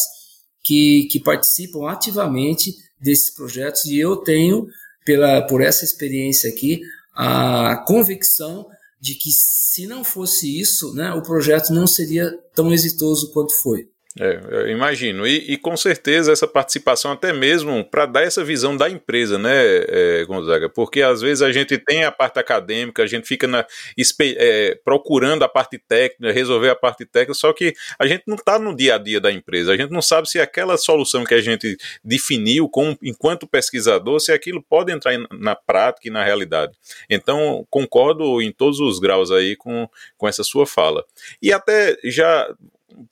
que, 0.64 1.08
que 1.12 1.20
participam 1.20 1.90
ativamente 1.90 2.76
desses 3.00 3.34
projetos 3.34 3.86
e 3.86 3.98
eu 3.98 4.18
tenho, 4.18 4.68
pela, 5.06 5.42
por 5.48 5.62
essa 5.62 5.86
experiência 5.86 6.50
aqui, 6.50 6.82
a 7.16 7.84
convicção 7.88 8.68
de 9.00 9.16
que 9.16 9.32
se 9.32 9.86
não 9.86 10.04
fosse 10.04 10.60
isso, 10.60 10.94
né, 10.94 11.12
o 11.14 11.22
projeto 11.22 11.72
não 11.72 11.86
seria 11.86 12.32
tão 12.54 12.74
exitoso 12.74 13.32
quanto 13.32 13.54
foi. 13.62 13.90
É, 14.20 14.72
imagino. 14.72 15.28
E, 15.28 15.54
e, 15.54 15.58
com 15.58 15.78
certeza 15.78 16.32
essa 16.32 16.48
participação, 16.48 17.12
até 17.12 17.32
mesmo 17.32 17.84
para 17.84 18.06
dar 18.06 18.24
essa 18.24 18.44
visão 18.44 18.76
da 18.76 18.90
empresa, 18.90 19.38
né, 19.38 19.52
é, 19.54 20.26
Gonzaga? 20.26 20.70
Porque 20.70 21.02
às 21.02 21.22
vezes 21.22 21.42
a 21.42 21.52
gente 21.52 21.78
tem 21.78 22.04
a 22.04 22.12
parte 22.12 22.40
acadêmica, 22.40 23.04
a 23.04 23.08
gente 23.08 23.28
fica 23.28 23.48
na, 23.48 23.66
é, 24.20 24.80
procurando 24.84 25.44
a 25.44 25.50
parte 25.50 25.78
técnica, 25.78 26.34
resolver 26.34 26.70
a 26.70 26.76
parte 26.76 27.06
técnica, 27.06 27.34
só 27.34 27.54
que 27.54 27.74
a 28.00 28.08
gente 28.08 28.24
não 28.26 28.36
está 28.36 28.58
no 28.58 28.76
dia 28.76 28.96
a 28.96 28.98
dia 28.98 29.20
da 29.20 29.32
empresa, 29.32 29.74
a 29.74 29.78
gente 29.78 29.92
não 29.92 30.02
sabe 30.02 30.28
se 30.30 30.40
aquela 30.40 30.78
solução 30.78 31.24
que 31.24 31.34
a 31.34 31.42
gente 31.42 31.78
definiu 32.04 32.68
com, 32.68 32.98
enquanto 33.04 33.48
pesquisador, 33.48 34.20
se 34.20 34.32
aquilo 34.32 34.64
pode 34.64 34.92
entrar 34.92 35.14
na 35.32 35.56
prática 35.56 36.08
e 36.08 36.12
na 36.12 36.24
realidade. 36.24 36.74
Então, 37.10 37.66
concordo 37.70 38.42
em 38.42 38.52
todos 38.52 38.80
os 38.80 39.00
graus 39.00 39.32
aí 39.32 39.56
com, 39.56 39.88
com 40.18 40.28
essa 40.28 40.44
sua 40.44 40.66
fala. 40.66 41.04
E 41.42 41.54
até 41.54 41.98
já 42.04 42.48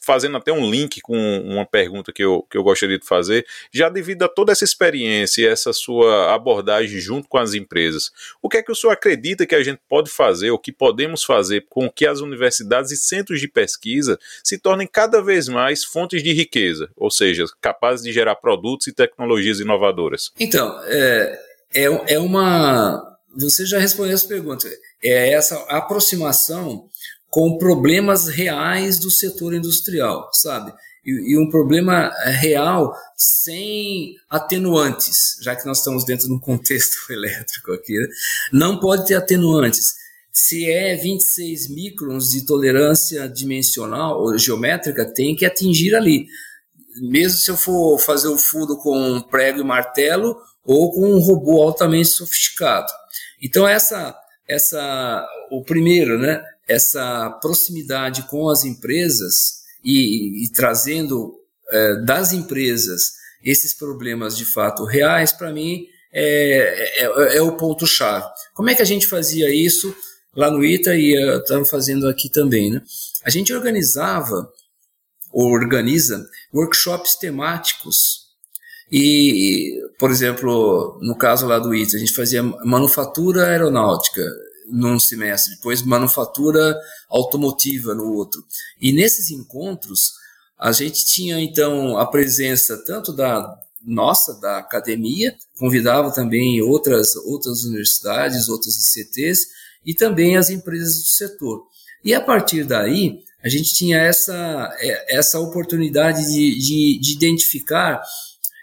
fazendo 0.02 0.38
até 0.38 0.52
um 0.52 0.70
link 0.70 1.02
com 1.02 1.16
uma 1.40 1.66
pergunta 1.66 2.12
que 2.12 2.24
eu, 2.24 2.46
que 2.50 2.58
eu 2.58 2.64
gostaria 2.64 2.98
de 2.98 3.06
fazer, 3.06 3.46
já 3.72 3.90
devido 3.90 4.24
a 4.24 4.30
toda 4.30 4.52
essa 4.52 4.64
experiência 4.64 5.42
e 5.42 5.48
essa 5.48 5.74
sua 5.74 6.34
abordagem 6.34 7.00
junto 7.00 7.28
com 7.28 7.38
as 7.38 7.54
empresas, 7.54 8.12
o 8.42 8.50
que 8.50 8.58
é 8.58 8.64
que 8.64 8.72
o 8.72 8.76
senhor 8.76 8.94
acredita 8.94 9.46
que 9.46 9.56
a 9.56 9.64
gente 9.64 9.80
pode 9.88 10.10
fazer, 10.10 10.52
ou 10.52 10.60
que 10.60 10.72
podemos 10.72 11.24
fazer 11.24 11.66
com 11.70 11.90
que 11.90 12.06
as 12.06 12.20
universidades 12.20 12.92
e 12.92 12.98
centros 12.98 13.40
de 13.40 13.48
pesquisa 13.48 14.18
se 14.44 14.58
tornem 14.58 14.88
cada 14.88 15.22
vez 15.22 15.48
mais 15.48 15.84
fontes 15.84 16.24
de 16.24 16.34
riqueza, 16.34 16.90
ou 16.96 17.12
seja, 17.12 17.46
capazes 17.60 18.04
de 18.04 18.12
gerar 18.12 18.36
produtos 18.36 18.88
e 18.88 18.94
tecnologias 18.94 19.60
inovadoras? 19.60 20.32
Então, 20.40 20.80
é, 20.86 21.40
é, 21.74 22.14
é 22.14 22.20
uma. 22.20 23.18
Você 23.36 23.66
já 23.66 23.78
respondeu 23.78 24.14
essa 24.14 24.28
pergunta. 24.28 24.68
É 25.04 25.34
essa 25.34 25.58
aproximação 25.68 26.90
com 27.36 27.58
problemas 27.58 28.30
reais 28.30 28.98
do 28.98 29.12
setor 29.12 29.54
industrial, 29.54 30.30
sabe? 30.32 30.74
E, 31.06 31.34
e, 31.34 31.38
um 31.38 31.50
problema 31.50 32.10
eh, 32.24 32.32
real 32.32 32.96
sem 33.18 34.16
atenuantes, 34.30 35.36
já 35.42 35.54
que 35.54 35.66
nós 35.66 35.80
estamos 35.80 36.06
dentro 36.06 36.28
de 36.28 36.34
um 36.34 36.40
contexto 36.40 36.96
elétrico 37.12 37.74
aqui, 37.74 37.92
né? 37.92 38.08
não 38.54 38.80
pode 38.80 39.06
ter 39.06 39.16
atenuantes. 39.16 39.96
Se 40.32 40.72
é 40.72 40.96
26 40.96 41.72
microns 41.72 42.30
de 42.30 42.46
tolerância 42.46 43.28
dimensional 43.28 44.22
ou 44.22 44.38
geométrica, 44.38 45.04
tem 45.06 45.36
que 45.36 45.46
atingir 45.46 45.94
ali. 45.94 46.28
Mesmo 47.02 47.38
se 47.38 47.52
eu 47.52 47.58
for 47.58 48.00
fazer 48.00 48.30
o 48.30 48.38
furo 48.38 48.78
com 48.78 48.98
um 48.98 49.22
prego 49.22 49.60
e 49.60 49.64
martelo 49.66 50.38
ou 50.64 50.90
com 50.94 51.12
um 51.12 51.20
robô 51.20 51.62
altamente 51.62 52.08
sofisticado. 52.08 52.88
Então 53.44 53.68
essa 53.68 54.16
essa 54.48 55.28
o 55.52 55.64
primeiro, 55.64 56.18
né? 56.18 56.42
Essa 56.68 57.30
proximidade 57.42 58.24
com 58.24 58.50
as 58.50 58.64
empresas 58.64 59.64
e, 59.84 60.46
e 60.46 60.52
trazendo 60.52 61.36
é, 61.70 61.96
das 62.04 62.34
empresas 62.34 63.14
esses 63.44 63.74
problemas 63.74 64.36
de 64.36 64.46
fato 64.46 64.84
reais, 64.86 65.32
para 65.32 65.54
mim, 65.54 65.86
é, 66.12 67.04
é, 67.04 67.38
é 67.38 67.42
o 67.42 67.56
ponto-chave. 67.56 68.26
Como 68.54 68.70
é 68.70 68.76
que 68.76 68.82
a 68.82 68.86
gente 68.86 69.06
fazia 69.06 69.54
isso 69.54 69.96
lá 70.36 70.50
no 70.50 70.66
ITA 70.66 70.96
e 70.96 71.14
estamos 71.38 71.70
fazendo 71.70 72.08
aqui 72.08 72.30
também? 72.30 72.72
Né? 72.72 72.82
A 73.24 73.30
gente 73.30 73.54
organizava, 73.54 74.50
ou 75.32 75.52
organiza, 75.52 76.26
workshops 76.54 77.16
temáticos 77.16 78.26
e, 78.92 79.82
por 80.00 80.12
exemplo, 80.12 81.00
no 81.02 81.16
caso 81.16 81.48
lá 81.48 81.60
do 81.60 81.74
ITA, 81.74 81.98
a 81.98 82.00
gente 82.00 82.14
fazia 82.14 82.44
manufatura 82.44 83.48
aeronáutica, 83.48 84.24
num 84.68 85.00
semestre, 85.00 85.56
depois 85.56 85.82
manufatura 85.82 86.76
automotiva 87.10 87.94
no 87.94 88.14
outro. 88.14 88.44
E 88.80 88.92
nesses 88.92 89.30
encontros, 89.32 90.14
a 90.60 90.72
gente 90.72 91.06
tinha 91.06 91.40
então 91.40 91.98
a 91.98 92.06
presença 92.06 92.78
tanto 92.86 93.14
da 93.14 93.56
nossa, 93.86 94.40
da 94.40 94.58
academia, 94.58 95.36
convidava 95.60 96.12
também 96.12 96.62
outras, 96.62 97.16
outras 97.18 97.64
universidades, 97.64 98.50
outros 98.50 98.96
ICTs 98.96 99.48
e 99.86 99.94
também 99.94 100.38
as 100.38 100.50
empresas 100.50 101.04
do 101.04 101.08
setor. 101.08 101.68
E 102.04 102.14
a 102.14 102.22
partir 102.22 102.64
daí, 102.64 103.20
a 103.44 103.50
gente 103.50 103.74
tinha 103.76 104.00
essa, 104.00 104.76
é, 104.80 105.18
essa 105.18 105.40
oportunidade 105.40 106.26
de, 106.26 106.58
de, 106.58 107.00
de 107.00 107.14
identificar 107.14 108.02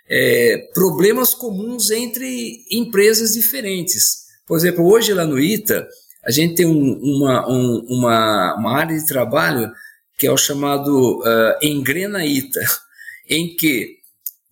é, 0.09 0.71
problemas 0.75 1.33
comuns 1.33 1.91
entre 1.91 2.65
empresas 2.71 3.35
diferentes. 3.35 4.22
Por 4.53 4.59
exemplo, 4.59 4.85
hoje 4.85 5.15
lá 5.15 5.25
no 5.25 5.41
ITA, 5.41 5.89
a 6.23 6.31
gente 6.31 6.57
tem 6.57 6.67
um, 6.67 7.01
uma, 7.03 7.51
um, 7.51 7.87
uma, 7.89 8.55
uma 8.55 8.77
área 8.77 8.95
de 8.95 9.07
trabalho 9.07 9.73
que 10.19 10.27
é 10.27 10.31
o 10.31 10.37
chamado 10.37 11.21
uh, 11.21 11.57
Engrena 11.63 12.23
ITA, 12.23 12.61
em 13.31 13.57
que 13.57 13.97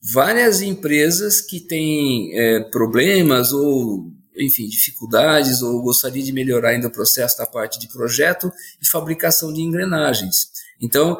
várias 0.02 0.62
empresas 0.62 1.42
que 1.42 1.60
têm 1.60 2.30
é, 2.32 2.60
problemas 2.70 3.52
ou, 3.52 4.10
enfim, 4.38 4.66
dificuldades 4.68 5.60
ou 5.60 5.82
gostariam 5.82 6.24
de 6.24 6.32
melhorar 6.32 6.70
ainda 6.70 6.88
o 6.88 6.92
processo 6.92 7.36
da 7.36 7.44
parte 7.44 7.78
de 7.78 7.86
projeto 7.86 8.50
e 8.80 8.88
fabricação 8.88 9.52
de 9.52 9.60
engrenagens. 9.60 10.48
Então, 10.80 11.18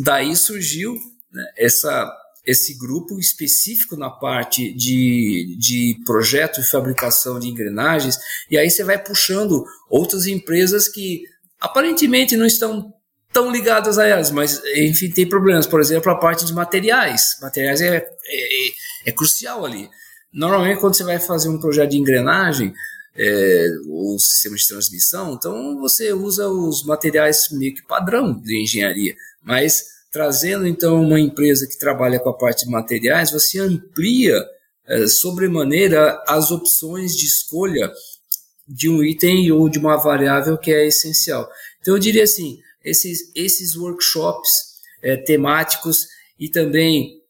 daí 0.00 0.36
surgiu 0.36 0.94
né, 1.32 1.44
essa 1.56 2.06
esse 2.46 2.76
grupo 2.78 3.18
específico 3.18 3.96
na 3.96 4.10
parte 4.10 4.72
de, 4.72 5.56
de 5.58 6.00
projeto 6.04 6.60
e 6.60 6.64
fabricação 6.64 7.38
de 7.38 7.48
engrenagens, 7.48 8.18
e 8.50 8.56
aí 8.56 8.70
você 8.70 8.82
vai 8.82 9.02
puxando 9.02 9.64
outras 9.88 10.26
empresas 10.26 10.88
que 10.88 11.22
aparentemente 11.60 12.36
não 12.36 12.46
estão 12.46 12.92
tão 13.32 13.52
ligadas 13.52 13.98
a 13.98 14.06
elas, 14.06 14.30
mas 14.30 14.60
enfim, 14.74 15.10
tem 15.10 15.28
problemas. 15.28 15.66
Por 15.66 15.80
exemplo, 15.80 16.10
a 16.10 16.16
parte 16.16 16.44
de 16.44 16.52
materiais. 16.52 17.36
Materiais 17.40 17.80
é, 17.80 17.96
é, 17.96 18.68
é 19.06 19.12
crucial 19.12 19.64
ali. 19.64 19.88
Normalmente, 20.32 20.80
quando 20.80 20.96
você 20.96 21.04
vai 21.04 21.18
fazer 21.18 21.48
um 21.48 21.60
projeto 21.60 21.90
de 21.90 21.98
engrenagem, 21.98 22.72
é, 23.14 23.66
o 23.86 24.18
sistema 24.18 24.56
de 24.56 24.68
transmissão, 24.68 25.34
então 25.34 25.78
você 25.80 26.12
usa 26.12 26.48
os 26.48 26.84
materiais 26.84 27.48
meio 27.50 27.74
que 27.74 27.82
padrão 27.86 28.40
de 28.40 28.62
engenharia, 28.62 29.14
mas 29.42 29.84
trazendo 30.10 30.66
então 30.66 31.02
uma 31.02 31.20
empresa 31.20 31.66
que 31.66 31.78
trabalha 31.78 32.18
com 32.18 32.30
a 32.30 32.36
parte 32.36 32.64
de 32.64 32.70
materiais, 32.70 33.30
você 33.30 33.58
amplia 33.58 34.44
é, 34.86 35.06
sobremaneira 35.06 36.22
as 36.26 36.50
opções 36.50 37.16
de 37.16 37.26
escolha 37.26 37.92
de 38.66 38.88
um 38.88 39.02
item 39.02 39.50
ou 39.52 39.68
de 39.68 39.78
uma 39.78 39.96
variável 39.96 40.58
que 40.58 40.72
é 40.72 40.86
essencial. 40.86 41.48
Então 41.80 41.94
eu 41.94 42.00
diria 42.00 42.24
assim, 42.24 42.58
esses, 42.84 43.30
esses 43.34 43.76
workshops 43.76 44.80
é, 45.02 45.16
temáticos 45.16 46.08
e 46.38 46.48
também 46.48 47.20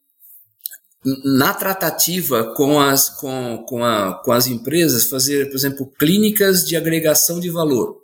na 1.24 1.54
tratativa 1.54 2.54
com 2.54 2.78
as, 2.78 3.08
com, 3.08 3.64
com, 3.66 3.82
a, 3.82 4.20
com 4.22 4.32
as 4.32 4.46
empresas, 4.46 5.04
fazer, 5.04 5.48
por 5.48 5.56
exemplo, 5.56 5.90
clínicas 5.98 6.64
de 6.64 6.76
agregação 6.76 7.40
de 7.40 7.48
valor. 7.48 7.98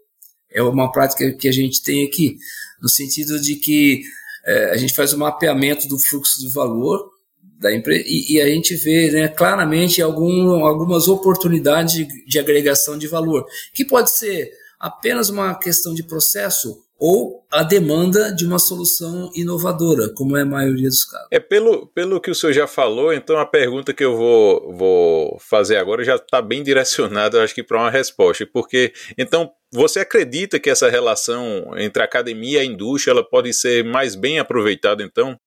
É 0.51 0.63
uma 0.63 0.91
prática 0.91 1.31
que 1.33 1.49
a 1.49 1.53
gente 1.53 1.83
tem 1.83 2.07
aqui, 2.07 2.39
no 2.81 2.89
sentido 2.89 3.39
de 3.39 3.57
que 3.57 4.03
é, 4.47 4.71
a 4.71 4.77
gente 4.77 4.95
faz 4.95 5.13
o 5.13 5.17
um 5.17 5.21
mapeamento 5.21 5.89
do 5.89 5.99
fluxo 5.99 6.41
de 6.41 6.49
valor 6.53 7.11
da 7.59 7.75
empresa 7.75 8.05
e, 8.07 8.35
e 8.35 8.41
a 8.41 8.47
gente 8.47 8.77
vê 8.77 9.11
né, 9.11 9.29
claramente 9.29 10.01
algum, 10.01 10.65
algumas 10.65 11.09
oportunidades 11.09 11.95
de, 11.95 12.27
de 12.27 12.39
agregação 12.39 12.99
de 12.99 13.09
valor, 13.09 13.47
que 13.75 13.85
pode 13.85 14.11
ser 14.11 14.51
apenas 14.79 15.31
uma 15.31 15.55
questão 15.55 15.95
de 15.95 16.03
processo 16.03 16.86
ou 16.99 17.47
a 17.51 17.63
demanda 17.63 18.35
de 18.35 18.47
uma 18.47 18.59
solução 18.59 19.31
inovadora, 19.35 20.09
como 20.15 20.37
é 20.37 20.43
a 20.43 20.47
maioria 20.47 20.89
dos 20.89 21.05
casos. 21.05 21.29
É 21.31 21.39
pelo, 21.39 21.87
pelo 21.89 22.21
que 22.21 22.31
o 22.31 22.35
senhor 22.35 22.53
já 22.53 22.67
falou, 22.67 23.13
então 23.13 23.39
a 23.39 23.47
pergunta 23.47 23.93
que 23.93 24.05
eu 24.05 24.17
vou, 24.17 24.73
vou 24.75 25.39
fazer 25.41 25.77
agora 25.77 26.05
já 26.05 26.17
está 26.17 26.41
bem 26.41 26.63
direcionada, 26.63 27.43
acho 27.43 27.55
que 27.55 27.63
para 27.63 27.79
uma 27.79 27.91
resposta, 27.91 28.47
porque 28.47 28.93
então 29.19 29.51
você 29.73 30.01
acredita 30.01 30.59
que 30.59 30.71
essa 30.71 30.89
relação 30.89 31.73
entre 31.77 32.03
a 32.03 32.07
academia 32.07 32.59
e 32.59 32.63
a 32.63 32.65
indústria 32.65 33.13
ela 33.13 33.29
pode 33.29 33.53
ser 33.53 33.85
mais 33.85 34.15
bem 34.15 34.39
aproveitada, 34.39 35.03
então? 35.03 35.39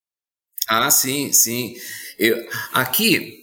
Ah, 0.68 0.90
sim, 0.90 1.32
sim. 1.32 1.74
Eu, 2.18 2.36
aqui 2.72 3.40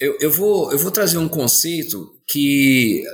eu, 0.00 0.16
eu, 0.20 0.30
vou, 0.30 0.72
eu 0.72 0.78
vou 0.78 0.90
trazer 0.90 1.18
um 1.18 1.28
conceito 1.28 2.18
que 2.26 3.04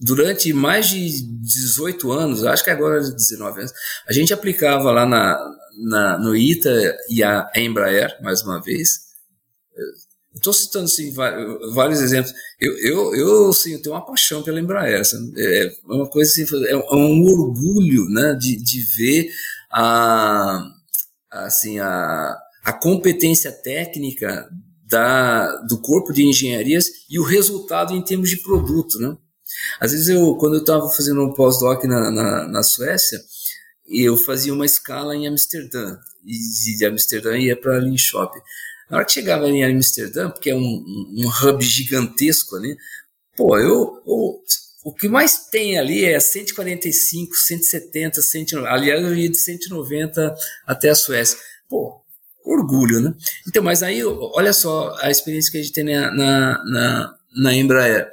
durante 0.00 0.52
mais 0.52 0.88
de 0.88 1.22
18 1.22 2.12
anos, 2.12 2.44
acho 2.44 2.64
que 2.64 2.70
agora 2.70 3.00
19 3.00 3.60
anos, 3.60 3.72
a 4.08 4.12
gente 4.12 4.32
aplicava 4.32 4.90
lá 4.90 5.06
na, 5.06 5.38
na, 5.78 6.18
no 6.18 6.36
ITA 6.36 6.96
e 7.10 7.22
a 7.22 7.50
Embraer, 7.56 8.16
mais 8.22 8.42
uma 8.42 8.60
vez. 8.60 9.08
Estou 10.34 10.52
citando 10.52 10.84
assim, 10.84 11.12
vários 11.74 12.00
exemplos. 12.00 12.32
Eu, 12.60 12.78
eu, 12.78 13.14
eu, 13.16 13.48
assim, 13.48 13.72
eu 13.72 13.82
tenho 13.82 13.94
uma 13.94 14.06
paixão 14.06 14.42
pela 14.42 14.60
Embraer. 14.60 15.02
É 15.36 15.72
uma 15.84 16.08
coisa 16.08 16.30
assim, 16.30 16.66
é 16.66 16.76
um 16.76 17.24
orgulho 17.24 18.04
né, 18.08 18.34
de, 18.34 18.56
de 18.56 18.80
ver 18.80 19.30
a, 19.70 20.64
assim, 21.30 21.80
a, 21.80 22.36
a 22.64 22.72
competência 22.72 23.50
técnica 23.50 24.48
da, 24.84 25.56
do 25.62 25.80
corpo 25.80 26.12
de 26.12 26.24
engenharias 26.24 26.88
e 27.10 27.18
o 27.18 27.24
resultado 27.24 27.94
em 27.94 28.02
termos 28.02 28.30
de 28.30 28.38
produto. 28.38 28.98
Né? 28.98 29.16
Às 29.80 29.92
vezes 29.92 30.08
eu, 30.08 30.34
quando 30.36 30.54
eu 30.54 30.60
estava 30.60 30.88
fazendo 30.90 31.22
um 31.22 31.32
pós-doc 31.32 31.84
na, 31.84 32.10
na, 32.10 32.48
na, 32.48 32.62
Suécia, 32.62 33.20
eu 33.86 34.16
fazia 34.16 34.52
uma 34.52 34.66
escala 34.66 35.14
em 35.16 35.26
Amsterdã, 35.26 35.98
e 36.24 36.76
de 36.76 36.84
Amsterdã 36.84 37.36
ia 37.36 37.56
para 37.56 37.78
Linköping. 37.78 38.40
Na 38.90 38.98
hora 38.98 39.06
que 39.06 39.12
chegava 39.12 39.48
em 39.48 39.64
Amsterdã, 39.64 40.30
porque 40.30 40.50
é 40.50 40.54
um, 40.54 40.60
um 40.60 41.28
hub 41.28 41.64
gigantesco 41.64 42.56
ali, 42.56 42.76
pô, 43.36 43.58
eu, 43.58 44.02
eu, 44.06 44.42
o 44.84 44.94
que 44.94 45.08
mais 45.08 45.48
tem 45.50 45.78
ali 45.78 46.04
é 46.04 46.18
145, 46.18 47.36
170, 47.36 48.22
190, 48.22 48.70
aliás, 48.70 49.02
eu 49.02 49.14
ia 49.14 49.28
de 49.28 49.38
190 49.38 50.34
até 50.66 50.90
a 50.90 50.94
Suécia. 50.94 51.38
Pô, 51.68 52.02
orgulho, 52.44 53.00
né? 53.00 53.14
Então, 53.46 53.62
mas 53.62 53.82
aí, 53.82 54.02
olha 54.04 54.52
só 54.52 54.96
a 55.00 55.10
experiência 55.10 55.52
que 55.52 55.58
a 55.58 55.62
gente 55.62 55.72
tem 55.72 55.84
na, 55.84 56.10
na, 56.10 56.64
na, 56.64 57.14
na 57.36 57.54
Embraer. 57.54 58.10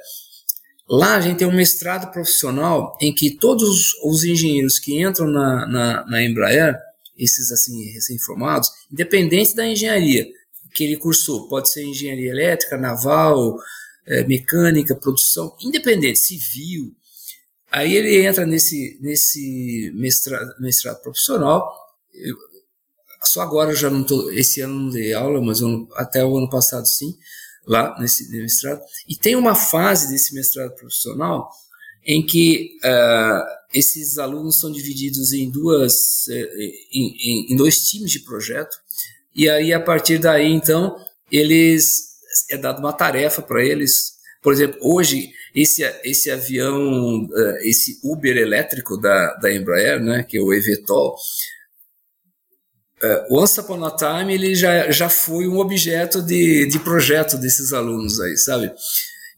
Lá 0.88 1.16
a 1.16 1.20
gente 1.20 1.38
tem 1.38 1.48
um 1.48 1.54
mestrado 1.54 2.12
profissional 2.12 2.96
em 3.00 3.12
que 3.12 3.36
todos 3.36 3.94
os 4.04 4.24
engenheiros 4.24 4.78
que 4.78 5.02
entram 5.02 5.26
na, 5.26 5.66
na, 5.66 6.06
na 6.06 6.22
Embraer, 6.22 6.78
esses 7.18 7.50
assim 7.50 7.90
recém-formados, 7.92 8.70
independente 8.90 9.54
da 9.54 9.66
engenharia 9.66 10.26
que 10.72 10.84
ele 10.84 10.96
cursou, 10.96 11.48
pode 11.48 11.70
ser 11.70 11.84
engenharia 11.84 12.30
elétrica, 12.30 12.76
naval, 12.76 13.56
é, 14.06 14.22
mecânica, 14.24 14.94
produção, 14.94 15.56
independente, 15.60 16.18
civil, 16.18 16.94
aí 17.72 17.96
ele 17.96 18.24
entra 18.24 18.46
nesse, 18.46 18.98
nesse 19.00 19.90
mestrado, 19.94 20.54
mestrado 20.60 21.00
profissional. 21.02 21.74
Eu, 22.14 22.36
só 23.24 23.40
agora 23.40 23.70
eu 23.72 23.76
já 23.76 23.90
não 23.90 24.02
estou, 24.02 24.30
esse 24.32 24.60
ano 24.60 24.74
não 24.74 24.90
dei 24.90 25.12
aula, 25.14 25.40
mas 25.40 25.60
eu, 25.60 25.88
até 25.94 26.24
o 26.24 26.36
ano 26.36 26.48
passado 26.48 26.86
sim 26.86 27.16
lá 27.66 27.96
nesse 27.98 28.30
mestrado. 28.30 28.80
E 29.08 29.16
tem 29.16 29.34
uma 29.34 29.54
fase 29.54 30.10
desse 30.10 30.34
mestrado 30.34 30.74
profissional 30.74 31.50
em 32.06 32.24
que 32.24 32.78
uh, 32.84 33.42
esses 33.74 34.16
alunos 34.16 34.60
são 34.60 34.70
divididos 34.70 35.32
em 35.32 35.50
duas, 35.50 36.26
uh, 36.28 36.32
em, 36.92 37.52
em, 37.52 37.56
dois 37.56 37.84
times 37.84 38.12
de 38.12 38.20
projeto. 38.20 38.76
E 39.34 39.50
aí 39.50 39.72
a 39.72 39.80
partir 39.80 40.18
daí 40.18 40.52
então 40.52 40.96
eles 41.30 42.16
é 42.50 42.56
dado 42.56 42.78
uma 42.78 42.92
tarefa 42.92 43.42
para 43.42 43.64
eles. 43.64 44.14
Por 44.40 44.52
exemplo, 44.52 44.78
hoje 44.80 45.32
esse 45.52 45.82
esse 46.04 46.30
avião, 46.30 47.24
uh, 47.24 47.56
esse 47.62 47.98
Uber 48.04 48.36
elétrico 48.36 48.96
da, 48.96 49.34
da 49.34 49.52
Embraer, 49.52 50.00
né, 50.00 50.22
que 50.22 50.38
é 50.38 50.40
o 50.40 50.54
eVTOL, 50.54 51.16
Uh, 53.02 53.40
Once 53.40 53.60
Upon 53.60 53.84
a 53.84 53.90
Time 53.90 54.32
ele 54.32 54.54
já, 54.54 54.90
já 54.90 55.08
foi 55.08 55.46
um 55.46 55.58
objeto 55.58 56.22
de, 56.22 56.66
de 56.66 56.78
projeto 56.78 57.36
desses 57.36 57.72
alunos 57.72 58.18
aí, 58.20 58.36
sabe? 58.38 58.72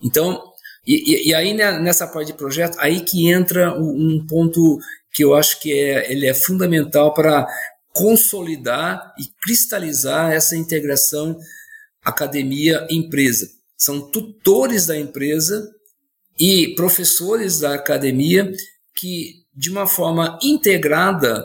Então, 0.01 0.40
e, 0.87 1.29
e, 1.29 1.35
aí 1.35 1.53
né, 1.53 1.79
nessa 1.81 2.07
parte 2.07 2.29
de 2.29 2.38
projeto, 2.38 2.77
aí 2.81 3.01
que 3.01 3.29
entra 3.29 3.75
um, 3.75 4.25
ponto 4.27 4.79
que 5.12 5.23
eu 5.23 5.35
acho 5.35 5.61
que 5.61 5.73
é, 5.73 6.11
ele 6.11 6.27
é 6.27 6.33
fundamental 6.33 7.12
para 7.12 7.47
consolidar 7.92 9.12
e 9.18 9.27
cristalizar 9.42 10.33
essa 10.33 10.57
integração 10.57 11.37
academia-empresa. 12.03 13.51
São 13.77 14.01
tutores 14.11 14.87
da 14.87 14.97
empresa 14.97 15.68
e 16.38 16.75
professores 16.75 17.61
da 17.61 17.75
academia 17.75 18.51
que, 18.94 19.44
de 19.55 19.71
uma 19.71 19.87
forma 19.87 20.38
integrada, 20.42 21.44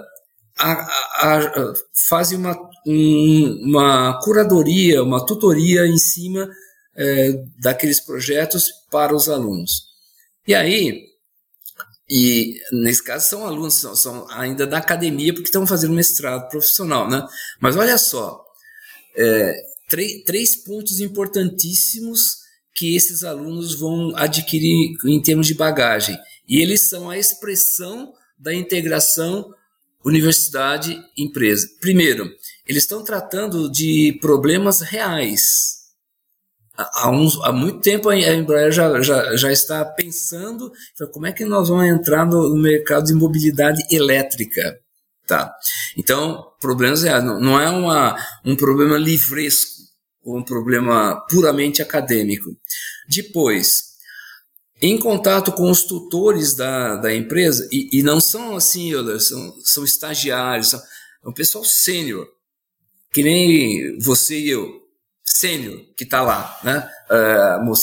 a, 0.57 0.71
a, 0.71 1.73
fazem 2.07 2.37
uma, 2.37 2.57
um, 2.85 3.61
uma 3.63 4.19
curadoria, 4.23 5.03
uma 5.03 5.25
tutoria 5.25 5.85
em 5.85 5.97
cima 5.97 6.49
é, 6.95 7.33
daqueles 7.59 7.99
projetos 7.99 8.71
para 8.91 9.15
os 9.15 9.29
alunos. 9.29 9.83
E 10.47 10.53
aí, 10.53 11.05
e 12.09 12.59
nesse 12.71 13.03
caso 13.03 13.29
são 13.29 13.45
alunos, 13.45 13.75
são, 13.75 13.95
são 13.95 14.29
ainda 14.29 14.67
da 14.67 14.77
academia, 14.77 15.33
porque 15.33 15.47
estão 15.47 15.65
fazendo 15.65 15.93
mestrado 15.93 16.49
profissional, 16.49 17.09
né? 17.09 17.25
Mas 17.59 17.75
olha 17.75 17.97
só, 17.97 18.43
é, 19.17 19.53
três 20.25 20.55
pontos 20.55 20.99
importantíssimos 20.99 22.43
que 22.75 22.95
esses 22.95 23.23
alunos 23.23 23.79
vão 23.79 24.15
adquirir 24.15 24.95
em 25.05 25.21
termos 25.21 25.47
de 25.47 25.53
bagagem. 25.53 26.17
E 26.47 26.61
eles 26.61 26.89
são 26.89 27.09
a 27.09 27.17
expressão 27.17 28.13
da 28.37 28.53
integração 28.53 29.53
universidade, 30.05 30.99
empresa. 31.17 31.67
Primeiro, 31.79 32.29
eles 32.65 32.83
estão 32.83 33.03
tratando 33.03 33.71
de 33.71 34.17
problemas 34.21 34.81
reais. 34.81 35.81
Há, 36.75 37.11
uns, 37.11 37.39
há 37.43 37.51
muito 37.51 37.81
tempo 37.81 38.09
a 38.09 38.17
Embraer 38.17 38.71
já, 38.71 38.99
já, 39.01 39.35
já 39.35 39.51
está 39.51 39.85
pensando 39.85 40.71
como 41.11 41.27
é 41.27 41.31
que 41.31 41.45
nós 41.45 41.69
vamos 41.69 41.85
entrar 41.85 42.25
no, 42.25 42.49
no 42.49 42.61
mercado 42.61 43.05
de 43.05 43.13
mobilidade 43.13 43.83
elétrica. 43.91 44.79
Tá? 45.27 45.53
Então, 45.95 46.43
problemas 46.59 47.03
reais. 47.03 47.23
Não, 47.23 47.39
não 47.39 47.59
é 47.59 47.69
uma, 47.69 48.17
um 48.43 48.55
problema 48.55 48.97
livresco, 48.97 49.71
um 50.25 50.43
problema 50.43 51.23
puramente 51.29 51.81
acadêmico. 51.81 52.49
Depois, 53.07 53.92
em 54.85 54.97
contato 54.97 55.53
com 55.53 55.71
os 55.71 55.85
tutores 55.85 56.53
da, 56.53 56.97
da 56.97 57.15
empresa, 57.15 57.69
e, 57.71 57.99
e 57.99 58.03
não 58.03 58.19
são 58.19 58.57
assim, 58.57 58.91
são, 59.17 59.55
são 59.63 59.83
estagiários, 59.85 60.71
são, 60.71 60.79
é 61.23 61.29
um 61.29 61.33
pessoal 61.33 61.63
sênior, 61.63 62.27
que 63.13 63.23
nem 63.23 63.97
você 63.99 64.37
e 64.37 64.49
eu, 64.49 64.81
sênior, 65.23 65.79
que 65.95 66.03
está 66.03 66.21
lá, 66.21 66.59
né, 66.65 66.89
uh. 67.09 67.73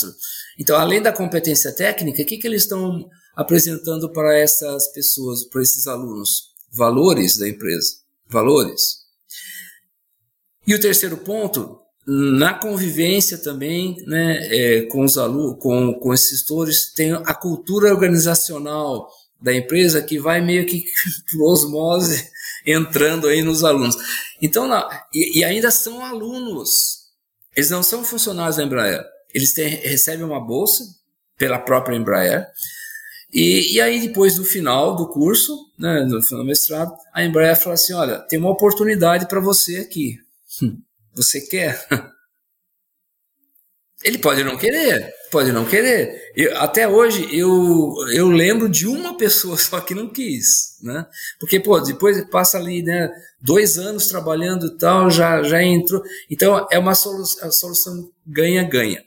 Então, 0.59 0.77
além 0.77 1.01
da 1.01 1.11
competência 1.11 1.73
técnica, 1.73 2.21
o 2.21 2.25
que, 2.25 2.37
que 2.37 2.47
eles 2.47 2.63
estão 2.63 3.09
apresentando 3.35 4.11
para 4.11 4.37
essas 4.37 4.87
pessoas, 4.93 5.43
para 5.45 5.63
esses 5.63 5.87
alunos? 5.87 6.51
Valores 6.71 7.35
da 7.35 7.49
empresa, 7.49 7.95
valores. 8.27 9.01
E 10.67 10.75
o 10.75 10.79
terceiro 10.79 11.17
ponto, 11.17 11.80
na 12.05 12.53
convivência 12.53 13.37
também 13.37 14.03
né, 14.07 14.47
é, 14.47 14.81
com 14.83 15.03
os 15.03 15.17
alunos, 15.17 15.57
com, 15.59 15.93
com 15.93 16.13
esses 16.13 16.39
gestores, 16.39 16.91
tem 16.93 17.13
a 17.13 17.33
cultura 17.33 17.91
organizacional 17.91 19.07
da 19.39 19.53
empresa 19.53 20.01
que 20.01 20.19
vai 20.19 20.41
meio 20.41 20.65
que 20.65 20.83
por 21.31 21.51
osmose 21.51 22.29
entrando 22.65 23.27
aí 23.27 23.41
nos 23.41 23.63
alunos. 23.63 23.95
Então, 24.41 24.69
e, 25.13 25.39
e, 25.39 25.43
ainda 25.43 25.71
são 25.71 26.03
alunos, 26.03 27.07
eles 27.55 27.69
não 27.69 27.83
são 27.83 28.03
funcionários 28.03 28.57
da 28.57 28.63
Embraer, 28.63 29.03
eles 29.33 29.53
têm, 29.53 29.69
recebem 29.69 30.25
uma 30.25 30.39
bolsa 30.39 30.83
pela 31.37 31.59
própria 31.59 31.95
Embraer, 31.95 32.47
e, 33.33 33.75
e 33.75 33.81
aí 33.81 34.05
depois 34.07 34.35
do 34.35 34.43
final 34.43 34.95
do 34.95 35.07
curso, 35.07 35.55
né, 35.77 36.03
no 36.03 36.21
final 36.21 36.43
do 36.43 36.47
mestrado, 36.47 36.93
a 37.13 37.23
Embraer 37.23 37.55
fala 37.55 37.75
assim, 37.75 37.93
olha, 37.93 38.19
tem 38.19 38.37
uma 38.37 38.51
oportunidade 38.51 39.27
para 39.27 39.39
você 39.39 39.77
aqui. 39.77 40.17
Hum. 40.61 40.77
Você 41.13 41.41
quer? 41.41 41.87
Ele 44.03 44.17
pode 44.17 44.43
não 44.43 44.57
querer, 44.57 45.13
pode 45.31 45.51
não 45.51 45.63
querer. 45.63 46.31
Eu, 46.35 46.57
até 46.57 46.87
hoje 46.87 47.27
eu, 47.37 47.93
eu 48.11 48.29
lembro 48.29 48.67
de 48.67 48.87
uma 48.87 49.15
pessoa 49.15 49.57
só 49.57 49.79
que 49.79 49.93
não 49.93 50.09
quis, 50.09 50.77
né? 50.81 51.05
Porque 51.39 51.59
pô, 51.59 51.79
depois 51.79 52.23
passa 52.29 52.57
ali, 52.57 52.81
né, 52.81 53.11
dois 53.39 53.77
anos 53.77 54.07
trabalhando 54.07 54.67
e 54.67 54.77
tal, 54.77 55.11
já 55.11 55.43
já 55.43 55.61
entrou. 55.61 56.01
Então 56.29 56.67
é 56.71 56.79
uma 56.79 56.95
solução, 56.95 58.09
ganha-ganha. 58.25 59.03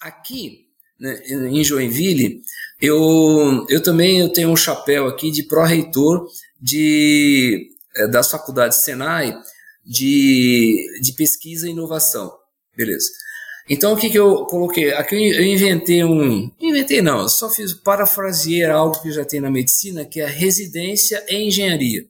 Aqui 0.00 0.66
né, 0.98 1.20
em 1.26 1.62
Joinville, 1.62 2.40
eu, 2.80 3.66
eu 3.68 3.82
também 3.82 4.20
eu 4.20 4.32
tenho 4.32 4.48
um 4.48 4.56
chapéu 4.56 5.06
aqui 5.06 5.30
de 5.30 5.42
pró-reitor 5.42 6.26
de 6.58 7.68
eh, 7.94 8.08
das 8.08 8.30
faculdades 8.30 8.78
Senai 8.78 9.36
de, 9.84 11.00
de 11.00 11.12
pesquisa 11.12 11.66
e 11.66 11.70
inovação. 11.70 12.32
Beleza. 12.76 13.08
Então, 13.68 13.92
o 13.92 13.96
que, 13.96 14.10
que 14.10 14.18
eu 14.18 14.46
coloquei? 14.46 14.92
Aqui 14.94 15.14
eu 15.14 15.44
inventei 15.44 16.02
um. 16.02 16.50
Inventei 16.60 17.00
não, 17.00 17.28
só 17.28 17.48
fiz 17.48 17.72
parafrasear 17.72 18.74
algo 18.74 19.00
que 19.00 19.12
já 19.12 19.24
tem 19.24 19.40
na 19.40 19.48
medicina, 19.48 20.04
que 20.04 20.20
é 20.20 20.24
a 20.24 20.28
residência 20.28 21.24
em 21.28 21.46
engenharia, 21.46 22.04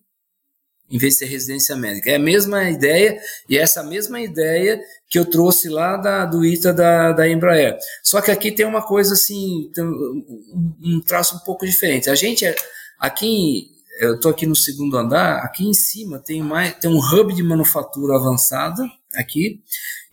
em 0.91 0.97
vez 0.97 1.15
de 1.15 1.19
ser 1.19 1.27
residência 1.27 1.77
médica. 1.77 2.11
É 2.11 2.15
a 2.15 2.19
mesma 2.19 2.71
ideia, 2.71 3.21
e 3.47 3.59
é 3.59 3.61
essa 3.61 3.83
mesma 3.83 4.21
ideia 4.23 4.81
que 5.07 5.19
eu 5.19 5.27
trouxe 5.27 5.69
lá 5.69 5.99
da, 5.99 6.25
do 6.25 6.47
ITA 6.47 6.73
da, 6.73 7.13
da 7.13 7.29
Embraer. 7.29 7.77
Só 8.03 8.23
que 8.23 8.31
aqui 8.31 8.51
tem 8.51 8.65
uma 8.65 8.81
coisa 8.81 9.13
assim, 9.13 9.71
um, 9.79 11.01
traço 11.07 11.37
um 11.37 11.41
pouco 11.41 11.67
diferente. 11.67 12.09
A 12.09 12.15
gente, 12.15 12.47
é, 12.47 12.55
aqui 12.99 13.80
eu 14.01 14.15
estou 14.15 14.31
aqui 14.31 14.47
no 14.47 14.57
segundo 14.57 14.97
andar, 14.97 15.45
aqui 15.45 15.67
em 15.67 15.75
cima 15.75 16.19
tem 16.19 16.43
mais 16.43 16.75
tem 16.79 16.91
um 16.91 16.99
hub 16.99 17.35
de 17.35 17.43
manufatura 17.43 18.17
avançada 18.17 18.83
aqui 19.15 19.61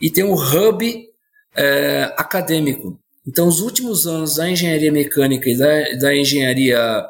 e 0.01 0.11
tem 0.11 0.23
um 0.23 0.33
hub 0.33 1.09
é, 1.55 2.13
acadêmico. 2.17 2.99
Então, 3.25 3.47
os 3.47 3.59
últimos 3.61 4.05
anos 4.05 4.35
da 4.35 4.49
engenharia 4.49 4.91
mecânica 4.91 5.49
e 5.49 5.57
da, 5.57 5.97
da 5.99 6.15
engenharia 6.15 7.05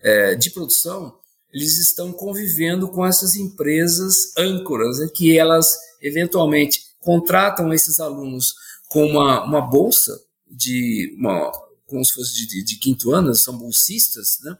é, 0.00 0.34
de 0.34 0.50
produção, 0.50 1.14
eles 1.52 1.78
estão 1.78 2.12
convivendo 2.12 2.88
com 2.88 3.06
essas 3.06 3.34
empresas 3.34 4.32
âncoras, 4.36 4.98
né, 4.98 5.08
que 5.12 5.38
elas 5.38 5.76
eventualmente 6.02 6.82
contratam 7.00 7.72
esses 7.72 7.98
alunos 7.98 8.54
com 8.88 9.06
uma, 9.06 9.44
uma 9.44 9.60
bolsa 9.60 10.12
de 10.48 11.16
uma 11.18 11.50
como 11.86 12.04
se 12.04 12.14
fosse 12.14 12.34
de, 12.34 12.46
de, 12.46 12.64
de 12.64 12.78
quinto 12.78 13.12
ano, 13.12 13.34
são 13.34 13.56
bolsistas, 13.56 14.38
né? 14.42 14.56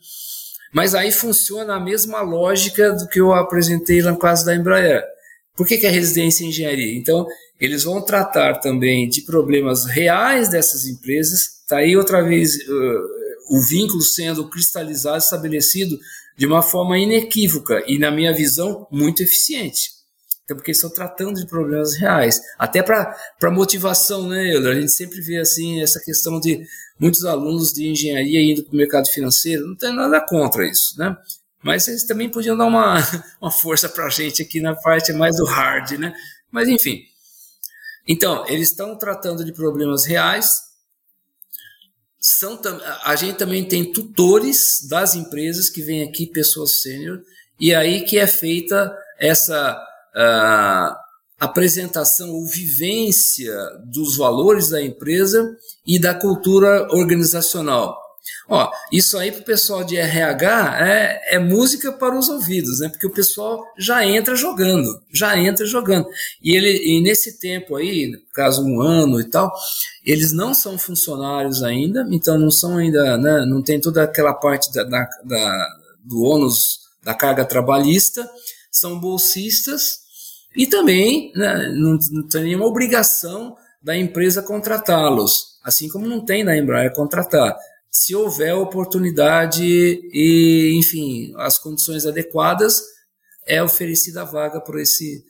Mas 0.77 0.95
aí 0.95 1.11
funciona 1.11 1.77
a 1.77 1.81
mesma 1.81 2.21
lógica 2.21 2.93
do 2.93 3.09
que 3.09 3.19
eu 3.19 3.33
apresentei 3.33 4.03
no 4.03 4.15
caso 4.15 4.45
da 4.45 4.55
Embraer. 4.55 5.03
Por 5.57 5.67
que, 5.67 5.79
que 5.79 5.87
é 5.87 5.89
residência 5.89 6.45
em 6.45 6.49
engenharia? 6.49 6.95
Então, 6.99 7.27
eles 7.59 7.85
vão 7.85 8.03
tratar 8.03 8.57
também 8.61 9.09
de 9.09 9.23
problemas 9.23 9.87
reais 9.87 10.51
dessas 10.51 10.85
empresas. 10.85 11.63
Está 11.63 11.79
aí 11.79 11.97
outra 11.97 12.23
vez 12.23 12.57
uh, 12.57 13.57
o 13.57 13.61
vínculo 13.63 14.03
sendo 14.03 14.51
cristalizado, 14.51 15.17
estabelecido 15.17 15.99
de 16.37 16.45
uma 16.45 16.61
forma 16.61 16.99
inequívoca 16.99 17.83
e, 17.87 17.99
na 17.99 18.11
minha 18.11 18.35
visão, 18.35 18.87
muito 18.91 19.23
eficiente. 19.23 19.93
Então, 20.47 20.57
porque 20.57 20.71
estão 20.71 20.89
tratando 20.89 21.41
de 21.41 21.47
problemas 21.47 21.97
reais. 21.97 22.41
Até 22.57 22.81
para 22.81 23.51
motivação, 23.51 24.29
né, 24.29 24.55
Euler? 24.55 24.77
A 24.77 24.81
gente 24.81 24.93
sempre 24.93 25.21
vê 25.21 25.39
assim 25.39 25.83
essa 25.83 25.99
questão 25.99 26.39
de 26.39 26.65
muitos 27.01 27.25
alunos 27.25 27.73
de 27.73 27.89
engenharia 27.89 28.41
indo 28.41 28.63
para 28.63 28.73
o 28.73 28.77
mercado 28.77 29.09
financeiro, 29.09 29.67
não 29.67 29.75
tem 29.75 29.93
nada 29.93 30.25
contra 30.25 30.65
isso, 30.65 30.97
né? 30.97 31.17
Mas 31.65 31.89
eles 31.89 32.05
também 32.05 32.31
podiam 32.31 32.57
dar 32.57 32.67
uma, 32.67 32.97
uma 33.43 33.51
força 33.51 33.89
para 33.89 34.07
a 34.07 34.09
gente 34.09 34.41
aqui 34.41 34.61
na 34.61 34.77
parte 34.77 35.13
mais 35.13 35.37
do 35.37 35.45
hard, 35.45 35.99
né? 35.99 36.15
Mas 36.49 36.69
enfim. 36.69 37.03
Então, 38.07 38.47
eles 38.47 38.71
estão 38.71 38.97
tratando 38.97 39.45
de 39.45 39.53
problemas 39.53 40.05
reais. 40.05 40.61
São, 42.21 42.61
a 43.03 43.17
gente 43.17 43.37
também 43.37 43.67
tem 43.67 43.91
tutores 43.91 44.87
das 44.89 45.17
empresas 45.17 45.69
que 45.69 45.83
vêm 45.83 46.05
aqui, 46.05 46.25
pessoas 46.25 46.83
sênior, 46.83 47.21
e 47.59 47.75
aí 47.75 48.05
que 48.05 48.17
é 48.17 48.29
feita 48.29 48.97
essa 49.19 49.77
uh, 50.17 50.95
apresentação 51.39 52.31
ou 52.31 52.47
vivência 52.47 53.55
dos 53.85 54.17
valores 54.17 54.71
da 54.71 54.83
empresa 54.83 55.55
e 55.87 55.99
da 55.99 56.15
cultura 56.15 56.89
organizacional. 56.93 57.97
Ó, 58.49 58.69
isso 58.93 59.17
aí 59.19 59.31
para 59.31 59.41
o 59.41 59.45
pessoal 59.45 59.85
de 59.85 59.97
RH 59.97 60.79
é, 60.81 61.35
é, 61.35 61.39
música 61.39 61.93
para 61.93 62.19
os 62.19 62.29
ouvidos, 62.29 62.81
né? 62.81 62.89
Porque 62.89 63.07
o 63.07 63.13
pessoal 63.13 63.63
já 63.79 64.05
entra 64.05 64.35
jogando, 64.35 64.89
já 65.13 65.39
entra 65.39 65.65
jogando. 65.65 66.09
E 66.43 66.57
ele, 66.57 66.71
e 66.71 67.01
nesse 67.03 67.39
tempo 67.39 67.77
aí, 67.77 68.11
no 68.11 68.19
caso 68.33 68.65
um 68.65 68.81
ano 68.81 69.21
e 69.21 69.25
tal, 69.29 69.53
eles 70.05 70.33
não 70.33 70.55
são 70.55 70.79
funcionários 70.79 71.63
ainda, 71.63 72.07
então 72.11 72.39
não 72.39 72.51
são 72.51 72.77
ainda, 72.79 73.17
né? 73.17 73.45
Não 73.47 73.63
tem 73.63 73.81
toda 73.81 74.03
aquela 74.03 74.35
parte 74.35 74.73
da, 74.73 74.83
da, 74.85 75.09
da 75.25 75.67
do 76.05 76.23
ônus 76.23 76.81
da 77.03 77.15
carga 77.15 77.45
trabalhista, 77.45 78.29
são 78.71 78.99
bolsistas 78.99 80.06
e 80.57 80.67
também 80.67 81.33
né, 81.35 81.69
não, 81.75 81.99
não 82.11 82.27
tem 82.27 82.45
nenhuma 82.45 82.67
obrigação 82.67 83.57
da 83.83 83.97
empresa 83.97 84.43
contratá-los, 84.43 85.59
assim 85.63 85.89
como 85.89 86.07
não 86.07 86.25
tem 86.25 86.45
da 86.45 86.57
Embraer 86.57 86.93
contratar. 86.93 87.57
Se 87.91 88.15
houver 88.15 88.55
oportunidade 88.55 89.65
e, 89.65 90.73
enfim, 90.77 91.33
as 91.37 91.59
condições 91.59 92.05
adequadas, 92.05 92.83
é 93.47 93.63
oferecida 93.63 94.23
a 94.23 94.25
vaga 94.25 94.61
por 94.61 94.79
esse, 94.79 95.25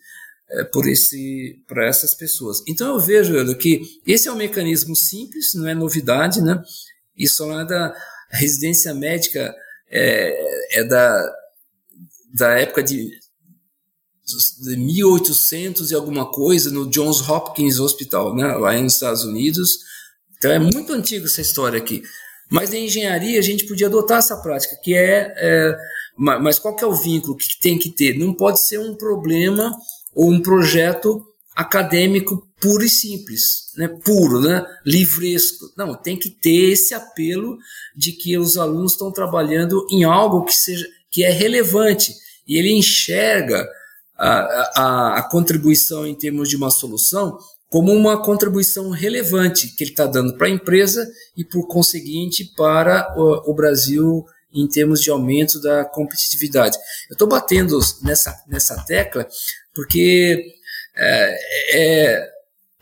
é, 0.50 0.64
por 0.64 0.88
esse, 0.88 1.62
para 1.68 1.86
essas 1.86 2.14
pessoas. 2.14 2.62
Então 2.66 2.94
eu 2.94 3.00
vejo 3.00 3.54
que 3.58 3.82
esse 4.06 4.26
é 4.26 4.32
um 4.32 4.36
mecanismo 4.36 4.96
simples, 4.96 5.54
não 5.54 5.68
é 5.68 5.74
novidade, 5.74 6.40
né? 6.40 6.62
Isso 7.16 7.44
é 7.52 7.64
da 7.64 7.94
residência 8.30 8.94
médica 8.94 9.54
é, 9.90 10.80
é 10.80 10.84
da, 10.84 11.34
da 12.32 12.58
época 12.58 12.82
de 12.82 13.10
de 14.60 14.76
1800 14.76 15.90
e 15.90 15.94
alguma 15.94 16.26
coisa 16.30 16.70
no 16.70 16.86
Johns 16.90 17.26
Hopkins 17.28 17.78
Hospital, 17.78 18.34
né, 18.34 18.48
lá 18.56 18.72
nos 18.80 18.94
Estados 18.94 19.24
Unidos. 19.24 19.78
Então 20.36 20.50
é 20.50 20.58
muito 20.58 20.92
antigo 20.92 21.26
essa 21.26 21.40
história 21.40 21.78
aqui. 21.78 22.02
Mas 22.50 22.72
em 22.72 22.86
engenharia 22.86 23.38
a 23.38 23.42
gente 23.42 23.66
podia 23.66 23.86
adotar 23.86 24.18
essa 24.18 24.36
prática, 24.36 24.76
que 24.82 24.94
é, 24.94 25.32
é 25.36 25.76
mas 26.18 26.58
qual 26.58 26.74
que 26.74 26.82
é 26.82 26.86
o 26.86 26.94
vínculo 26.94 27.36
que 27.36 27.60
tem 27.60 27.78
que 27.78 27.90
ter? 27.90 28.18
Não 28.18 28.32
pode 28.32 28.60
ser 28.60 28.78
um 28.78 28.94
problema 28.94 29.76
ou 30.14 30.30
um 30.30 30.40
projeto 30.40 31.22
acadêmico 31.54 32.46
puro 32.60 32.84
e 32.84 32.88
simples, 32.88 33.72
né? 33.76 33.88
puro, 33.88 34.40
né? 34.40 34.64
livresco. 34.84 35.66
Não, 35.76 35.94
tem 35.94 36.16
que 36.16 36.30
ter 36.30 36.72
esse 36.72 36.94
apelo 36.94 37.58
de 37.94 38.12
que 38.12 38.38
os 38.38 38.56
alunos 38.56 38.92
estão 38.92 39.12
trabalhando 39.12 39.86
em 39.90 40.04
algo 40.04 40.44
que 40.44 40.54
seja 40.54 40.86
que 41.10 41.22
é 41.22 41.30
relevante 41.30 42.14
e 42.46 42.58
ele 42.58 42.72
enxerga 42.72 43.66
a, 44.18 45.18
a, 45.18 45.22
contribuição 45.31 46.07
em 46.07 46.14
termos 46.14 46.48
de 46.48 46.57
uma 46.57 46.70
solução 46.70 47.38
como 47.68 47.92
uma 47.92 48.22
contribuição 48.22 48.90
relevante 48.90 49.74
que 49.74 49.85
ele 49.85 49.90
está 49.90 50.07
dando 50.07 50.37
para 50.37 50.46
a 50.46 50.50
empresa 50.50 51.06
e, 51.37 51.44
por 51.44 51.67
conseguinte, 51.67 52.52
para 52.56 53.14
o, 53.17 53.50
o, 53.50 53.54
Brasil 53.54 54.25
em 54.52 54.67
termos 54.67 55.00
de 55.00 55.10
aumento 55.10 55.60
da 55.60 55.85
competitividade. 55.85 56.79
Eu 57.10 57.14
estou 57.14 57.29
batendo 57.29 57.79
nessa, 58.02 58.35
nessa 58.46 58.83
tecla 58.85 59.27
porque 59.75 60.54
é, 60.96 61.38
é, 61.75 62.31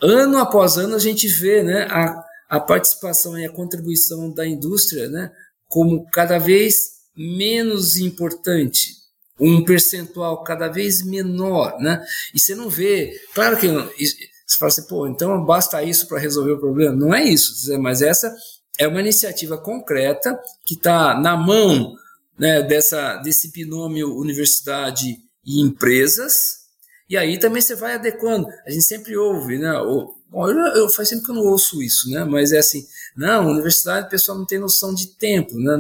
ano 0.01 0.39
após 0.39 0.77
ano 0.77 0.95
a 0.95 1.01
gente 1.01 1.27
vê 1.27 1.63
né, 1.63 1.89
a, 1.91 2.23
a 2.49 2.61
participação 2.61 3.37
e 3.39 3.45
a 3.45 3.53
contribuição 3.53 4.33
da 4.33 4.47
indústria 4.47 5.09
né, 5.09 5.33
como 5.67 6.07
cada 6.11 6.39
vez 6.39 6.93
menos 7.17 7.97
importante 7.97 9.04
um 9.39 9.65
percentual 9.65 10.43
cada 10.45 10.69
vez 10.69 11.03
menor, 11.05 11.79
né? 11.81 12.05
E 12.35 12.39
você 12.39 12.55
não 12.55 12.69
vê, 12.69 13.13
claro 13.35 13.57
que 13.57 13.69
você 13.69 14.59
fala 14.59 14.69
assim, 14.69 14.87
pô, 14.87 15.07
então 15.09 15.45
basta 15.45 15.83
isso 15.83 16.07
para 16.07 16.19
resolver 16.21 16.53
o 16.53 16.61
problema. 16.61 16.95
Não 16.95 17.15
é 17.15 17.25
isso, 17.25 17.79
mas 17.81 18.03
essa 18.03 18.35
é 18.79 18.87
uma 18.87 19.01
iniciativa 19.01 19.59
concreta 19.59 20.39
que 20.65 20.75
está 20.75 21.19
na 21.19 21.37
mão 21.37 21.95
né, 22.39 22.63
dessa, 22.63 23.17
desse 23.19 23.51
binômio 23.53 24.17
universidade 24.17 25.17
e 25.45 25.61
empresas, 25.61 26.65
E 27.09 27.17
aí 27.19 27.39
também 27.39 27.61
você 27.61 27.75
vai 27.75 27.95
adequando. 27.95 28.47
A 28.67 28.71
gente 28.71 28.85
sempre 28.85 29.15
ouve, 29.17 29.59
né? 29.59 29.73
Ou, 29.79 30.17
bom, 30.31 30.49
eu, 30.49 30.57
eu 30.75 30.89
faz 30.89 31.11
tempo 31.11 31.23
que 31.23 31.31
eu 31.31 31.35
não 31.35 31.43
ouço 31.43 31.83
isso, 31.83 32.11
né? 32.11 32.25
Mas 32.25 32.51
é 32.51 32.59
assim, 32.59 32.83
não, 33.15 33.51
universidade 33.51 34.07
o 34.07 34.11
pessoal 34.11 34.39
não 34.39 34.47
tem 34.47 34.59
noção 34.59 34.95
de 34.95 35.09
tempo, 35.09 35.55
né? 35.59 35.77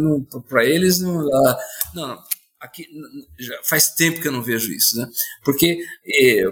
Para 0.48 0.64
eles 0.66 1.00
não, 1.00 1.20
ah, 1.34 1.58
não, 1.94 2.08
não, 2.08 2.24
aqui 2.64 2.86
já 3.38 3.62
faz 3.62 3.94
tempo 3.94 4.20
que 4.20 4.28
eu 4.28 4.32
não 4.32 4.42
vejo 4.42 4.72
isso, 4.72 4.96
né? 4.98 5.08
Porque 5.44 5.84
é, 6.06 6.42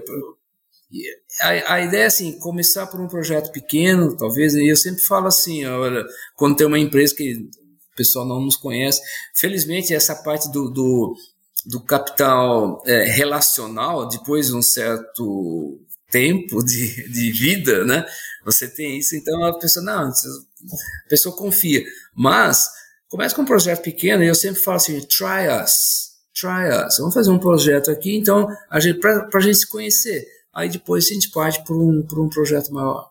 a, 1.40 1.74
a, 1.74 1.80
ideia 1.80 2.04
é 2.04 2.06
assim, 2.06 2.38
começar 2.38 2.86
por 2.86 3.00
um 3.00 3.08
projeto 3.08 3.50
pequeno, 3.50 4.16
talvez, 4.16 4.54
e 4.54 4.68
eu 4.68 4.76
sempre 4.76 5.02
falo 5.02 5.26
assim, 5.26 5.64
olha, 5.64 6.04
quando 6.36 6.56
tem 6.56 6.66
uma 6.66 6.78
empresa 6.78 7.14
que 7.14 7.34
o 7.34 7.96
pessoal 7.96 8.26
não 8.26 8.40
nos 8.40 8.56
conhece, 8.56 9.00
felizmente 9.34 9.94
essa 9.94 10.14
parte 10.14 10.50
do, 10.50 10.70
do 10.70 11.16
do 11.64 11.80
capital 11.80 12.82
é, 12.86 13.04
relacional, 13.04 14.08
depois 14.08 14.48
de 14.48 14.54
um 14.54 14.62
certo 14.62 15.80
tempo 16.10 16.62
de, 16.62 17.08
de 17.10 17.30
vida, 17.30 17.84
né? 17.84 18.04
Você 18.44 18.68
tem 18.68 18.98
isso, 18.98 19.14
então 19.16 19.44
a 19.44 19.58
pessoa, 19.58 19.84
não, 19.84 20.08
a 20.08 21.08
pessoa 21.08 21.36
confia. 21.36 21.84
Mas, 22.14 22.68
começa 23.12 23.36
com 23.36 23.42
um 23.42 23.44
projeto 23.44 23.82
pequeno, 23.82 24.24
e 24.24 24.26
eu 24.26 24.34
sempre 24.34 24.62
falo 24.62 24.78
assim, 24.78 24.98
try 25.02 25.46
us, 25.62 26.12
try 26.34 26.86
us. 26.86 26.96
Vamos 26.96 27.12
fazer 27.12 27.30
um 27.30 27.38
projeto 27.38 27.90
aqui, 27.90 28.16
então, 28.16 28.48
para 29.00 29.28
a 29.34 29.40
gente 29.40 29.58
se 29.58 29.68
conhecer. 29.68 30.26
Aí 30.50 30.70
depois 30.70 31.04
a 31.04 31.12
gente 31.12 31.30
parte 31.30 31.62
para 31.62 31.76
um, 31.76 32.06
um 32.10 32.28
projeto 32.30 32.72
maior. 32.72 33.10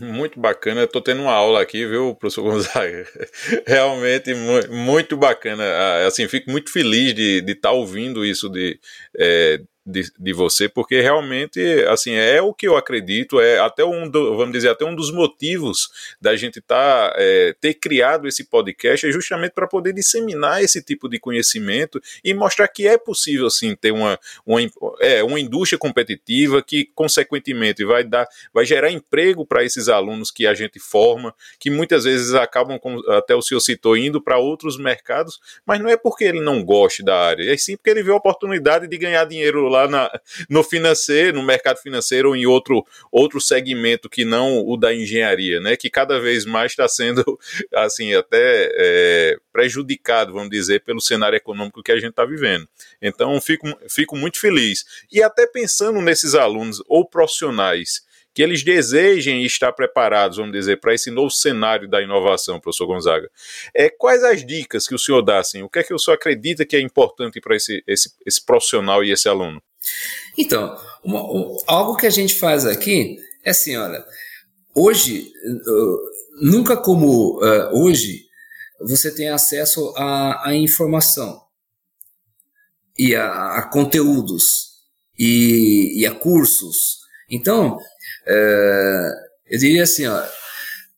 Muito 0.00 0.38
bacana, 0.38 0.84
estou 0.84 1.02
tendo 1.02 1.22
uma 1.22 1.32
aula 1.32 1.60
aqui, 1.60 1.84
viu, 1.84 2.14
professor 2.14 2.42
Gonzaga? 2.42 3.04
Realmente 3.66 4.32
muito 4.70 5.16
bacana. 5.16 5.64
Ah, 5.64 6.06
assim, 6.06 6.28
fico 6.28 6.48
muito 6.48 6.70
feliz 6.70 7.12
de 7.14 7.42
estar 7.48 7.70
tá 7.70 7.72
ouvindo 7.72 8.24
isso 8.24 8.48
de, 8.48 8.78
é, 9.18 9.60
de, 9.86 10.10
de 10.18 10.32
você, 10.32 10.66
porque 10.66 11.00
realmente, 11.00 11.60
assim, 11.88 12.12
é 12.12 12.40
o 12.40 12.54
que 12.54 12.66
eu 12.66 12.76
acredito, 12.76 13.38
é 13.38 13.58
até 13.58 13.84
um, 13.84 14.08
do, 14.08 14.36
vamos 14.36 14.52
dizer, 14.52 14.70
até 14.70 14.84
um 14.84 14.94
dos 14.94 15.12
motivos 15.12 15.90
da 16.20 16.34
gente 16.36 16.60
tá, 16.60 17.12
é, 17.16 17.54
ter 17.60 17.74
criado 17.74 18.26
esse 18.26 18.44
podcast 18.44 19.06
é 19.06 19.12
justamente 19.12 19.52
para 19.52 19.66
poder 19.66 19.92
disseminar 19.92 20.62
esse 20.62 20.82
tipo 20.82 21.06
de 21.08 21.18
conhecimento 21.18 22.00
e 22.24 22.32
mostrar 22.32 22.66
que 22.68 22.88
é 22.88 22.96
possível, 22.96 23.50
sim, 23.50 23.76
ter 23.76 23.92
uma, 23.92 24.18
uma, 24.46 24.60
é, 25.00 25.22
uma 25.22 25.38
indústria 25.38 25.78
competitiva 25.78 26.62
que, 26.62 26.86
consequentemente, 26.94 27.84
vai 27.84 28.04
dar, 28.04 28.26
vai 28.54 28.64
gerar 28.64 28.90
emprego 28.90 29.44
para 29.44 29.62
esses 29.64 29.88
alunos 29.88 30.30
que 30.30 30.46
a 30.46 30.54
gente 30.54 30.78
forma, 30.80 31.34
que 31.60 31.68
muitas 31.68 32.04
vezes 32.04 32.32
acabam, 32.32 32.78
como 32.78 33.06
até 33.10 33.34
o 33.34 33.42
senhor 33.42 33.60
citou, 33.60 33.98
indo 33.98 34.20
para 34.20 34.38
outros 34.38 34.78
mercados, 34.78 35.38
mas 35.66 35.78
não 35.78 35.90
é 35.90 35.96
porque 35.96 36.24
ele 36.24 36.40
não 36.40 36.64
goste 36.64 37.02
da 37.02 37.18
área, 37.18 37.52
é 37.52 37.56
sim 37.58 37.76
porque 37.76 37.90
ele 37.90 38.02
vê 38.02 38.12
a 38.12 38.16
oportunidade 38.16 38.88
de 38.88 38.96
ganhar 38.96 39.24
dinheiro 39.26 39.73
lá 39.74 39.88
na, 39.88 40.20
no 40.48 40.62
financeiro, 40.62 41.36
no 41.36 41.42
mercado 41.42 41.78
financeiro 41.78 42.30
ou 42.30 42.36
em 42.36 42.46
outro, 42.46 42.84
outro 43.10 43.40
segmento 43.40 44.08
que 44.08 44.24
não 44.24 44.64
o 44.66 44.76
da 44.76 44.94
engenharia, 44.94 45.60
né? 45.60 45.76
Que 45.76 45.90
cada 45.90 46.20
vez 46.20 46.44
mais 46.44 46.72
está 46.72 46.88
sendo 46.88 47.24
assim 47.74 48.14
até 48.14 48.70
é, 48.76 49.36
prejudicado, 49.52 50.32
vamos 50.32 50.50
dizer, 50.50 50.82
pelo 50.84 51.00
cenário 51.00 51.36
econômico 51.36 51.82
que 51.82 51.92
a 51.92 51.96
gente 51.96 52.10
está 52.10 52.24
vivendo. 52.24 52.68
Então 53.02 53.40
fico, 53.40 53.66
fico 53.88 54.16
muito 54.16 54.38
feliz. 54.38 54.84
E 55.12 55.22
até 55.22 55.46
pensando 55.46 56.00
nesses 56.00 56.34
alunos 56.34 56.82
ou 56.86 57.06
profissionais 57.06 58.02
que 58.34 58.42
eles 58.42 58.64
desejem 58.64 59.44
estar 59.44 59.72
preparados, 59.72 60.38
vamos 60.38 60.52
dizer, 60.52 60.80
para 60.80 60.92
esse 60.92 61.10
novo 61.10 61.30
cenário 61.30 61.88
da 61.88 62.02
inovação, 62.02 62.58
professor 62.58 62.86
Gonzaga. 62.86 63.30
É, 63.72 63.88
quais 63.88 64.24
as 64.24 64.44
dicas 64.44 64.88
que 64.88 64.94
o 64.94 64.98
senhor 64.98 65.22
dá, 65.22 65.38
assim? 65.38 65.62
O 65.62 65.68
que 65.68 65.78
é 65.78 65.82
que 65.84 65.94
o 65.94 65.98
senhor 65.98 66.16
acredita 66.16 66.66
que 66.66 66.74
é 66.76 66.80
importante 66.80 67.40
para 67.40 67.54
esse, 67.54 67.82
esse, 67.86 68.12
esse 68.26 68.44
profissional 68.44 69.04
e 69.04 69.12
esse 69.12 69.28
aluno? 69.28 69.62
Então, 70.36 70.76
uma, 71.04 71.20
algo 71.66 71.96
que 71.96 72.06
a 72.06 72.10
gente 72.10 72.34
faz 72.34 72.66
aqui 72.66 73.16
é 73.44 73.50
assim, 73.50 73.76
olha, 73.76 74.04
hoje, 74.74 75.32
uh, 75.66 76.46
nunca 76.50 76.76
como 76.76 77.38
uh, 77.38 77.84
hoje, 77.84 78.24
você 78.80 79.14
tem 79.14 79.28
acesso 79.28 79.94
à, 79.96 80.48
à 80.48 80.54
informação 80.54 81.40
e 82.98 83.14
a, 83.14 83.58
a 83.58 83.62
conteúdos 83.62 84.74
e, 85.18 86.00
e, 86.00 86.06
a 86.06 86.14
cursos. 86.14 86.98
Então, 87.30 87.78
uh, 88.26 89.14
eu 89.46 89.58
diria 89.58 89.82
assim, 89.82 90.06
ó, 90.06 90.22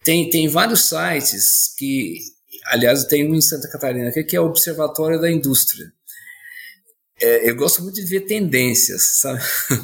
tem, 0.04 0.30
tem 0.30 0.48
vários 0.48 0.88
sites 0.88 1.74
que, 1.76 2.18
aliás, 2.66 3.04
tem 3.04 3.30
um 3.30 3.34
em 3.34 3.40
Santa 3.40 3.68
Catarina 3.68 4.10
que 4.10 4.36
é 4.36 4.40
o 4.40 4.46
Observatório 4.46 5.20
da 5.20 5.30
Indústria 5.30 5.92
é, 7.20 7.48
eu 7.48 7.56
gosto 7.56 7.82
muito 7.82 7.96
de 7.96 8.06
ver 8.06 8.20
tendências, 8.22 9.02
sabe? 9.20 9.40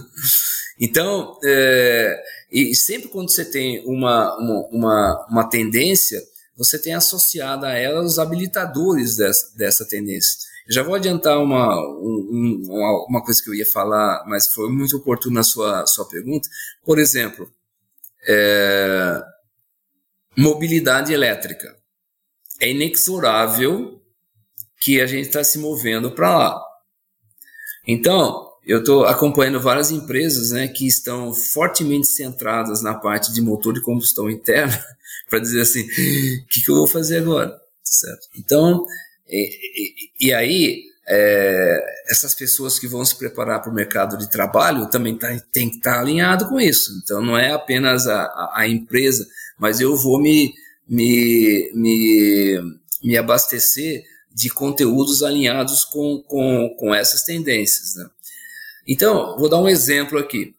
então, 0.78 1.38
é, 1.44 2.22
e 2.50 2.74
sempre 2.74 3.08
quando 3.08 3.30
você 3.30 3.44
tem 3.44 3.82
uma, 3.86 4.36
uma, 4.36 4.66
uma, 4.68 5.26
uma, 5.30 5.48
tendência, 5.48 6.22
você 6.56 6.78
tem 6.78 6.94
associado 6.94 7.64
a 7.64 7.72
ela 7.72 8.02
os 8.02 8.18
habilitadores 8.18 9.16
dessa, 9.16 9.56
dessa 9.56 9.88
tendência. 9.88 10.51
Já 10.68 10.82
vou 10.82 10.94
adiantar 10.94 11.38
uma, 11.40 11.74
um, 11.76 13.06
uma, 13.08 13.24
coisa 13.24 13.42
que 13.42 13.50
eu 13.50 13.54
ia 13.54 13.66
falar, 13.66 14.24
mas 14.26 14.46
foi 14.46 14.70
muito 14.70 14.96
oportuno 14.96 15.34
na 15.34 15.42
sua, 15.42 15.86
sua 15.86 16.08
pergunta. 16.08 16.48
Por 16.84 16.98
exemplo, 16.98 17.50
é, 18.26 19.22
mobilidade 20.36 21.12
elétrica. 21.12 21.76
É 22.60 22.70
inexorável 22.70 24.00
que 24.78 25.00
a 25.00 25.06
gente 25.06 25.26
está 25.26 25.42
se 25.42 25.58
movendo 25.58 26.12
para 26.12 26.36
lá. 26.36 26.62
Então, 27.86 28.52
eu 28.64 28.78
estou 28.78 29.04
acompanhando 29.04 29.60
várias 29.60 29.90
empresas 29.90 30.50
né, 30.52 30.68
que 30.68 30.86
estão 30.86 31.34
fortemente 31.34 32.06
centradas 32.06 32.82
na 32.82 32.94
parte 32.94 33.32
de 33.32 33.40
motor 33.40 33.74
de 33.74 33.80
combustão 33.80 34.30
interna 34.30 34.80
para 35.28 35.40
dizer 35.40 35.62
assim, 35.62 35.82
o 35.82 36.46
que, 36.46 36.62
que, 36.62 36.70
eu 36.70 36.76
vou 36.76 36.86
fazer 36.86 37.18
agora? 37.18 37.60
Certo? 37.82 38.28
Então, 38.36 38.86
e, 39.28 39.48
e, 40.20 40.28
e 40.28 40.32
aí, 40.32 40.82
é, 41.08 41.84
essas 42.08 42.34
pessoas 42.34 42.78
que 42.78 42.86
vão 42.86 43.04
se 43.04 43.16
preparar 43.16 43.60
para 43.60 43.70
o 43.70 43.74
mercado 43.74 44.16
de 44.16 44.30
trabalho 44.30 44.88
também 44.88 45.18
tá, 45.18 45.28
tem 45.52 45.68
que 45.68 45.76
estar 45.76 45.94
tá 45.94 46.00
alinhado 46.00 46.48
com 46.48 46.60
isso. 46.60 46.92
Então, 47.02 47.22
não 47.22 47.36
é 47.36 47.52
apenas 47.52 48.06
a, 48.06 48.22
a, 48.22 48.52
a 48.60 48.68
empresa, 48.68 49.26
mas 49.58 49.80
eu 49.80 49.96
vou 49.96 50.20
me, 50.20 50.54
me, 50.88 51.70
me, 51.74 52.60
me 53.02 53.16
abastecer 53.16 54.04
de 54.34 54.48
conteúdos 54.48 55.22
alinhados 55.22 55.84
com, 55.84 56.22
com, 56.22 56.74
com 56.78 56.94
essas 56.94 57.22
tendências. 57.22 57.96
Né? 57.96 58.08
Então, 58.86 59.36
vou 59.38 59.48
dar 59.48 59.58
um 59.58 59.68
exemplo 59.68 60.18
aqui. 60.18 60.54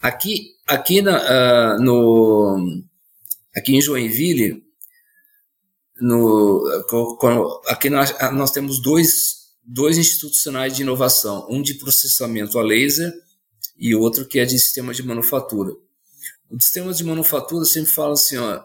Aqui, 0.00 0.56
aqui, 0.66 1.00
na, 1.00 1.76
uh, 1.76 1.80
no, 1.80 2.82
aqui 3.54 3.76
em 3.76 3.80
Joinville, 3.80 4.64
no, 6.02 6.64
aqui 7.66 7.88
nós, 7.88 8.14
nós 8.32 8.50
temos 8.50 8.80
dois, 8.82 9.52
dois 9.64 9.96
institucionais 9.96 10.74
de 10.74 10.82
inovação, 10.82 11.46
um 11.48 11.62
de 11.62 11.74
processamento 11.74 12.58
a 12.58 12.62
laser 12.62 13.12
e 13.78 13.94
outro 13.94 14.26
que 14.26 14.38
é 14.38 14.44
de 14.44 14.58
sistema 14.58 14.92
de 14.92 15.02
manufatura. 15.02 15.72
O 16.50 16.60
sistema 16.60 16.92
de 16.92 17.04
manufatura 17.04 17.64
sempre 17.64 17.90
fala 17.90 18.12
assim, 18.12 18.36
ó, 18.36 18.62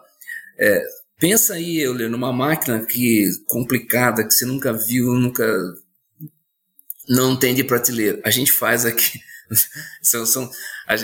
é, 0.60 0.84
Pensa 1.20 1.56
aí, 1.56 1.80
Euler, 1.80 2.12
numa 2.12 2.32
máquina 2.32 2.86
que 2.86 3.32
complicada, 3.48 4.24
que 4.24 4.32
você 4.32 4.46
nunca 4.46 4.72
viu, 4.72 5.16
nunca 5.16 5.44
não 7.10 7.36
tem 7.36 7.56
de 7.56 7.64
prateleira. 7.64 8.22
A 8.24 8.30
gente 8.30 8.52
faz 8.52 8.86
aqui. 8.86 9.20
são, 10.00 10.28
são, 10.28 10.52
a, 10.88 10.96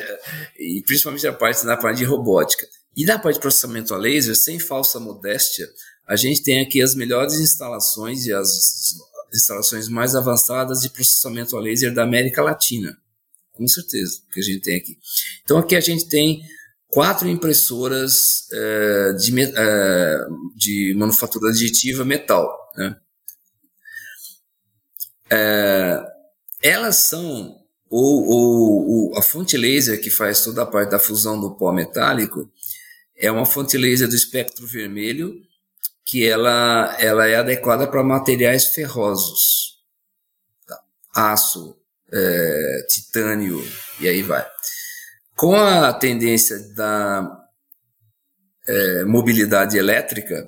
e 0.59 0.83
principalmente 0.85 1.25
a 1.25 1.33
parte 1.33 1.65
na 1.65 1.75
parte 1.75 1.97
de 1.97 2.03
robótica. 2.03 2.67
E 2.95 3.05
na 3.05 3.17
parte 3.17 3.35
de 3.35 3.41
processamento 3.41 3.91
a 3.91 3.97
laser, 3.97 4.35
sem 4.35 4.59
falsa 4.59 4.99
modéstia, 4.99 5.67
a 6.07 6.15
gente 6.15 6.43
tem 6.43 6.61
aqui 6.61 6.81
as 6.81 6.95
melhores 6.95 7.35
instalações 7.35 8.25
e 8.25 8.33
as 8.33 8.95
instalações 9.33 9.87
mais 9.87 10.15
avançadas 10.15 10.81
de 10.81 10.89
processamento 10.89 11.57
a 11.57 11.61
laser 11.61 11.93
da 11.93 12.03
América 12.03 12.41
Latina. 12.41 12.97
Com 13.53 13.67
certeza, 13.67 14.21
que 14.31 14.39
a 14.39 14.43
gente 14.43 14.61
tem 14.61 14.77
aqui. 14.77 14.97
Então 15.43 15.57
aqui 15.57 15.75
a 15.75 15.79
gente 15.79 16.07
tem 16.07 16.41
quatro 16.87 17.27
impressoras 17.27 18.47
uh, 18.51 19.17
de, 19.17 19.31
uh, 19.31 20.55
de 20.55 20.93
manufatura 20.95 21.49
aditiva 21.49 22.03
metal. 22.03 22.51
Né? 22.75 22.95
Uh, 25.31 26.07
elas 26.61 26.97
são 26.97 27.59
ou, 27.89 28.25
ou, 28.25 28.89
ou, 28.89 29.17
a 29.17 29.21
fonte 29.21 29.55
laser 29.55 30.01
que 30.01 30.09
faz 30.09 30.43
toda 30.43 30.63
a 30.63 30.65
parte 30.65 30.89
da 30.89 30.99
fusão 30.99 31.39
do 31.39 31.55
pó 31.55 31.71
metálico 31.71 32.51
é 33.15 33.31
uma 33.31 33.45
fonte 33.45 33.77
laser 33.77 34.07
do 34.07 34.15
espectro 34.15 34.65
vermelho 34.65 35.39
que 36.05 36.27
ela, 36.27 36.95
ela 36.99 37.27
é 37.27 37.35
adequada 37.35 37.87
para 37.87 38.03
materiais 38.03 38.67
ferrosos, 38.67 39.79
tá? 40.67 40.79
aço, 41.15 41.77
titânio 42.89 43.59
e 43.99 44.07
aí 44.07 44.21
vai. 44.21 44.45
Com 45.35 45.55
a 45.55 45.91
tendência 45.93 46.59
da 46.75 47.43
é, 48.67 49.03
mobilidade 49.03 49.77
elétrica, 49.77 50.47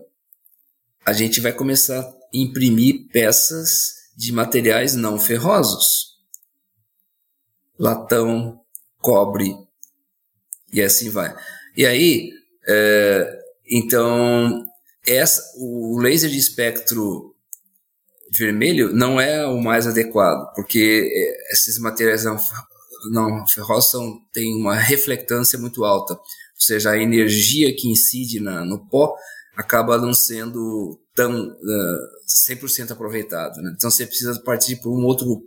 a 1.05 1.13
gente 1.13 1.39
vai 1.41 1.51
começar 1.53 1.99
a 1.99 2.13
imprimir 2.33 3.07
peças 3.11 3.95
de 4.15 4.31
materiais 4.31 4.95
não 4.95 5.19
ferrosos. 5.19 6.15
latão, 7.77 8.61
cobre 8.99 9.53
e 10.71 10.81
assim 10.81 11.09
vai. 11.09 11.35
E 11.75 11.85
aí, 11.85 12.31
é, 12.67 13.39
então, 13.69 14.65
essa, 15.07 15.41
o 15.57 15.99
laser 15.99 16.29
de 16.29 16.37
espectro 16.37 17.35
vermelho 18.31 18.93
não 18.93 19.19
é 19.19 19.45
o 19.45 19.61
mais 19.61 19.87
adequado, 19.87 20.53
porque 20.53 21.09
é, 21.13 21.53
esses 21.53 21.77
materiais 21.79 22.23
não, 22.23 22.37
não 23.11 23.47
ferrosos 23.47 23.91
têm 24.33 24.55
uma 24.55 24.75
reflectância 24.75 25.57
muito 25.59 25.83
alta, 25.83 26.13
ou 26.13 26.21
seja, 26.57 26.91
a 26.91 26.97
energia 26.97 27.75
que 27.75 27.89
incide 27.89 28.39
na, 28.39 28.65
no 28.65 28.87
pó 28.87 29.15
acaba 29.55 29.97
não 29.97 30.13
sendo 30.13 30.99
tão 31.13 31.47
uh, 31.47 32.25
100% 32.49 32.91
aproveitado. 32.91 33.61
Né? 33.61 33.73
Então 33.75 33.89
você 33.89 34.05
precisa 34.05 34.37
partir 34.41 34.77
para 34.77 34.89
um 34.89 35.05
outro, 35.05 35.43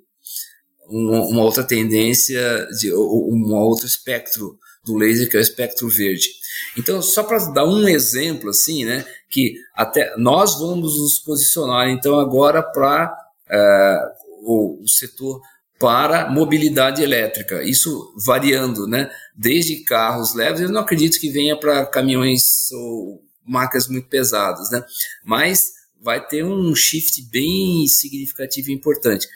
uma, 0.88 1.20
uma 1.26 1.42
outra 1.42 1.62
tendência, 1.62 2.66
de 2.78 2.92
um 2.92 3.54
outro 3.54 3.86
espectro 3.86 4.58
do 4.84 4.96
laser, 4.96 5.28
que 5.28 5.36
é 5.36 5.40
o 5.40 5.42
espectro 5.42 5.88
verde. 5.88 6.28
Então, 6.76 7.00
só 7.02 7.22
para 7.22 7.38
dar 7.50 7.64
um 7.64 7.88
exemplo, 7.88 8.50
assim, 8.50 8.84
né, 8.84 9.04
que 9.28 9.56
até 9.74 10.16
nós 10.16 10.58
vamos 10.58 10.98
nos 10.98 11.18
posicionar, 11.18 11.88
então, 11.88 12.18
agora 12.18 12.62
para 12.62 13.12
uh, 13.50 14.18
o, 14.42 14.82
o 14.82 14.88
setor 14.88 15.40
para 15.78 16.28
mobilidade 16.28 17.02
elétrica. 17.02 17.62
Isso 17.62 18.12
variando, 18.26 18.86
né? 18.86 19.10
Desde 19.34 19.76
carros 19.84 20.34
leves, 20.34 20.62
eu 20.62 20.70
não 20.70 20.80
acredito 20.80 21.20
que 21.20 21.30
venha 21.30 21.56
para 21.56 21.86
caminhões 21.86 22.70
ou 22.72 23.22
marcas 23.46 23.86
muito 23.86 24.08
pesadas, 24.08 24.70
né? 24.70 24.84
Mas 25.24 25.72
vai 26.00 26.24
ter 26.24 26.44
um 26.44 26.74
shift 26.74 27.22
bem 27.30 27.86
significativo 27.86 28.70
e 28.70 28.74
importante. 28.74 29.26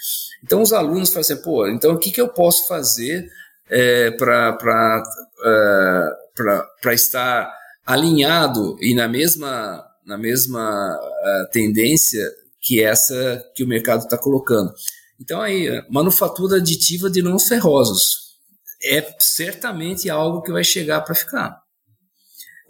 Então 0.43 0.63
os 0.63 0.73
alunos 0.73 1.11
falam 1.11 1.21
assim, 1.21 1.37
pô, 1.37 1.69
então 1.69 1.93
o 1.93 1.99
que, 1.99 2.11
que 2.11 2.21
eu 2.21 2.29
posso 2.29 2.67
fazer 2.67 3.29
é, 3.69 4.11
para 4.13 5.03
é, 5.45 6.22
estar 6.93 7.53
alinhado 7.87 8.77
e 8.81 8.95
na 8.95 9.09
mesma, 9.09 9.85
na 10.05 10.17
mesma 10.17 10.99
uh, 10.99 11.51
tendência 11.51 12.29
que 12.61 12.83
essa 12.83 13.45
que 13.55 13.65
o 13.65 13.69
mercado 13.69 14.05
está 14.05 14.17
colocando. 14.17 14.73
Então 15.21 15.41
aí, 15.41 15.69
manufatura 15.91 16.57
aditiva 16.57 17.11
de 17.11 17.23
não 17.23 17.39
ferrosos 17.39 18.33
é 18.85 19.15
certamente 19.19 20.11
algo 20.11 20.43
que 20.43 20.53
vai 20.53 20.65
chegar 20.65 21.01
para 21.03 21.15
ficar 21.15 21.63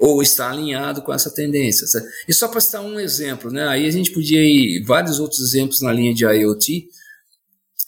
ou 0.03 0.21
está 0.21 0.51
alinhado 0.51 1.01
com 1.01 1.15
essa 1.15 1.31
tendência. 1.31 1.87
E 2.27 2.35
só 2.35 2.49
para 2.49 2.61
citar 2.61 2.81
um 2.81 2.99
exemplo, 2.99 3.53
né? 3.53 3.69
aí 3.69 3.87
a 3.87 3.91
gente 3.91 4.11
podia 4.11 4.43
ir 4.43 4.83
vários 4.85 5.21
outros 5.21 5.41
exemplos 5.41 5.81
na 5.81 5.93
linha 5.93 6.13
de 6.13 6.25
IoT, 6.25 6.89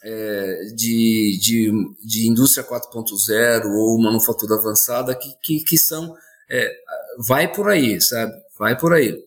é, 0.04 0.64
de, 0.74 1.38
de, 1.40 1.72
de 2.04 2.28
indústria 2.28 2.62
4.0 2.62 3.64
ou 3.66 3.98
manufatura 3.98 4.56
avançada 4.56 5.14
que, 5.14 5.34
que, 5.42 5.64
que 5.64 5.78
são, 5.78 6.14
é, 6.50 6.70
vai 7.18 7.50
por 7.50 7.70
aí, 7.70 7.98
sabe? 8.02 8.34
Vai 8.58 8.78
por 8.78 8.92
aí. 8.92 9.18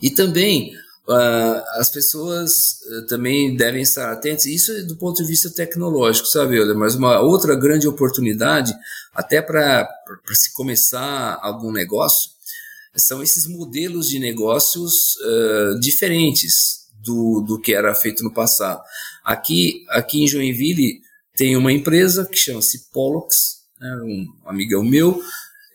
E 0.00 0.10
também 0.10 0.72
Uh, 1.06 1.60
as 1.76 1.90
pessoas 1.90 2.80
uh, 2.86 3.06
também 3.06 3.54
devem 3.54 3.82
estar 3.82 4.10
atentas, 4.10 4.46
isso 4.46 4.72
é 4.72 4.80
do 4.84 4.96
ponto 4.96 5.22
de 5.22 5.28
vista 5.28 5.50
tecnológico, 5.50 6.26
sabe, 6.26 6.56
Euler? 6.56 6.74
Mas 6.74 6.94
uma 6.94 7.20
outra 7.20 7.54
grande 7.54 7.86
oportunidade, 7.86 8.72
até 9.14 9.42
para 9.42 9.86
se 10.32 10.54
começar 10.54 11.38
algum 11.42 11.70
negócio, 11.70 12.30
são 12.96 13.22
esses 13.22 13.46
modelos 13.46 14.08
de 14.08 14.18
negócios 14.18 15.16
uh, 15.16 15.78
diferentes 15.78 16.83
do, 17.04 17.40
do 17.40 17.60
que 17.60 17.74
era 17.74 17.94
feito 17.94 18.24
no 18.24 18.32
passado. 18.32 18.82
Aqui, 19.24 19.84
aqui 19.90 20.22
em 20.22 20.28
Joinville 20.28 21.00
tem 21.36 21.56
uma 21.56 21.72
empresa 21.72 22.26
que 22.26 22.36
chama-se 22.36 22.90
Pollux, 22.90 23.64
né, 23.80 23.96
um 24.04 24.48
amigão 24.48 24.82
meu, 24.82 25.20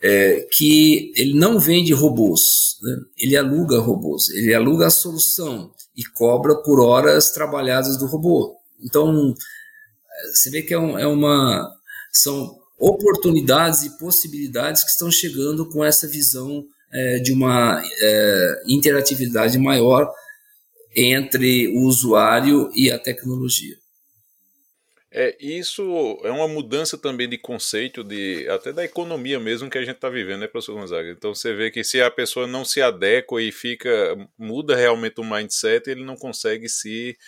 é, 0.02 0.46
que 0.50 1.12
ele 1.14 1.34
não 1.34 1.58
vende 1.58 1.92
robôs, 1.92 2.78
né? 2.82 2.96
ele 3.18 3.36
aluga 3.36 3.78
robôs, 3.78 4.30
ele 4.30 4.54
aluga 4.54 4.86
a 4.86 4.90
solução 4.90 5.70
e 5.94 6.02
cobra 6.04 6.56
por 6.62 6.80
horas 6.80 7.30
trabalhadas 7.30 7.98
do 7.98 8.06
robô. 8.06 8.56
Então, 8.82 9.34
você 10.32 10.50
vê 10.50 10.62
que 10.62 10.72
é, 10.72 10.78
um, 10.78 10.98
é 10.98 11.06
uma. 11.06 11.70
São 12.10 12.58
oportunidades 12.78 13.82
e 13.82 13.98
possibilidades 13.98 14.82
que 14.82 14.90
estão 14.90 15.10
chegando 15.10 15.68
com 15.68 15.84
essa 15.84 16.08
visão 16.08 16.64
é, 16.90 17.18
de 17.18 17.32
uma 17.32 17.82
é, 18.00 18.62
interatividade 18.66 19.58
maior 19.58 20.10
entre 20.94 21.68
o 21.68 21.82
usuário 21.82 22.70
e 22.74 22.90
a 22.90 22.98
tecnologia. 22.98 23.76
É, 25.12 25.36
isso 25.40 26.20
é 26.22 26.30
uma 26.30 26.46
mudança 26.46 26.96
também 26.96 27.28
de 27.28 27.36
conceito, 27.36 28.04
de 28.04 28.48
até 28.48 28.72
da 28.72 28.84
economia 28.84 29.40
mesmo 29.40 29.68
que 29.68 29.76
a 29.76 29.84
gente 29.84 29.96
está 29.96 30.08
vivendo, 30.08 30.40
né, 30.42 30.46
professor 30.46 30.74
Gonzaga? 30.74 31.10
Então 31.10 31.34
você 31.34 31.52
vê 31.52 31.68
que 31.68 31.82
se 31.82 32.00
a 32.00 32.08
pessoa 32.08 32.46
não 32.46 32.64
se 32.64 32.80
adequa 32.80 33.42
e 33.42 33.50
fica, 33.50 33.90
muda 34.38 34.76
realmente 34.76 35.20
o 35.20 35.24
mindset, 35.24 35.90
ele 35.90 36.04
não 36.04 36.14
consegue 36.14 36.68
se, 36.68 37.18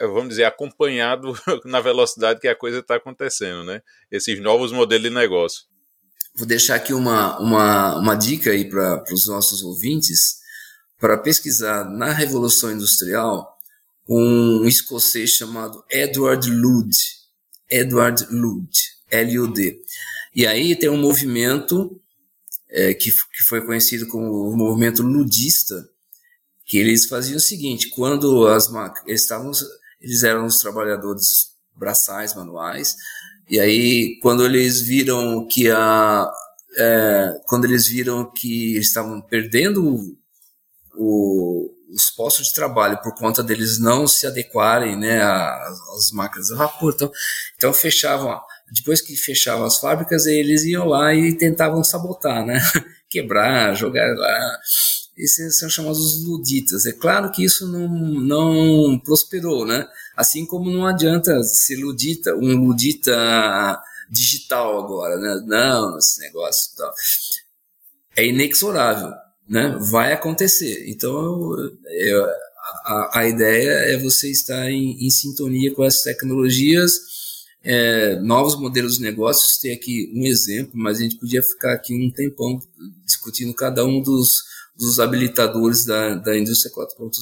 vamos 0.00 0.28
dizer, 0.28 0.44
acompanhado 0.44 1.36
na 1.66 1.80
velocidade 1.80 2.38
que 2.38 2.46
a 2.46 2.54
coisa 2.54 2.78
está 2.78 2.94
acontecendo, 2.94 3.64
né? 3.64 3.82
Esses 4.12 4.38
novos 4.40 4.70
modelos 4.70 5.08
de 5.08 5.10
negócio. 5.10 5.64
Vou 6.36 6.46
deixar 6.46 6.76
aqui 6.76 6.94
uma, 6.94 7.36
uma, 7.40 7.98
uma 7.98 8.14
dica 8.14 8.52
aí 8.52 8.64
para 8.64 9.02
os 9.12 9.26
nossos 9.26 9.64
ouvintes, 9.64 10.38
para 10.98 11.16
pesquisar 11.16 11.84
na 11.84 12.12
Revolução 12.12 12.72
Industrial, 12.72 13.56
um 14.08 14.64
escocês 14.64 15.30
chamado 15.30 15.84
Edward 15.90 16.50
Ludd. 16.50 16.96
Edward 17.70 18.26
Ludd, 18.30 18.70
L-U-D. 19.10 19.80
E 20.34 20.46
aí 20.46 20.74
tem 20.74 20.88
um 20.88 20.96
movimento 20.96 22.00
é, 22.70 22.94
que, 22.94 23.10
que 23.10 23.42
foi 23.46 23.64
conhecido 23.64 24.06
como 24.08 24.48
o 24.48 24.56
movimento 24.56 25.02
ludista, 25.02 25.88
que 26.64 26.78
eles 26.78 27.06
faziam 27.06 27.36
o 27.36 27.40
seguinte, 27.40 27.88
quando 27.90 28.46
as 28.46 28.70
eles 29.06 29.22
estavam, 29.22 29.50
eles 30.00 30.22
eram 30.22 30.46
os 30.46 30.60
trabalhadores 30.60 31.52
braçais, 31.74 32.34
manuais, 32.34 32.94
e 33.48 33.58
aí 33.58 34.18
quando 34.20 34.44
eles 34.44 34.80
viram 34.80 35.46
que 35.46 35.70
a 35.70 36.30
é, 36.76 37.40
quando 37.46 37.64
eles 37.64 37.86
viram 37.86 38.30
que 38.30 38.76
estavam 38.76 39.20
perdendo 39.20 40.17
o, 40.98 41.70
os 41.88 42.10
postos 42.10 42.48
de 42.48 42.54
trabalho 42.54 43.00
por 43.02 43.14
conta 43.14 43.42
deles 43.42 43.78
não 43.78 44.06
se 44.06 44.26
adequarem 44.26 44.96
né, 44.96 45.22
às, 45.22 45.80
às 45.96 46.10
máquinas 46.12 46.50
a 46.50 46.56
vapor. 46.56 46.92
Então, 46.94 47.10
então 47.56 47.72
fechavam, 47.72 48.38
depois 48.72 49.00
que 49.00 49.16
fechavam 49.16 49.64
as 49.64 49.78
fábricas, 49.78 50.26
eles 50.26 50.64
iam 50.64 50.86
lá 50.86 51.14
e 51.14 51.36
tentavam 51.36 51.82
sabotar, 51.84 52.44
né? 52.44 52.60
quebrar, 53.08 53.74
jogar 53.74 54.14
lá. 54.16 54.58
Esses 55.16 55.58
são 55.58 55.70
chamados 55.70 55.98
os 55.98 56.24
luditas. 56.24 56.84
É 56.84 56.92
claro 56.92 57.30
que 57.30 57.44
isso 57.44 57.66
não, 57.66 57.88
não 57.88 58.98
prosperou, 58.98 59.64
né? 59.64 59.88
Assim 60.16 60.44
como 60.46 60.70
não 60.70 60.86
adianta 60.86 61.42
ser 61.42 61.76
ludita, 61.76 62.34
um 62.34 62.54
ludita 62.56 63.80
digital 64.10 64.78
agora, 64.78 65.16
né? 65.16 65.42
Não, 65.46 65.96
esse 65.96 66.20
negócio. 66.20 66.70
É 68.16 68.26
inexorável 68.26 69.12
né? 69.48 69.76
Vai 69.90 70.12
acontecer. 70.12 70.84
Então, 70.88 71.54
eu, 71.86 72.24
a, 72.84 73.20
a, 73.20 73.28
ideia 73.28 73.70
é 73.94 73.96
você 73.96 74.30
estar 74.30 74.70
em, 74.70 75.06
em 75.06 75.10
sintonia 75.10 75.72
com 75.74 75.84
essas 75.84 76.02
tecnologias, 76.02 76.92
é, 77.62 78.16
novos 78.16 78.58
modelos 78.58 78.96
de 78.96 79.02
negócios. 79.02 79.58
Tem 79.58 79.72
aqui 79.72 80.12
um 80.14 80.26
exemplo, 80.26 80.72
mas 80.74 80.98
a 80.98 81.02
gente 81.02 81.18
podia 81.18 81.42
ficar 81.42 81.72
aqui 81.72 81.94
um 81.94 82.10
tempão 82.10 82.58
discutindo 83.04 83.54
cada 83.54 83.84
um 83.84 84.02
dos, 84.02 84.42
dos 84.76 85.00
habilitadores 85.00 85.84
da, 85.84 86.14
da 86.14 86.36
indústria 86.36 86.72
4.0. 86.72 87.12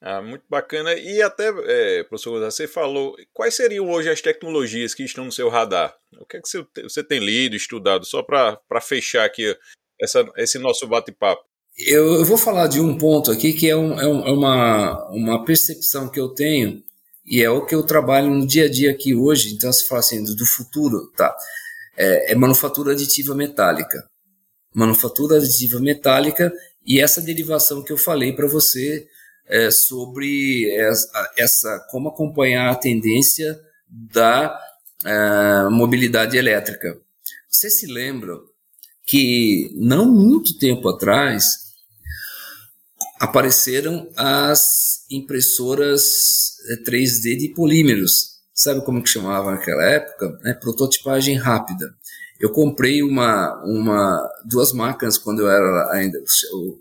Ah, 0.00 0.22
muito 0.22 0.44
bacana. 0.48 0.94
E 0.94 1.20
até, 1.20 1.48
é, 1.48 2.04
professor 2.04 2.30
Gonçalves, 2.30 2.54
você 2.54 2.68
falou, 2.68 3.16
quais 3.32 3.54
seriam 3.54 3.88
hoje 3.90 4.08
as 4.08 4.20
tecnologias 4.20 4.94
que 4.94 5.02
estão 5.02 5.24
no 5.24 5.32
seu 5.32 5.48
radar? 5.48 5.94
O 6.20 6.26
que 6.26 6.36
é 6.36 6.40
que 6.40 6.48
você, 6.48 6.64
você 6.82 7.02
tem 7.02 7.18
lido, 7.18 7.56
estudado, 7.56 8.04
só 8.04 8.22
para 8.22 8.80
fechar 8.80 9.24
aqui 9.24 9.56
essa, 10.00 10.24
esse 10.36 10.58
nosso 10.58 10.86
bate-papo? 10.86 11.47
Eu, 11.78 12.14
eu, 12.14 12.24
vou 12.24 12.36
falar 12.36 12.66
de 12.66 12.80
um 12.80 12.98
ponto 12.98 13.30
aqui 13.30 13.52
que 13.52 13.70
é, 13.70 13.76
um, 13.76 14.00
é, 14.00 14.06
um, 14.06 14.26
é, 14.26 14.32
uma, 14.32 15.08
uma 15.10 15.44
percepção 15.44 16.08
que 16.08 16.18
eu 16.18 16.28
tenho 16.28 16.82
e 17.24 17.40
é 17.40 17.48
o 17.48 17.64
que 17.64 17.74
eu 17.74 17.84
trabalho 17.84 18.30
no 18.30 18.44
dia 18.44 18.64
a 18.64 18.68
dia 18.68 18.90
aqui 18.90 19.14
hoje. 19.14 19.54
Então, 19.54 19.72
se 19.72 19.86
fala 19.86 20.00
assim, 20.00 20.24
do, 20.24 20.34
do 20.34 20.44
futuro, 20.44 21.12
tá? 21.16 21.36
É, 21.96 22.32
é, 22.32 22.34
manufatura 22.34 22.92
aditiva 22.92 23.32
metálica. 23.32 24.08
Manufatura 24.74 25.36
aditiva 25.36 25.78
metálica 25.78 26.52
e 26.84 27.00
essa 27.00 27.22
derivação 27.22 27.84
que 27.84 27.92
eu 27.92 27.98
falei 27.98 28.32
para 28.32 28.48
você 28.48 29.06
é, 29.46 29.70
sobre 29.70 30.68
essa, 30.74 31.32
essa, 31.36 31.86
como 31.90 32.08
acompanhar 32.08 32.70
a 32.70 32.76
tendência 32.76 33.56
da 33.88 34.58
é, 35.04 35.68
mobilidade 35.70 36.36
elétrica. 36.36 36.98
Você 37.48 37.70
se 37.70 37.86
lembra 37.86 38.36
que 39.06 39.72
não 39.76 40.06
muito 40.06 40.58
tempo 40.58 40.88
atrás 40.88 41.67
apareceram 43.18 44.08
as 44.16 45.04
impressoras 45.10 46.56
3D 46.86 47.32
eh, 47.32 47.36
de 47.36 47.48
polímeros, 47.48 48.38
sabe 48.54 48.84
como 48.84 49.02
que 49.02 49.08
chamava 49.08 49.50
naquela 49.50 49.84
época? 49.84 50.38
É, 50.44 50.54
prototipagem 50.54 51.36
rápida. 51.36 51.94
Eu 52.38 52.50
comprei 52.50 53.02
uma, 53.02 53.60
uma, 53.64 54.28
duas 54.44 54.72
máquinas 54.72 55.18
quando 55.18 55.40
eu 55.40 55.50
era 55.50 55.92
ainda, 55.92 56.18
eu 56.52 56.80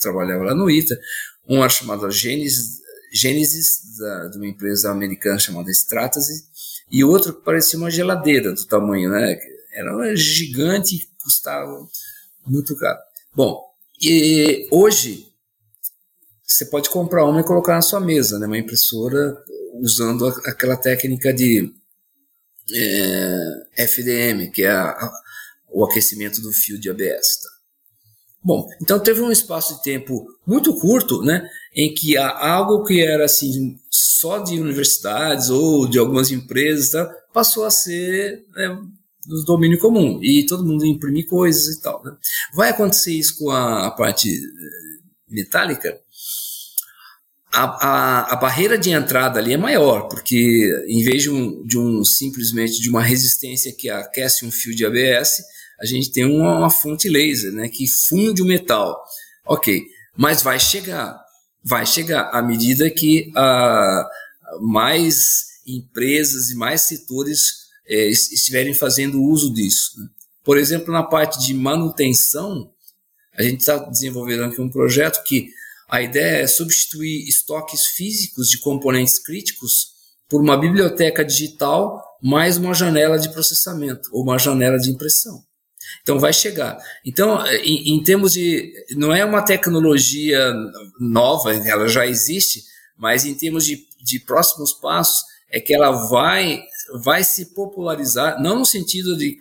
trabalhava 0.00 0.44
lá 0.44 0.54
no 0.54 0.70
ITA, 0.70 0.98
uma 1.46 1.68
chamada 1.68 2.10
Genesis, 2.10 2.80
Genesis 3.12 3.96
da, 3.98 4.28
de 4.28 4.36
uma 4.36 4.46
empresa 4.46 4.90
americana 4.90 5.38
chamada 5.38 5.70
Stratasy, 5.70 6.44
e 6.90 7.02
outra 7.02 7.32
que 7.32 7.40
parecia 7.40 7.78
uma 7.78 7.90
geladeira 7.90 8.52
do 8.52 8.66
tamanho, 8.66 9.10
né? 9.10 9.38
Era 9.74 10.14
gigante 10.14 11.08
custava 11.22 11.86
muito 12.46 12.76
caro. 12.76 12.98
Bom, 13.34 13.62
e 14.00 14.68
hoje 14.70 15.31
você 16.52 16.66
pode 16.66 16.90
comprar 16.90 17.24
uma 17.24 17.40
e 17.40 17.44
colocar 17.44 17.74
na 17.74 17.82
sua 17.82 18.00
mesa, 18.00 18.38
né? 18.38 18.46
Uma 18.46 18.58
impressora 18.58 19.36
usando 19.80 20.26
aquela 20.26 20.76
técnica 20.76 21.32
de 21.32 21.72
é, 22.74 23.84
FDM, 23.84 24.50
que 24.50 24.62
é 24.62 24.70
a, 24.70 24.90
a, 24.90 25.12
o 25.70 25.84
aquecimento 25.84 26.40
do 26.40 26.52
fio 26.52 26.78
de 26.78 26.90
ABS. 26.90 27.40
Tá? 27.42 27.52
Bom, 28.44 28.66
então 28.80 28.98
teve 28.98 29.20
um 29.20 29.30
espaço 29.30 29.76
de 29.76 29.82
tempo 29.82 30.26
muito 30.46 30.74
curto, 30.80 31.22
né, 31.22 31.48
em 31.74 31.94
que 31.94 32.16
algo 32.16 32.84
que 32.84 33.00
era 33.00 33.24
assim 33.24 33.78
só 33.88 34.38
de 34.38 34.58
universidades 34.58 35.48
ou 35.48 35.88
de 35.88 35.98
algumas 35.98 36.30
empresas 36.30 36.90
tá, 36.90 37.06
passou 37.32 37.64
a 37.64 37.70
ser 37.70 38.44
né, 38.54 38.78
do 39.26 39.44
domínio 39.44 39.78
comum 39.78 40.18
e 40.22 40.44
todo 40.44 40.64
mundo 40.64 40.84
imprimir 40.84 41.26
coisas 41.26 41.76
e 41.76 41.80
tal. 41.80 42.02
Né? 42.04 42.16
Vai 42.52 42.70
acontecer 42.70 43.12
isso 43.12 43.38
com 43.38 43.50
a, 43.50 43.86
a 43.86 43.90
parte 43.92 44.28
eh, 44.28 45.02
metálica? 45.28 45.96
A, 47.52 47.64
a, 47.64 48.32
a, 48.32 48.36
barreira 48.36 48.78
de 48.78 48.90
entrada 48.90 49.38
ali 49.38 49.52
é 49.52 49.58
maior, 49.58 50.08
porque 50.08 50.70
em 50.88 51.04
vez 51.04 51.24
de 51.24 51.30
um, 51.30 51.62
de 51.66 51.78
um 51.78 52.02
simplesmente 52.02 52.80
de 52.80 52.88
uma 52.88 53.02
resistência 53.02 53.74
que 53.76 53.90
aquece 53.90 54.46
um 54.46 54.50
fio 54.50 54.74
de 54.74 54.86
ABS, 54.86 55.42
a 55.78 55.84
gente 55.84 56.10
tem 56.10 56.24
uma, 56.24 56.58
uma 56.58 56.70
fonte 56.70 57.08
laser, 57.08 57.52
né, 57.52 57.68
que 57.68 57.86
funde 57.86 58.40
o 58.40 58.46
metal. 58.46 58.98
Ok, 59.46 59.84
mas 60.16 60.42
vai 60.42 60.58
chegar, 60.58 61.20
vai 61.62 61.84
chegar 61.84 62.30
à 62.32 62.40
medida 62.40 62.88
que 62.88 63.30
a, 63.36 64.08
mais 64.60 65.52
empresas 65.66 66.50
e 66.50 66.56
mais 66.56 66.82
setores 66.82 67.62
é, 67.86 68.08
estiverem 68.08 68.74
fazendo 68.74 69.22
uso 69.22 69.52
disso. 69.52 70.00
Né? 70.00 70.08
Por 70.44 70.58
exemplo, 70.58 70.92
na 70.92 71.02
parte 71.02 71.44
de 71.44 71.54
manutenção, 71.54 72.70
a 73.36 73.42
gente 73.42 73.60
está 73.60 73.76
desenvolvendo 73.76 74.44
aqui 74.44 74.60
um 74.60 74.68
projeto 74.68 75.22
que 75.24 75.48
a 75.92 76.00
ideia 76.00 76.42
é 76.42 76.46
substituir 76.46 77.28
estoques 77.28 77.88
físicos 77.88 78.48
de 78.48 78.58
componentes 78.58 79.18
críticos 79.18 79.88
por 80.26 80.40
uma 80.40 80.56
biblioteca 80.56 81.22
digital 81.22 82.02
mais 82.22 82.56
uma 82.56 82.72
janela 82.72 83.18
de 83.18 83.28
processamento 83.28 84.08
ou 84.10 84.22
uma 84.22 84.38
janela 84.38 84.78
de 84.78 84.88
impressão. 84.88 85.44
Então 86.00 86.18
vai 86.18 86.32
chegar. 86.32 86.78
Então, 87.04 87.46
em, 87.46 87.94
em 87.94 88.02
termos 88.02 88.32
de. 88.32 88.72
Não 88.92 89.14
é 89.14 89.22
uma 89.22 89.42
tecnologia 89.42 90.54
nova, 90.98 91.54
ela 91.54 91.86
já 91.86 92.06
existe, 92.06 92.62
mas 92.96 93.26
em 93.26 93.34
termos 93.34 93.66
de, 93.66 93.86
de 94.02 94.18
próximos 94.18 94.72
passos, 94.72 95.22
é 95.50 95.60
que 95.60 95.74
ela 95.74 95.90
vai 96.08 96.62
vai 97.04 97.22
se 97.22 97.54
popularizar, 97.54 98.40
não 98.42 98.60
no 98.60 98.64
sentido 98.64 99.16
de 99.16 99.36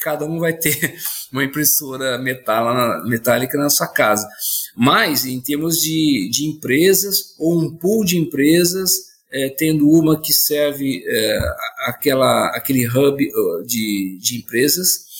cada 0.00 0.24
um 0.24 0.38
vai 0.38 0.52
ter 0.52 0.96
uma 1.30 1.44
impressora 1.44 2.18
metal, 2.18 3.06
metálica 3.06 3.56
na 3.58 3.70
sua 3.70 3.88
casa, 3.88 4.28
mas 4.76 5.24
em 5.24 5.40
termos 5.40 5.78
de, 5.78 6.28
de 6.32 6.46
empresas 6.46 7.34
ou 7.38 7.60
um 7.60 7.76
pool 7.76 8.04
de 8.04 8.18
empresas, 8.18 9.10
é, 9.32 9.48
tendo 9.48 9.88
uma 9.88 10.20
que 10.20 10.32
serve 10.32 11.04
é, 11.06 11.38
aquela, 11.86 12.48
aquele 12.48 12.86
hub 12.86 13.16
de, 13.64 14.18
de 14.20 14.38
empresas, 14.38 15.10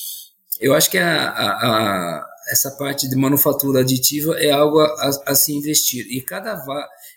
eu 0.61 0.75
acho 0.75 0.91
que 0.91 0.99
a, 0.99 1.29
a, 1.29 1.47
a, 1.49 2.27
essa 2.51 2.71
parte 2.73 3.09
de 3.09 3.17
manufatura 3.17 3.81
aditiva 3.81 4.39
é 4.39 4.51
algo 4.51 4.81
a, 4.81 5.35
se 5.35 5.53
investir. 5.53 6.07
E 6.11 6.21
cada, 6.21 6.63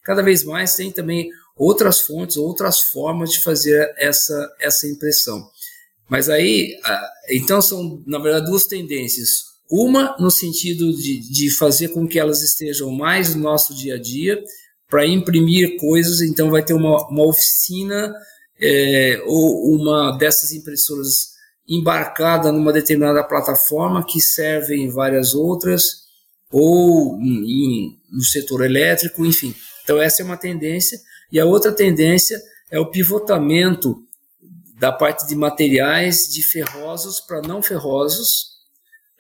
cada 0.04 0.22
vez 0.22 0.44
mais 0.44 0.76
tem 0.76 0.92
também 0.92 1.30
outras 1.56 2.00
fontes, 2.02 2.38
outras 2.38 2.80
formas 2.80 3.32
de 3.32 3.44
fazer 3.44 3.94
essa, 3.98 4.50
essa 4.60 4.88
impressão. 4.88 5.50
Mas 6.14 6.30
aí, 6.30 6.78
então 7.32 7.60
são, 7.60 8.04
na 8.06 8.20
verdade, 8.20 8.46
duas 8.46 8.68
tendências. 8.68 9.46
Uma 9.68 10.16
no 10.20 10.30
sentido 10.30 10.96
de, 10.96 11.20
de 11.28 11.50
fazer 11.50 11.88
com 11.88 12.08
que 12.08 12.20
elas 12.20 12.44
estejam 12.44 12.92
mais 12.92 13.34
no 13.34 13.42
nosso 13.42 13.74
dia 13.74 13.96
a 13.96 14.00
dia, 14.00 14.40
para 14.88 15.08
imprimir 15.08 15.76
coisas, 15.78 16.22
então 16.22 16.52
vai 16.52 16.64
ter 16.64 16.76
uma, 16.76 17.10
uma 17.10 17.26
oficina 17.26 18.14
é, 18.62 19.24
ou 19.26 19.76
uma 19.76 20.16
dessas 20.16 20.52
impressoras 20.52 21.30
embarcada 21.68 22.52
numa 22.52 22.72
determinada 22.72 23.24
plataforma 23.24 24.06
que 24.06 24.22
serve 24.22 24.76
em 24.76 24.92
várias 24.92 25.34
outras, 25.34 26.04
ou 26.52 27.20
em, 27.20 27.98
no 28.12 28.22
setor 28.22 28.64
elétrico, 28.64 29.26
enfim. 29.26 29.56
Então, 29.84 30.00
essa 30.00 30.22
é 30.22 30.26
uma 30.26 30.38
tendência. 30.38 31.00
E 31.32 31.40
a 31.40 31.46
outra 31.46 31.72
tendência 31.72 32.40
é 32.70 32.80
o 32.80 32.92
pivotamento 32.92 33.98
da 34.84 34.92
parte 34.92 35.26
de 35.26 35.34
materiais 35.34 36.28
de 36.28 36.44
ferrosos 36.44 37.22
para 37.22 37.42
não 37.42 37.64
ferrosos, 37.64 38.50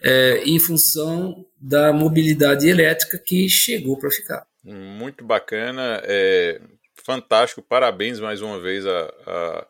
é, 0.03 0.43
em 0.45 0.59
função 0.59 1.45
da 1.57 1.93
mobilidade 1.93 2.67
elétrica 2.67 3.17
que 3.17 3.47
chegou 3.47 3.97
para 3.97 4.11
ficar. 4.11 4.45
Muito 4.61 5.23
bacana, 5.23 6.01
é 6.03 6.59
fantástico, 7.05 7.61
parabéns 7.61 8.19
mais 8.19 8.41
uma 8.41 8.59
vez 8.59 8.85
a, 8.85 9.13
a, 9.25 9.67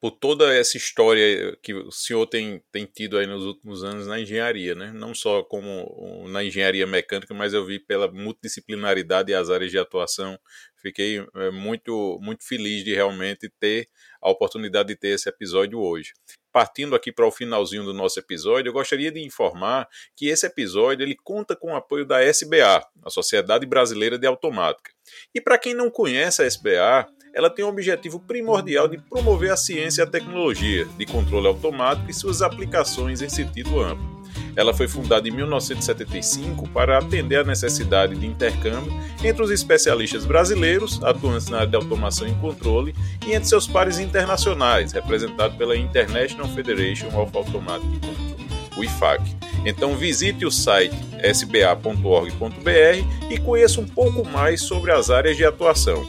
por 0.00 0.12
toda 0.12 0.50
essa 0.50 0.78
história 0.78 1.54
que 1.62 1.74
o 1.74 1.90
senhor 1.90 2.24
tem, 2.26 2.62
tem 2.72 2.86
tido 2.86 3.18
aí 3.18 3.26
nos 3.26 3.44
últimos 3.44 3.84
anos 3.84 4.06
na 4.06 4.18
engenharia, 4.18 4.74
né? 4.74 4.92
não 4.94 5.14
só 5.14 5.42
como 5.42 6.26
na 6.26 6.42
engenharia 6.42 6.86
mecânica, 6.86 7.34
mas 7.34 7.52
eu 7.52 7.66
vi 7.66 7.78
pela 7.78 8.10
multidisciplinaridade 8.10 9.30
e 9.30 9.34
as 9.34 9.50
áreas 9.50 9.70
de 9.70 9.78
atuação 9.78 10.38
Fiquei 10.84 11.26
é, 11.34 11.50
muito, 11.50 12.18
muito 12.20 12.46
feliz 12.46 12.84
de 12.84 12.94
realmente 12.94 13.50
ter 13.58 13.88
a 14.24 14.30
oportunidade 14.30 14.88
de 14.88 14.96
ter 14.96 15.08
esse 15.08 15.28
episódio 15.28 15.78
hoje. 15.78 16.12
Partindo 16.50 16.94
aqui 16.94 17.12
para 17.12 17.26
o 17.26 17.30
finalzinho 17.30 17.84
do 17.84 17.92
nosso 17.92 18.18
episódio, 18.18 18.70
eu 18.70 18.72
gostaria 18.72 19.12
de 19.12 19.20
informar 19.20 19.86
que 20.16 20.28
esse 20.28 20.46
episódio 20.46 21.04
ele 21.04 21.16
conta 21.22 21.54
com 21.54 21.72
o 21.72 21.76
apoio 21.76 22.06
da 22.06 22.22
SBA, 22.24 22.80
a 23.04 23.10
Sociedade 23.10 23.66
Brasileira 23.66 24.16
de 24.16 24.26
Automática. 24.26 24.90
E 25.34 25.40
para 25.40 25.58
quem 25.58 25.74
não 25.74 25.90
conhece 25.90 26.42
a 26.42 26.46
SBA, 26.46 27.06
ela 27.34 27.50
tem 27.50 27.64
o 27.64 27.68
objetivo 27.68 28.20
primordial 28.20 28.88
de 28.88 28.96
promover 28.96 29.50
a 29.50 29.56
ciência 29.56 30.02
e 30.02 30.04
a 30.04 30.10
tecnologia 30.10 30.86
de 30.96 31.04
controle 31.04 31.48
automático 31.48 32.08
e 32.08 32.14
suas 32.14 32.40
aplicações 32.40 33.20
em 33.20 33.28
sentido 33.28 33.80
amplo. 33.80 34.23
Ela 34.56 34.72
foi 34.72 34.86
fundada 34.86 35.28
em 35.28 35.32
1975 35.32 36.68
para 36.68 36.98
atender 36.98 37.36
a 37.36 37.44
necessidade 37.44 38.14
de 38.14 38.26
intercâmbio 38.26 38.92
entre 39.22 39.42
os 39.42 39.50
especialistas 39.50 40.24
brasileiros, 40.24 41.02
atuantes 41.02 41.48
na 41.48 41.58
área 41.58 41.70
de 41.70 41.76
automação 41.76 42.28
e 42.28 42.34
controle, 42.34 42.94
e 43.26 43.32
entre 43.32 43.48
seus 43.48 43.66
pares 43.66 43.98
internacionais, 43.98 44.92
representado 44.92 45.56
pela 45.56 45.76
International 45.76 46.48
Federation 46.48 47.08
of 47.08 47.36
Automatic 47.36 47.90
Control, 48.00 48.36
o 48.76 48.84
IFAC. 48.84 49.22
Então 49.64 49.96
visite 49.96 50.44
o 50.44 50.50
site 50.50 50.94
sba.org.br 51.22 53.30
e 53.30 53.38
conheça 53.38 53.80
um 53.80 53.86
pouco 53.86 54.28
mais 54.28 54.62
sobre 54.62 54.92
as 54.92 55.10
áreas 55.10 55.36
de 55.36 55.44
atuação. 55.44 56.06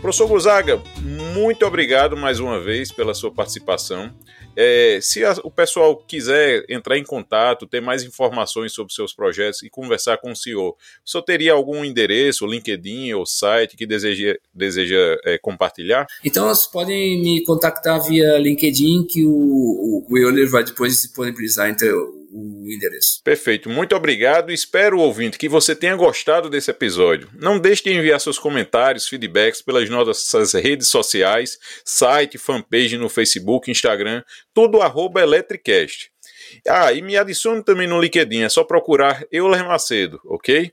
Professor 0.00 0.28
Gonzaga, 0.28 0.80
muito 1.34 1.66
obrigado 1.66 2.16
mais 2.16 2.38
uma 2.38 2.60
vez 2.60 2.92
pela 2.92 3.14
sua 3.14 3.32
participação. 3.32 4.12
É, 4.60 4.98
se 5.00 5.24
a, 5.24 5.36
o 5.44 5.52
pessoal 5.52 5.96
quiser 5.96 6.64
entrar 6.68 6.98
em 6.98 7.04
contato, 7.04 7.64
ter 7.64 7.80
mais 7.80 8.02
informações 8.02 8.72
sobre 8.72 8.92
seus 8.92 9.14
projetos 9.14 9.62
e 9.62 9.70
conversar 9.70 10.18
com 10.18 10.32
o 10.32 10.36
senhor, 10.36 10.70
o 10.70 10.76
senhor 11.08 11.22
teria 11.22 11.52
algum 11.52 11.84
endereço, 11.84 12.44
LinkedIn 12.44 13.12
ou 13.12 13.24
site 13.24 13.76
que 13.76 13.86
deseja, 13.86 14.36
deseja 14.52 15.16
é, 15.24 15.38
compartilhar? 15.38 16.08
Então, 16.24 16.48
vocês 16.48 16.66
podem 16.66 17.22
me 17.22 17.44
contactar 17.44 18.02
via 18.04 18.36
LinkedIn, 18.36 19.06
que 19.08 19.24
o, 19.24 20.04
o 20.08 20.18
Euler 20.18 20.50
vai 20.50 20.64
depois 20.64 21.02
disponibilizar 21.02 21.70
então, 21.70 22.17
o 22.30 22.70
endereço. 22.70 23.20
Perfeito, 23.24 23.68
muito 23.68 23.94
obrigado. 23.96 24.52
Espero, 24.52 25.00
ouvinte, 25.00 25.38
que 25.38 25.48
você 25.48 25.74
tenha 25.74 25.96
gostado 25.96 26.50
desse 26.50 26.70
episódio. 26.70 27.28
Não 27.34 27.58
deixe 27.58 27.84
de 27.84 27.92
enviar 27.92 28.20
seus 28.20 28.38
comentários, 28.38 29.08
feedbacks 29.08 29.62
pelas 29.62 29.88
nossas 29.88 30.52
redes 30.52 30.88
sociais, 30.88 31.58
site, 31.84 32.38
fanpage 32.38 32.96
no 32.96 33.08
Facebook, 33.08 33.70
Instagram, 33.70 34.22
tudo 34.54 34.80
arroba 34.82 35.20
Electricast. 35.20 36.10
Ah, 36.66 36.92
e 36.92 37.02
me 37.02 37.16
adicione 37.16 37.62
também 37.62 37.86
no 37.86 38.00
LinkedIn, 38.00 38.42
é 38.42 38.48
só 38.48 38.64
procurar 38.64 39.24
Euler 39.30 39.64
Macedo, 39.66 40.20
ok? 40.24 40.72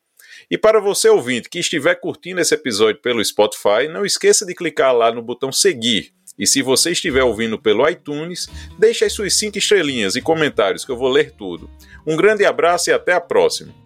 E 0.50 0.58
para 0.58 0.80
você 0.80 1.10
ouvinte 1.10 1.50
que 1.50 1.60
estiver 1.60 1.96
curtindo 1.96 2.40
esse 2.40 2.54
episódio 2.54 3.02
pelo 3.02 3.24
Spotify, 3.24 3.88
não 3.90 4.06
esqueça 4.06 4.46
de 4.46 4.54
clicar 4.54 4.96
lá 4.96 5.12
no 5.12 5.22
botão 5.22 5.52
seguir 5.52 6.14
e 6.38 6.46
se 6.46 6.62
você 6.62 6.92
estiver 6.92 7.24
ouvindo 7.24 7.58
pelo 7.58 7.88
iTunes, 7.88 8.48
deixe 8.78 9.06
as 9.06 9.14
suas 9.14 9.34
5 9.38 9.58
estrelinhas 9.58 10.16
e 10.16 10.22
comentários 10.22 10.84
que 10.84 10.92
eu 10.92 10.98
vou 10.98 11.10
ler 11.10 11.32
tudo. 11.32 11.70
Um 12.06 12.16
grande 12.16 12.46
abraço 12.46 12.90
e 12.90 12.94
até 12.94 13.14
a 13.14 13.22
próxima! 13.22 13.85